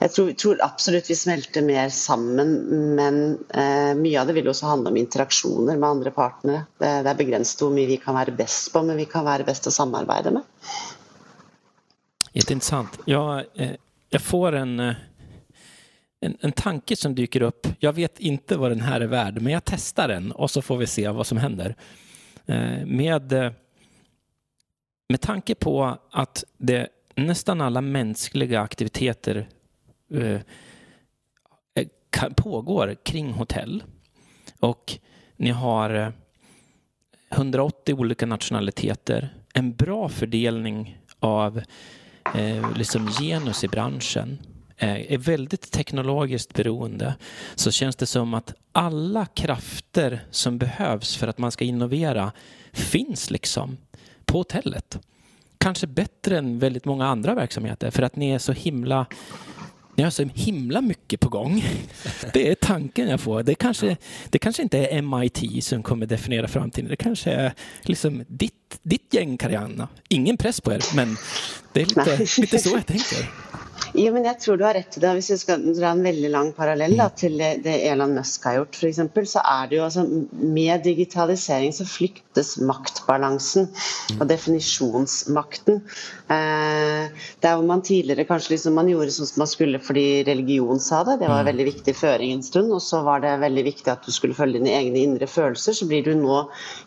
jeg 0.04 0.12
tror, 0.12 0.32
tror, 0.32 0.58
absolutt 0.60 1.06
vi 1.08 1.14
smelter 1.16 1.62
mer 1.64 1.88
sammen, 1.88 2.50
men 2.96 3.38
eh, 3.54 3.94
mye 3.96 4.18
av 4.20 4.28
det 4.28 4.34
vil 4.36 4.50
også 4.50 4.68
handle 4.68 4.90
om 4.92 4.98
interaksjoner 5.00 5.78
med 5.78 5.88
andre 5.88 6.12
partnere. 6.12 6.66
Det, 6.76 6.90
det 7.06 7.12
er 7.12 7.20
begrenset 7.22 7.62
hvor 7.64 7.72
mye 7.72 7.88
vi 7.88 7.96
kan 8.02 8.18
være 8.18 8.34
best 8.36 8.68
på, 8.74 8.82
men 8.84 9.00
vi 9.00 9.06
kan 9.08 9.24
være 9.24 9.46
best 9.48 9.70
å 9.70 9.72
samarbeide 9.72 10.34
med. 10.34 10.44
Interessant. 12.34 13.00
Jeg, 13.08 13.70
jeg 14.12 14.22
får 14.26 14.58
en, 14.60 14.76
eh, 14.90 15.00
en, 16.28 16.36
en 16.50 16.56
tanke 16.60 17.00
som 17.00 17.16
dyker 17.16 17.48
opp. 17.48 17.72
Jeg 17.80 17.96
vet 17.96 18.20
ikke 18.20 18.60
hva 18.60 18.74
den 18.74 18.84
her 18.84 19.00
er 19.00 19.08
verd, 19.08 19.40
men 19.40 19.56
jeg 19.56 19.68
tester 19.72 20.12
den 20.12 20.34
og 20.36 20.52
så 20.52 20.60
får 20.60 20.84
vi 20.84 20.92
se 20.98 21.08
hva 21.08 21.24
som 21.24 21.40
händer. 21.40 21.78
Eh, 22.44 22.84
med, 22.84 23.32
med 25.08 25.26
tanke 25.32 25.56
på 25.56 25.78
at 25.88 26.44
det 26.60 26.90
nesten 27.24 27.64
alle 27.64 27.80
menneskelige 27.80 28.60
aktiviteter 28.60 29.46
Eh, 29.46 29.46
eh, 29.46 29.63
pågår 32.36 32.96
kring 33.02 33.32
hotell. 33.32 33.82
Och 34.60 34.98
ni 35.36 35.50
har 35.50 36.12
180 37.30 37.92
eh, 37.94 38.00
olika 38.00 38.26
nationaliteter, 38.26 39.34
en 39.54 39.74
bra 39.74 40.08
fördelning 40.08 40.98
av 41.20 41.62
eh, 42.34 42.76
liksom 42.76 43.08
genus 43.08 43.64
i 43.64 43.68
branschen, 43.68 44.38
eh, 44.76 45.12
är 45.12 45.18
väldigt 45.18 45.70
teknologiskt 45.70 46.54
beroende, 46.54 47.14
så 47.54 47.70
känns 47.70 47.96
det 47.96 48.06
som 48.06 48.34
att 48.34 48.54
alla 48.72 49.26
krafter 49.26 50.20
som 50.30 50.58
behövs 50.58 51.16
för 51.16 51.28
att 51.28 51.38
man 51.38 51.50
ska 51.50 51.64
innovera 51.64 52.32
finns 52.72 53.30
liksom 53.30 53.76
på 54.24 54.38
hotellet. 54.38 54.98
Kanske 55.58 55.86
bättre 55.86 56.38
än 56.38 56.58
väldigt 56.58 56.84
många 56.84 57.06
andra 57.06 57.34
verksamheter 57.34 57.90
för 57.90 58.02
att 58.02 58.16
ni 58.16 58.30
är 58.30 58.38
så 58.38 58.52
himla 58.52 59.06
ni 59.96 60.02
har 60.02 60.10
så 60.10 60.28
himla 60.34 60.80
mycket 60.80 61.20
på 61.20 61.28
gång. 61.28 61.64
Det 62.32 62.48
är 62.48 62.54
tanken 62.54 63.08
jag 63.08 63.20
får. 63.20 63.42
Det 63.42 63.54
kanske, 63.54 63.96
det 64.28 64.38
kanske 64.38 64.62
inte 64.62 64.78
är 64.78 65.02
MIT 65.02 65.64
som 65.64 65.82
kommer 65.82 66.06
definiera 66.06 66.48
framtiden. 66.48 66.90
Det 66.90 66.96
kanske 66.96 67.30
är 67.30 67.52
liksom 67.82 68.24
ditt, 68.28 68.78
ditt 68.82 69.14
gäng, 69.14 69.36
Karianna. 69.36 69.88
Ingen 70.08 70.36
press 70.36 70.60
på 70.60 70.72
er, 70.72 70.96
men 70.96 71.16
det 71.72 71.82
är 71.82 71.86
lite, 71.86 72.40
lite 72.40 72.58
så 72.58 72.70
jag 72.70 72.86
tänker. 72.86 73.43
Jo, 73.94 74.10
men 74.10 74.24
jeg 74.26 74.40
tror 74.42 74.58
du 74.58 74.64
har 74.66 74.74
rett 74.74 74.96
i 74.98 75.00
det. 75.02 75.10
Hvis 75.14 75.28
vi 75.30 75.36
skal 75.38 75.62
dra 75.68 75.92
en 75.94 76.02
veldig 76.02 76.30
lang 76.32 76.48
parallell 76.56 76.96
da, 76.98 77.06
til 77.14 77.38
det 77.38 77.74
Elon 77.86 78.16
Musk 78.16 78.42
har 78.48 78.56
gjort, 78.56 78.74
f.eks., 78.74 79.30
så 79.30 79.42
er 79.46 79.68
det 79.70 79.76
jo 79.78 79.84
altså 79.86 80.02
Med 80.34 80.82
digitalisering 80.82 81.70
så 81.76 81.86
flyktes 81.86 82.56
maktbalansen 82.58 83.68
og 84.16 84.24
definisjonsmakten. 84.26 85.78
Eh, 86.26 87.22
der 87.44 87.54
hvor 87.54 87.68
man 87.68 87.84
tidligere 87.86 88.26
kanskje 88.26 88.56
liksom 88.56 88.74
man 88.74 88.90
gjorde 88.90 89.14
sånn 89.14 89.30
som 89.30 89.44
man 89.44 89.52
skulle 89.52 89.78
fordi 89.84 90.24
religion 90.26 90.82
sa 90.82 91.04
det, 91.06 91.20
det 91.22 91.30
var 91.30 91.44
en 91.44 91.50
veldig 91.52 91.68
viktig 91.68 91.94
føring 91.94 92.34
en 92.34 92.42
stund, 92.42 92.74
og 92.74 92.82
så 92.82 93.04
var 93.06 93.22
det 93.22 93.36
veldig 93.44 93.66
viktig 93.68 93.92
at 93.92 94.02
du 94.02 94.10
skulle 94.16 94.34
følge 94.34 94.58
dine 94.58 94.74
egne 94.74 95.04
indre 95.04 95.30
følelser, 95.30 95.76
så 95.78 95.86
blir 95.86 96.02
du 96.02 96.16
nå 96.18 96.40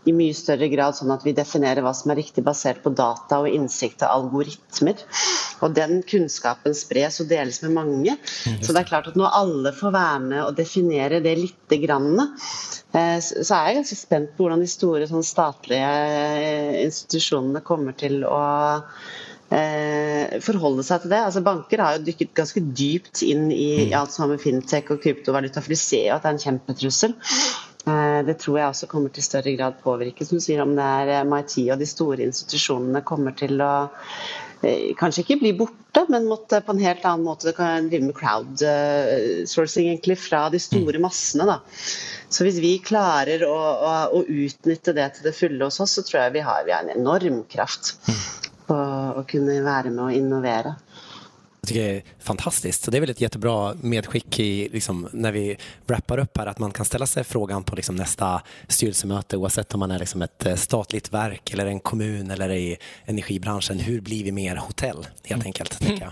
i 0.10 0.16
mye 0.18 0.36
større 0.36 0.68
grad 0.74 1.00
sånn 1.00 1.16
at 1.16 1.24
vi 1.24 1.38
definerer 1.38 1.86
hva 1.86 1.96
som 1.96 2.12
er 2.12 2.20
riktig 2.20 2.44
basert 2.44 2.84
på 2.84 2.92
data 2.98 3.40
og 3.46 3.52
innsikt 3.54 4.04
og 4.04 4.12
algoritmer. 4.18 5.08
Og 5.64 5.74
den 5.78 6.02
kunnskapen 6.06 6.76
sprer 6.78 6.97
spres 6.98 7.22
og 7.22 7.30
deles 7.30 7.62
med 7.64 7.76
mange. 7.76 8.16
Så 8.62 8.74
det 8.74 8.82
er 8.82 8.90
klart 8.90 9.08
at 9.12 9.18
når 9.20 9.36
alle 9.38 9.74
får 9.76 9.94
være 9.94 10.24
med 10.26 10.42
og 10.44 10.58
definere 10.58 11.22
det 11.24 11.38
lite 11.38 11.80
grann, 11.84 12.18
eh, 12.94 13.20
så 13.22 13.54
er 13.56 13.70
jeg 13.70 13.80
ganske 13.82 14.00
spent 14.00 14.34
på 14.36 14.46
hvordan 14.46 14.64
de 14.64 14.70
store 14.72 15.08
sånn, 15.10 15.26
statlige 15.26 15.88
eh, 15.88 16.84
institusjonene 16.86 17.62
kommer 17.66 17.96
til 17.98 18.24
å 18.26 18.42
eh, 19.52 20.38
forholde 20.44 20.86
seg 20.88 21.04
til 21.04 21.14
det. 21.14 21.22
Altså 21.30 21.46
Banker 21.46 21.84
har 21.84 21.98
jo 21.98 22.08
dykket 22.08 22.36
ganske 22.38 22.64
dypt 22.66 23.24
inn 23.28 23.50
i 23.52 23.88
mm. 23.88 23.96
alt 24.00 24.16
som 24.16 24.26
har 24.26 24.36
med 24.36 24.44
fintech 24.44 24.92
og 24.94 25.02
kryptovaluta, 25.04 25.64
for 25.64 25.76
de 25.76 25.80
ser 25.80 26.10
jo 26.10 26.18
at 26.18 26.26
det 26.26 26.34
er 26.34 26.38
en 26.38 26.46
kjempetrussel. 26.48 27.18
Det 28.28 28.34
tror 28.42 28.58
jeg 28.60 28.68
også 28.68 28.88
kommer 28.92 29.14
til 29.16 29.24
større 29.24 29.54
grad 29.56 29.78
påvirke. 29.80 30.26
Som 30.28 30.42
du 30.42 30.44
sier, 30.44 30.60
om 30.60 30.74
det 30.76 30.84
er 30.84 31.24
MIT 31.24 31.54
og 31.72 31.80
de 31.80 31.86
store 31.88 32.26
institusjonene 32.26 33.00
kommer 33.08 33.32
til 33.40 33.64
å 33.64 33.88
kanskje 34.98 35.24
ikke 35.24 35.40
bli 35.42 35.52
borte, 35.58 36.04
men 36.10 36.28
måtte 36.30 36.60
på 36.66 36.74
en 36.74 36.82
helt 36.82 37.06
annen 37.06 37.26
måte 37.28 37.54
kan 37.58 37.90
drive 37.92 38.08
med 38.08 38.16
crowdsourcing 38.18 39.90
egentlig 39.92 40.18
fra 40.22 40.48
de 40.54 40.62
store 40.62 40.98
mm. 40.98 41.06
massene. 41.06 41.48
Da. 41.50 41.60
Så 42.30 42.48
hvis 42.48 42.60
vi 42.64 42.74
klarer 42.84 43.46
å, 43.48 43.54
å, 43.54 43.94
å, 44.18 44.24
utnytte 44.24 44.96
det 44.98 45.12
til 45.16 45.30
det 45.30 45.36
fulle 45.38 45.70
hos 45.70 45.80
oss, 45.84 45.98
så 45.98 46.06
tror 46.08 46.24
jeg 46.24 46.38
vi 46.40 46.46
har, 46.48 46.66
vi 46.66 46.76
har 46.76 46.86
en 46.86 46.96
enorm 46.98 47.44
kraft 47.52 47.96
mm. 48.08 48.20
på 48.70 48.82
å 49.22 49.26
kunne 49.30 49.62
være 49.66 49.94
med 49.94 50.06
å 50.08 50.12
innovere. 50.18 50.76
Jag 51.68 51.74
tycker 51.74 51.88
det 51.88 51.98
är 51.98 52.04
fantastiskt. 52.20 52.84
Så 52.84 52.92
det 52.92 52.98
är 52.98 53.02
väl 53.02 53.10
ett 53.10 53.22
jättebra 53.22 53.74
medskick 53.82 54.40
i, 54.40 54.70
liksom, 54.70 55.08
när 55.12 55.32
vi 55.32 55.58
wrappar 55.88 56.18
upp 56.18 56.38
här 56.38 56.46
att 56.46 56.60
man 56.60 56.72
kan 56.72 56.86
ställa 56.86 57.06
sig 57.06 57.24
frågan 57.24 57.64
på 57.64 57.76
liksom, 57.76 57.96
nästa 57.96 58.42
styrelsemöte 58.68 59.38
oavsett 59.38 59.74
om 59.74 59.80
man 59.80 59.92
är 59.92 60.00
liksom, 60.00 60.22
ett 60.22 60.46
eh, 60.46 60.56
statligt 60.56 61.14
verk 61.14 61.54
eller 61.54 61.66
en 61.66 61.80
kommun 61.80 62.32
eller 62.32 62.50
i 62.50 62.78
energibranschen. 63.06 63.80
Hur 63.80 64.02
blir 64.02 64.24
vi 64.24 64.32
mer 64.32 64.56
hotell 64.56 65.08
helt 65.24 65.42
mm. 65.42 65.46
enkelt? 65.46 65.78
Jag. 65.82 66.12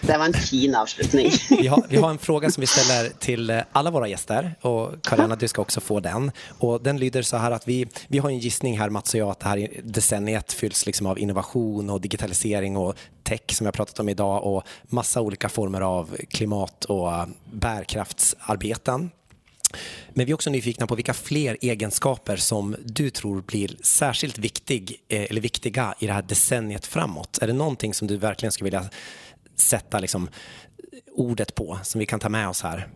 Det 0.00 0.18
var 0.18 0.24
en 0.24 0.32
fin 0.32 0.74
avslutning. 0.74 1.30
Vi 1.60 1.66
har, 1.66 1.86
vi 1.88 1.96
har 1.96 2.10
en 2.10 2.18
fråga 2.18 2.50
som 2.50 2.60
vi 2.60 2.66
ställer 2.66 3.08
till 3.18 3.50
alle 3.72 3.86
alla 3.86 3.90
våra 3.90 4.08
gäster 4.08 4.54
och 4.60 5.02
Karina 5.02 5.36
du 5.36 5.48
ska 5.48 5.62
också 5.62 5.80
få 5.80 6.00
den. 6.00 6.30
Och 6.58 6.82
den 6.82 6.98
lyder 6.98 7.22
så 7.22 7.36
här 7.36 7.50
att 7.50 7.68
vi, 7.68 7.86
vi 8.08 8.18
har 8.18 8.28
en 8.28 8.38
gissning 8.38 8.78
här 8.78 8.90
Mats 8.90 9.14
och 9.14 9.20
jag 9.20 9.30
att 9.30 9.40
det 9.40 9.48
här 9.48 9.68
decenniet 9.82 10.52
fylls 10.52 10.86
liksom 10.86 11.06
av 11.06 11.18
innovation 11.18 11.90
och 11.90 12.00
digitalisering 12.00 12.76
och 12.76 12.94
tech 13.26 13.42
som 13.48 13.64
vi 13.64 13.66
har 13.66 13.72
pratat 13.72 14.00
om 14.00 14.08
idag 14.08 14.44
och 14.44 14.62
massa 14.82 15.20
olika 15.20 15.48
former 15.48 15.80
av 15.80 16.16
klimat 16.28 16.84
och 16.84 17.10
bärkraftsarbeten. 17.52 19.10
Men 20.10 20.26
vi 20.26 20.32
är 20.32 20.34
också 20.34 20.50
nyfikna 20.50 20.86
på 20.86 20.94
vilka 20.94 21.14
fler 21.14 21.56
egenskaper 21.60 22.36
som 22.36 22.76
du 22.84 23.10
tror 23.10 23.42
blir 23.42 23.76
särskilt 23.82 24.38
viktig, 24.38 24.96
eh, 25.08 25.26
eller 25.30 25.40
viktiga 25.40 25.94
i 25.98 26.06
det 26.06 26.12
här 26.12 26.22
decenniet 26.22 26.86
framåt. 26.86 27.38
Är 27.42 27.46
det 27.46 27.52
någonting 27.52 27.94
som 27.94 28.08
du 28.08 28.16
verkligen 28.16 28.52
skulle 28.52 28.66
vilja 28.66 28.90
sätta 29.56 30.00
liksom, 30.00 30.28
ordet 31.12 31.54
på 31.54 31.78
som 31.82 31.98
vi 31.98 32.06
kan 32.06 32.20
ta 32.20 32.28
med 32.28 32.48
oss 32.48 32.62
här? 32.62 32.88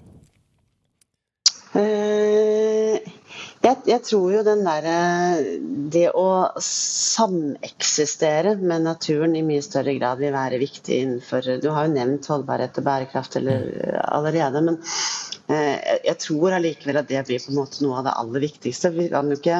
Uh, 1.76 2.49
jeg, 3.60 3.76
jeg, 3.90 4.00
tror 4.08 4.30
jo 4.32 4.42
den 4.46 4.62
derre 4.64 4.94
Det 5.92 6.06
å 6.16 6.28
sameksistere 6.64 8.54
med 8.56 8.86
naturen 8.86 9.36
i 9.36 9.44
mye 9.44 9.64
større 9.64 9.92
grad 9.98 10.22
vil 10.22 10.32
være 10.32 10.60
viktig 10.62 11.00
innenfor 11.04 11.60
Du 11.60 11.68
har 11.74 11.88
jo 11.88 11.96
nevnt 11.96 12.28
holdbarhet 12.30 12.80
og 12.80 12.86
bærekraft 12.86 13.36
eller, 13.40 13.68
allerede, 14.00 14.62
men 14.64 14.78
eh, 15.52 15.76
jeg 16.06 16.16
tror 16.24 16.56
allikevel 16.56 17.00
at 17.02 17.10
det 17.10 17.24
blir 17.28 17.42
på 17.42 17.52
en 17.52 17.58
måte 17.60 17.84
noe 17.84 17.98
av 18.00 18.06
det 18.06 18.14
aller 18.22 18.44
viktigste. 18.46 18.92
Vi, 18.94 19.08
ikke, 19.36 19.58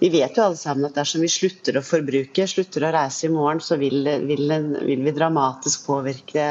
vi, 0.00 0.10
vet 0.14 0.38
jo 0.38 0.46
alle 0.46 0.58
sammen 0.58 0.88
at 0.88 0.96
dersom 0.98 1.22
vi 1.22 1.30
slutter 1.30 1.78
å 1.78 1.84
forbruke, 1.86 2.48
slutter 2.50 2.88
å 2.88 2.92
reise 2.96 3.28
i 3.28 3.32
morgen, 3.32 3.62
så 3.62 3.78
vil, 3.80 4.00
vil, 4.26 4.54
vil 4.80 5.04
vi 5.06 5.14
dramatisk 5.16 5.86
påvirke 5.86 6.46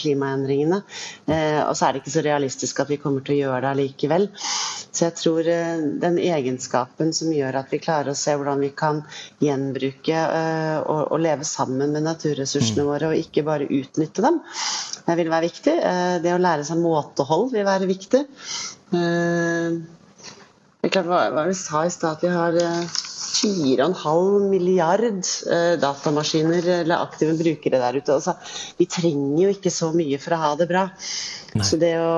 klimaendringene. 0.00 0.82
Eh, 1.26 1.60
og 1.66 1.74
så 1.76 1.88
er 1.88 1.92
det 1.92 2.04
ikke 2.04 2.16
så 2.16 2.24
realistisk 2.24 2.82
at 2.84 2.92
vi 2.92 3.00
kommer 3.02 3.26
til 3.26 3.36
å 3.36 3.40
gjøre 3.42 3.62
det 3.66 3.72
allikevel. 3.74 4.30
Så 4.92 5.06
jeg 5.08 5.16
tror 5.18 5.48
eh, 5.48 5.84
den 6.02 6.21
egenskapen 6.30 7.12
som 7.16 7.32
gjør 7.34 7.58
at 7.62 7.72
vi 7.72 7.80
klarer 7.82 8.12
å 8.12 8.18
se 8.18 8.34
hvordan 8.36 8.62
vi 8.62 8.70
kan 8.76 9.02
gjenbruke 9.42 10.18
eh, 10.18 10.78
og, 10.80 11.12
og 11.12 11.22
leve 11.22 11.46
sammen 11.48 11.94
med 11.94 12.06
naturressursene 12.06 12.84
mm. 12.84 12.90
våre, 12.90 13.10
og 13.10 13.24
ikke 13.24 13.46
bare 13.46 13.70
utnytte 13.70 14.24
dem, 14.24 14.40
det 15.06 15.18
vil 15.18 15.32
være 15.32 15.48
viktig. 15.48 15.76
Eh, 15.90 16.14
det 16.24 16.34
å 16.34 16.42
lære 16.42 16.68
seg 16.68 16.82
måtehold 16.82 17.50
vil 17.54 17.66
være 17.68 17.90
viktig. 17.90 18.22
Eh, 20.82 20.90
hva 20.90 21.30
hva 21.30 21.42
det 21.42 21.52
vi 21.52 21.58
sa 21.58 21.84
i 21.86 21.94
stad? 21.94 22.18
At 22.18 22.24
vi 22.26 22.32
har 22.32 22.52
4,5 23.32 25.52
eh, 25.52 25.78
datamaskiner 25.80 26.68
eller 26.80 27.02
aktive 27.02 27.36
brukere 27.38 27.78
der 27.78 27.98
ute. 27.98 28.14
Altså, 28.14 28.34
vi 28.78 28.86
trenger 28.90 29.44
jo 29.44 29.50
ikke 29.54 29.70
så 29.72 29.92
mye 29.94 30.18
for 30.22 30.36
å 30.36 30.42
ha 30.42 30.50
det 30.58 30.68
bra. 30.70 30.84
Nei. 31.52 31.64
Så 31.66 31.76
det 31.80 31.94
å 32.00 32.12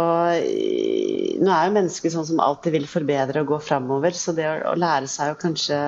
Nå 1.35 1.51
er 1.51 1.67
jo 1.67 1.75
mennesker 1.75 2.13
sånn 2.13 2.27
som 2.29 2.41
alltid 2.41 2.73
vil 2.77 2.87
forbedre 2.89 3.41
og 3.43 3.49
gå 3.51 3.57
framover, 3.67 4.15
så 4.17 4.33
det 4.37 4.47
å, 4.47 4.55
å 4.71 4.75
lære 4.79 5.09
seg 5.11 5.33
å 5.33 5.41
kanskje 5.41 5.79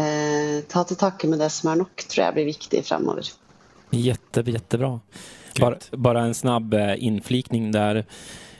eh, 0.00 0.56
ta 0.70 0.84
til 0.88 0.98
takke 0.98 1.28
med 1.30 1.38
det 1.42 1.50
som 1.52 1.70
er 1.70 1.82
nok, 1.82 2.06
tror 2.08 2.24
jeg 2.24 2.36
blir 2.38 2.48
viktig 2.48 2.80
framover. 2.88 3.28
Jätte, 3.90 4.40
jättebra. 4.46 4.98
Bara, 5.60 5.76
bara, 5.92 6.24
en 6.24 6.34
snabb 6.34 6.74
eh, 6.74 7.04
inflikning 7.04 7.72
där. 7.72 8.04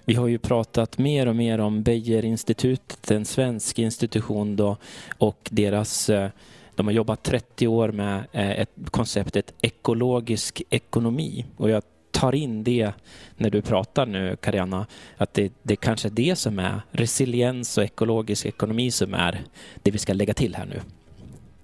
Vi 0.04 0.14
har 0.14 0.28
ju 0.28 0.38
pratat 0.38 0.98
mer 0.98 1.28
och 1.28 1.36
mer 1.36 1.58
om 1.58 1.82
Beijerinstitutet, 1.82 3.10
en 3.10 3.24
svensk 3.24 3.78
institution 3.78 4.56
då, 4.56 4.76
och 5.18 5.48
deras 5.50 6.10
eh, 6.10 6.30
de 6.74 6.86
har 6.86 6.92
jobbat 6.92 7.22
30 7.22 7.66
år 7.66 7.92
med 7.92 8.24
eh, 8.32 8.50
ett 8.50 8.70
konceptet 8.90 9.52
ekologisk 9.60 10.62
ekonomi 10.70 11.46
och 11.56 11.70
jag 11.70 11.82
tar 12.10 12.34
in 12.34 12.64
det 12.64 12.92
när 13.36 13.50
du 13.50 13.62
pratar 13.62 14.06
nu, 14.06 14.36
Karianna, 14.36 14.86
att 15.16 15.34
det, 15.34 15.52
det 15.62 15.76
kanske 15.76 16.08
är 16.08 16.10
det 16.10 16.36
som 16.36 16.58
är 16.58 16.82
resiliens 16.90 17.78
og 17.78 17.84
ekologisk 17.84 18.46
ekonomi 18.46 18.90
som 18.90 19.14
er 19.14 19.42
det 19.82 19.90
vi 19.90 19.98
skal 19.98 20.16
lägga 20.16 20.34
til 20.34 20.54
her 20.54 20.66
nå. 20.66 20.80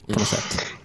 På 0.07 0.13
något 0.13 0.29
sätt. 0.29 0.76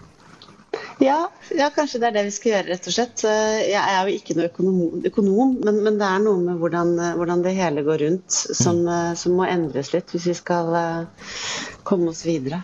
Ja, 1.01 1.31
ja, 1.57 1.71
kanskje 1.73 1.97
det 2.01 2.11
er 2.11 2.15
det 2.19 2.25
vi 2.27 2.33
skal 2.35 2.51
gjøre, 2.51 2.67
rett 2.75 2.87
og 2.91 2.93
slett. 2.93 3.23
Jeg 3.25 3.81
er 3.81 4.05
jo 4.05 4.19
ikke 4.19 4.35
noe 4.37 4.49
økonom, 4.51 4.81
økonom 5.09 5.55
men, 5.65 5.79
men, 5.81 5.97
det 5.97 6.05
er 6.05 6.21
noe 6.21 6.43
med 6.43 6.61
hvordan, 6.61 6.93
hvordan 7.17 7.41
det 7.41 7.55
hele 7.57 7.81
går 7.87 8.03
rundt 8.05 8.37
som, 8.37 8.83
mm. 8.85 9.17
som, 9.17 9.33
må 9.39 9.49
endres 9.49 9.89
litt 9.95 10.13
hvis 10.13 10.29
vi 10.29 10.37
skal 10.37 10.69
eh, 10.77 11.27
komme 11.87 12.13
oss 12.13 12.21
videre. 12.27 12.61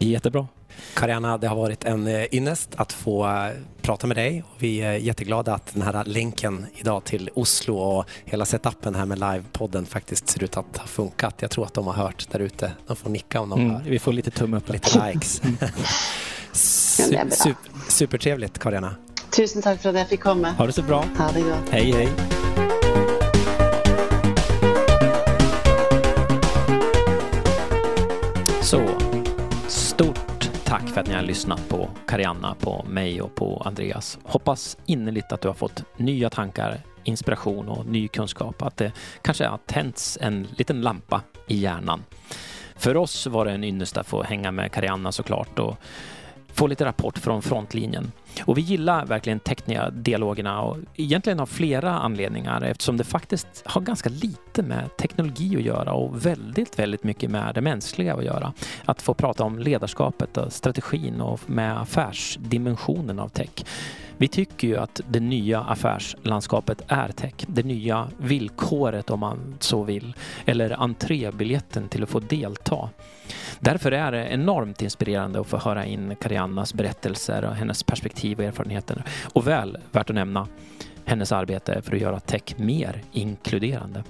Jättebra. 0.00 0.46
Karianna, 0.94 1.38
det 1.38 1.48
har 1.48 1.58
vært 1.58 1.84
en 1.90 2.06
eh, 2.10 2.26
ynnest 2.34 2.76
å 2.80 2.86
få 2.90 3.16
eh, 3.28 3.58
prate 3.84 4.08
med 4.10 4.18
deg. 4.18 4.40
Vi 4.60 4.76
er 4.84 5.00
jätteglada 5.02 5.56
at 5.58 5.72
denne 5.74 6.04
linken 6.06 6.62
i 6.78 6.86
dag 6.86 7.02
til 7.08 7.28
Oslo 7.40 7.76
og 7.82 8.14
hele 8.30 8.46
setupen 8.48 8.96
her 8.98 9.08
med 9.10 9.20
livepodden 9.22 9.88
faktisk 9.90 10.30
ser 10.30 10.46
ut 10.46 10.54
til 10.54 10.62
å 10.62 10.80
ha 10.80 10.88
funket. 10.90 11.44
Jeg 11.46 11.54
tror 11.54 11.68
at 11.68 11.76
de 11.76 11.86
har 11.90 12.00
hørt 12.00 12.26
der 12.32 12.46
ute. 12.46 12.72
De 12.88 12.98
får 12.98 13.16
nikke 13.18 13.42
om 13.42 13.54
de 13.54 13.60
mm, 13.64 13.74
Vi 13.90 14.00
får 14.02 14.18
litt 14.20 14.32
tumme 14.34 14.62
opp. 14.62 14.72
Litt 14.74 14.94
likes. 14.94 15.40
Super, 16.54 17.30
super, 17.30 17.70
supertrevligt, 17.88 18.58
Karianna. 18.58 18.96
Tusen 19.36 19.62
takk 19.62 19.80
for 19.82 19.90
at 19.90 19.96
jeg 20.04 20.08
fikk 20.14 20.20
komme. 20.22 20.52
Ha 20.54 20.66
det 20.66 20.72
så 20.76 20.82
bra. 20.86 21.00
Ha 21.18 21.26
det 21.34 21.42
godt. 21.42 21.72
Hei, 21.74 21.90
hei. 21.90 22.08
Så, 28.62 28.80
stort 29.68 30.46
takk 30.64 30.86
for 30.88 31.02
at 31.02 31.10
ni 31.10 31.18
har 31.18 31.26
lyssnat 31.26 31.68
på 31.68 31.90
Karianna, 32.06 32.54
på 32.54 32.78
meg 32.86 33.18
og 33.26 33.34
på 33.34 33.50
Andreas. 33.66 34.14
Hoppas 34.24 34.76
innerligt 34.86 35.34
at 35.34 35.42
du 35.42 35.50
har 35.50 35.58
fått 35.58 35.82
nya 35.98 36.30
tanker, 36.30 36.78
inspiration 37.04 37.68
og 37.68 37.86
ny 37.90 38.06
kunnskap. 38.08 38.62
At 38.62 38.76
det 38.76 38.92
kanskje 39.26 39.50
har 39.50 39.66
tänts 39.66 40.18
en 40.22 40.44
liten 40.54 40.86
lampa 40.86 41.24
i 41.50 41.58
hjernen. 41.66 42.06
For 42.76 42.96
oss 42.96 43.26
var 43.26 43.50
det 43.50 43.58
en 43.58 43.64
ynnest 43.64 43.98
å 43.98 44.06
få 44.06 44.22
henge 44.22 44.50
med 44.54 44.72
Karianna 44.72 45.12
såklart 45.12 45.58
och 45.58 45.76
få 46.54 46.66
lite 46.66 46.84
rapport 46.84 47.18
från 47.18 47.42
frontlinjen. 47.42 48.12
Och 48.44 48.58
vi 48.58 48.62
gillar 48.62 49.06
verkligen 49.06 49.40
Technia-dialogerna 49.40 50.60
och 50.62 50.76
egentligen 50.96 51.40
av 51.40 51.46
flera 51.46 51.98
anledningar 51.98 52.62
eftersom 52.62 52.96
det 52.96 53.04
faktiskt 53.04 53.62
har 53.64 53.80
ganska 53.80 54.10
lite 54.10 54.62
med 54.62 54.96
teknologi 54.96 55.56
att 55.56 55.62
göra 55.62 55.92
och 55.92 56.26
väldigt, 56.26 56.78
väldigt 56.78 57.04
mycket 57.04 57.30
med 57.30 57.54
det 57.54 57.60
mänskliga 57.60 58.14
att 58.14 58.24
göra. 58.24 58.52
Att 58.84 59.02
få 59.02 59.14
prata 59.14 59.44
om 59.44 59.58
ledarskapet, 59.58 60.36
och 60.36 60.52
strategin 60.52 61.20
och 61.20 61.40
med 61.46 61.80
affärsdimensionen 61.80 63.18
av 63.18 63.28
tech. 63.28 63.64
Vi 64.16 64.28
tycker 64.28 64.68
ju 64.68 64.76
att 64.76 65.00
det 65.08 65.20
nya 65.20 65.60
affärslandskapet 65.60 66.82
är 66.88 67.08
tech. 67.08 67.34
Det 67.46 67.62
nya 67.62 68.08
villkoret 68.18 69.10
om 69.10 69.20
man 69.20 69.56
så 69.60 69.82
vill. 69.82 70.14
Eller 70.44 70.82
entrébiljetten 70.82 71.88
till 71.88 72.02
att 72.02 72.08
få 72.08 72.20
delta. 72.20 72.90
Därför 73.60 73.92
är 73.92 74.12
det 74.12 74.26
enormt 74.26 74.82
inspirerande 74.82 75.40
att 75.40 75.46
få 75.46 75.56
höra 75.56 75.84
in 75.84 76.16
Kariannas 76.20 76.74
berättelser 76.74 77.44
och 77.44 77.54
hennes 77.54 77.82
perspektiv 77.82 78.38
och 78.38 78.44
erfarenheter. 78.44 79.04
Och 79.32 79.46
väl 79.46 79.78
värt 79.92 80.10
att 80.10 80.16
nämna 80.16 80.48
hennes 81.04 81.32
arbete 81.32 81.82
för 81.82 81.94
att 81.94 82.00
göra 82.00 82.20
tech 82.20 82.54
mer 82.56 83.02
inkluderande. 83.12 84.04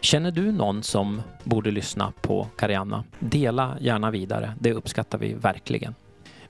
Känner 0.00 0.30
du 0.30 0.52
någon 0.52 0.82
som 0.82 1.22
borde 1.44 1.70
lyssna 1.70 2.12
på 2.20 2.46
Karianna? 2.56 3.04
Dela 3.18 3.76
gärna 3.80 4.10
vidare. 4.10 4.52
Det 4.58 4.72
uppskattar 4.72 5.18
vi 5.18 5.34
verkligen. 5.34 5.94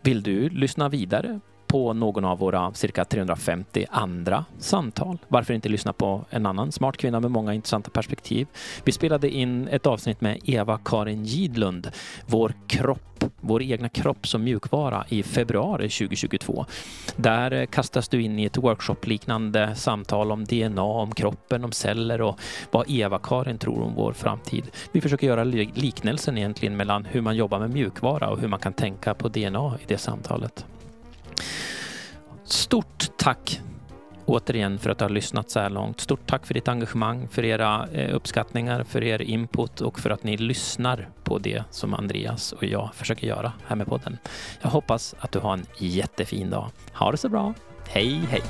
Vill 0.03 0.23
du 0.23 0.49
lyssna 0.49 0.89
vidare 0.89 1.41
på 1.71 1.93
någon 1.93 2.25
av 2.25 2.39
våra 2.39 2.75
cirka 2.75 3.05
350 3.05 3.87
andra 3.91 4.45
samtal. 4.59 5.19
Varför 5.29 5.55
inte 5.55 5.69
lyssna 5.69 5.93
på 5.93 6.25
en 6.31 6.47
annan 6.47 6.73
smart 6.73 6.97
kvinna 6.97 7.21
med 7.21 7.31
många 7.31 7.55
intressanta 7.55 7.91
perspektiv? 7.91 8.47
Vi 8.85 8.93
spelade 8.93 9.31
in 9.31 9.69
ett 9.69 9.87
avsnitt 9.87 10.21
med 10.21 10.39
Eva-Karin 10.45 11.25
Gidlund, 11.25 11.91
vår 12.27 12.55
kropp, 12.67 13.25
vår 13.41 13.63
egna 13.63 13.89
kropp 13.89 14.27
som 14.27 14.45
mjukvara 14.45 15.05
i 15.09 15.23
februari 15.23 15.89
2022. 15.89 16.67
Där 17.17 17.67
kastas 17.67 18.09
du 18.09 18.23
in 18.23 18.39
i 18.39 18.45
ett 18.45 18.57
workshop-liknande 18.57 19.75
samtal 19.75 20.33
om 20.33 20.45
DNA, 20.45 20.83
om 20.83 21.15
kroppen, 21.15 21.65
om 21.65 21.73
celler 21.73 22.21
och 22.21 22.41
vad 22.71 22.85
Eva-Karin 22.89 23.59
tror 23.59 23.83
om 23.83 23.95
vår 23.95 24.13
framtid. 24.13 24.71
Vi 24.93 25.01
försöker 25.01 25.27
göra 25.27 25.45
liknelsen 25.45 26.39
egentligen 26.39 26.77
mellan 26.77 27.05
hur 27.05 27.21
man 27.21 27.37
jobbar 27.37 27.59
med 27.59 27.71
mjukvara 27.71 28.31
och 28.31 28.41
hur 28.41 28.49
man 28.49 28.61
kan 28.61 28.73
tänka 28.73 29.15
på 29.15 29.29
DNA 29.29 29.79
i 29.83 29.85
det 29.87 29.99
samtalet. 29.99 30.65
Stort 32.45 33.11
tack 33.17 33.61
återigen 34.31 34.79
för 34.79 34.91
att 34.91 35.01
har 35.01 35.09
lyssnat 35.09 35.51
så 35.51 35.61
här 35.61 35.71
långt. 35.71 36.01
Stort 36.01 36.27
tack 36.27 36.47
för 36.47 36.55
ditt 36.55 36.69
engagemang, 36.69 37.29
för 37.29 37.45
era 37.45 37.89
eh, 37.93 38.15
uppskattningar, 38.15 38.85
för 38.85 39.05
er 39.05 39.23
input 39.23 39.81
och 39.81 40.01
för 40.01 40.11
att 40.11 40.25
ni 40.25 40.37
lyssnar 40.37 41.09
på 41.25 41.39
det 41.39 41.65
som 41.71 41.95
Andreas 41.95 42.53
och 42.53 42.65
jag 42.65 42.91
försöker 42.95 43.27
göra 43.27 43.53
här 43.67 43.77
med 43.77 43.87
podden. 43.87 44.19
Jag 44.61 44.71
hoppas 44.71 45.15
att 45.19 45.33
du 45.33 45.39
har 45.39 45.53
en 45.53 45.67
jättefin 45.79 46.51
dag. 46.51 46.71
Ha 46.93 47.11
det 47.11 47.17
så 47.17 47.29
bra. 47.29 47.55
Hej, 47.89 48.23
hej! 48.29 48.43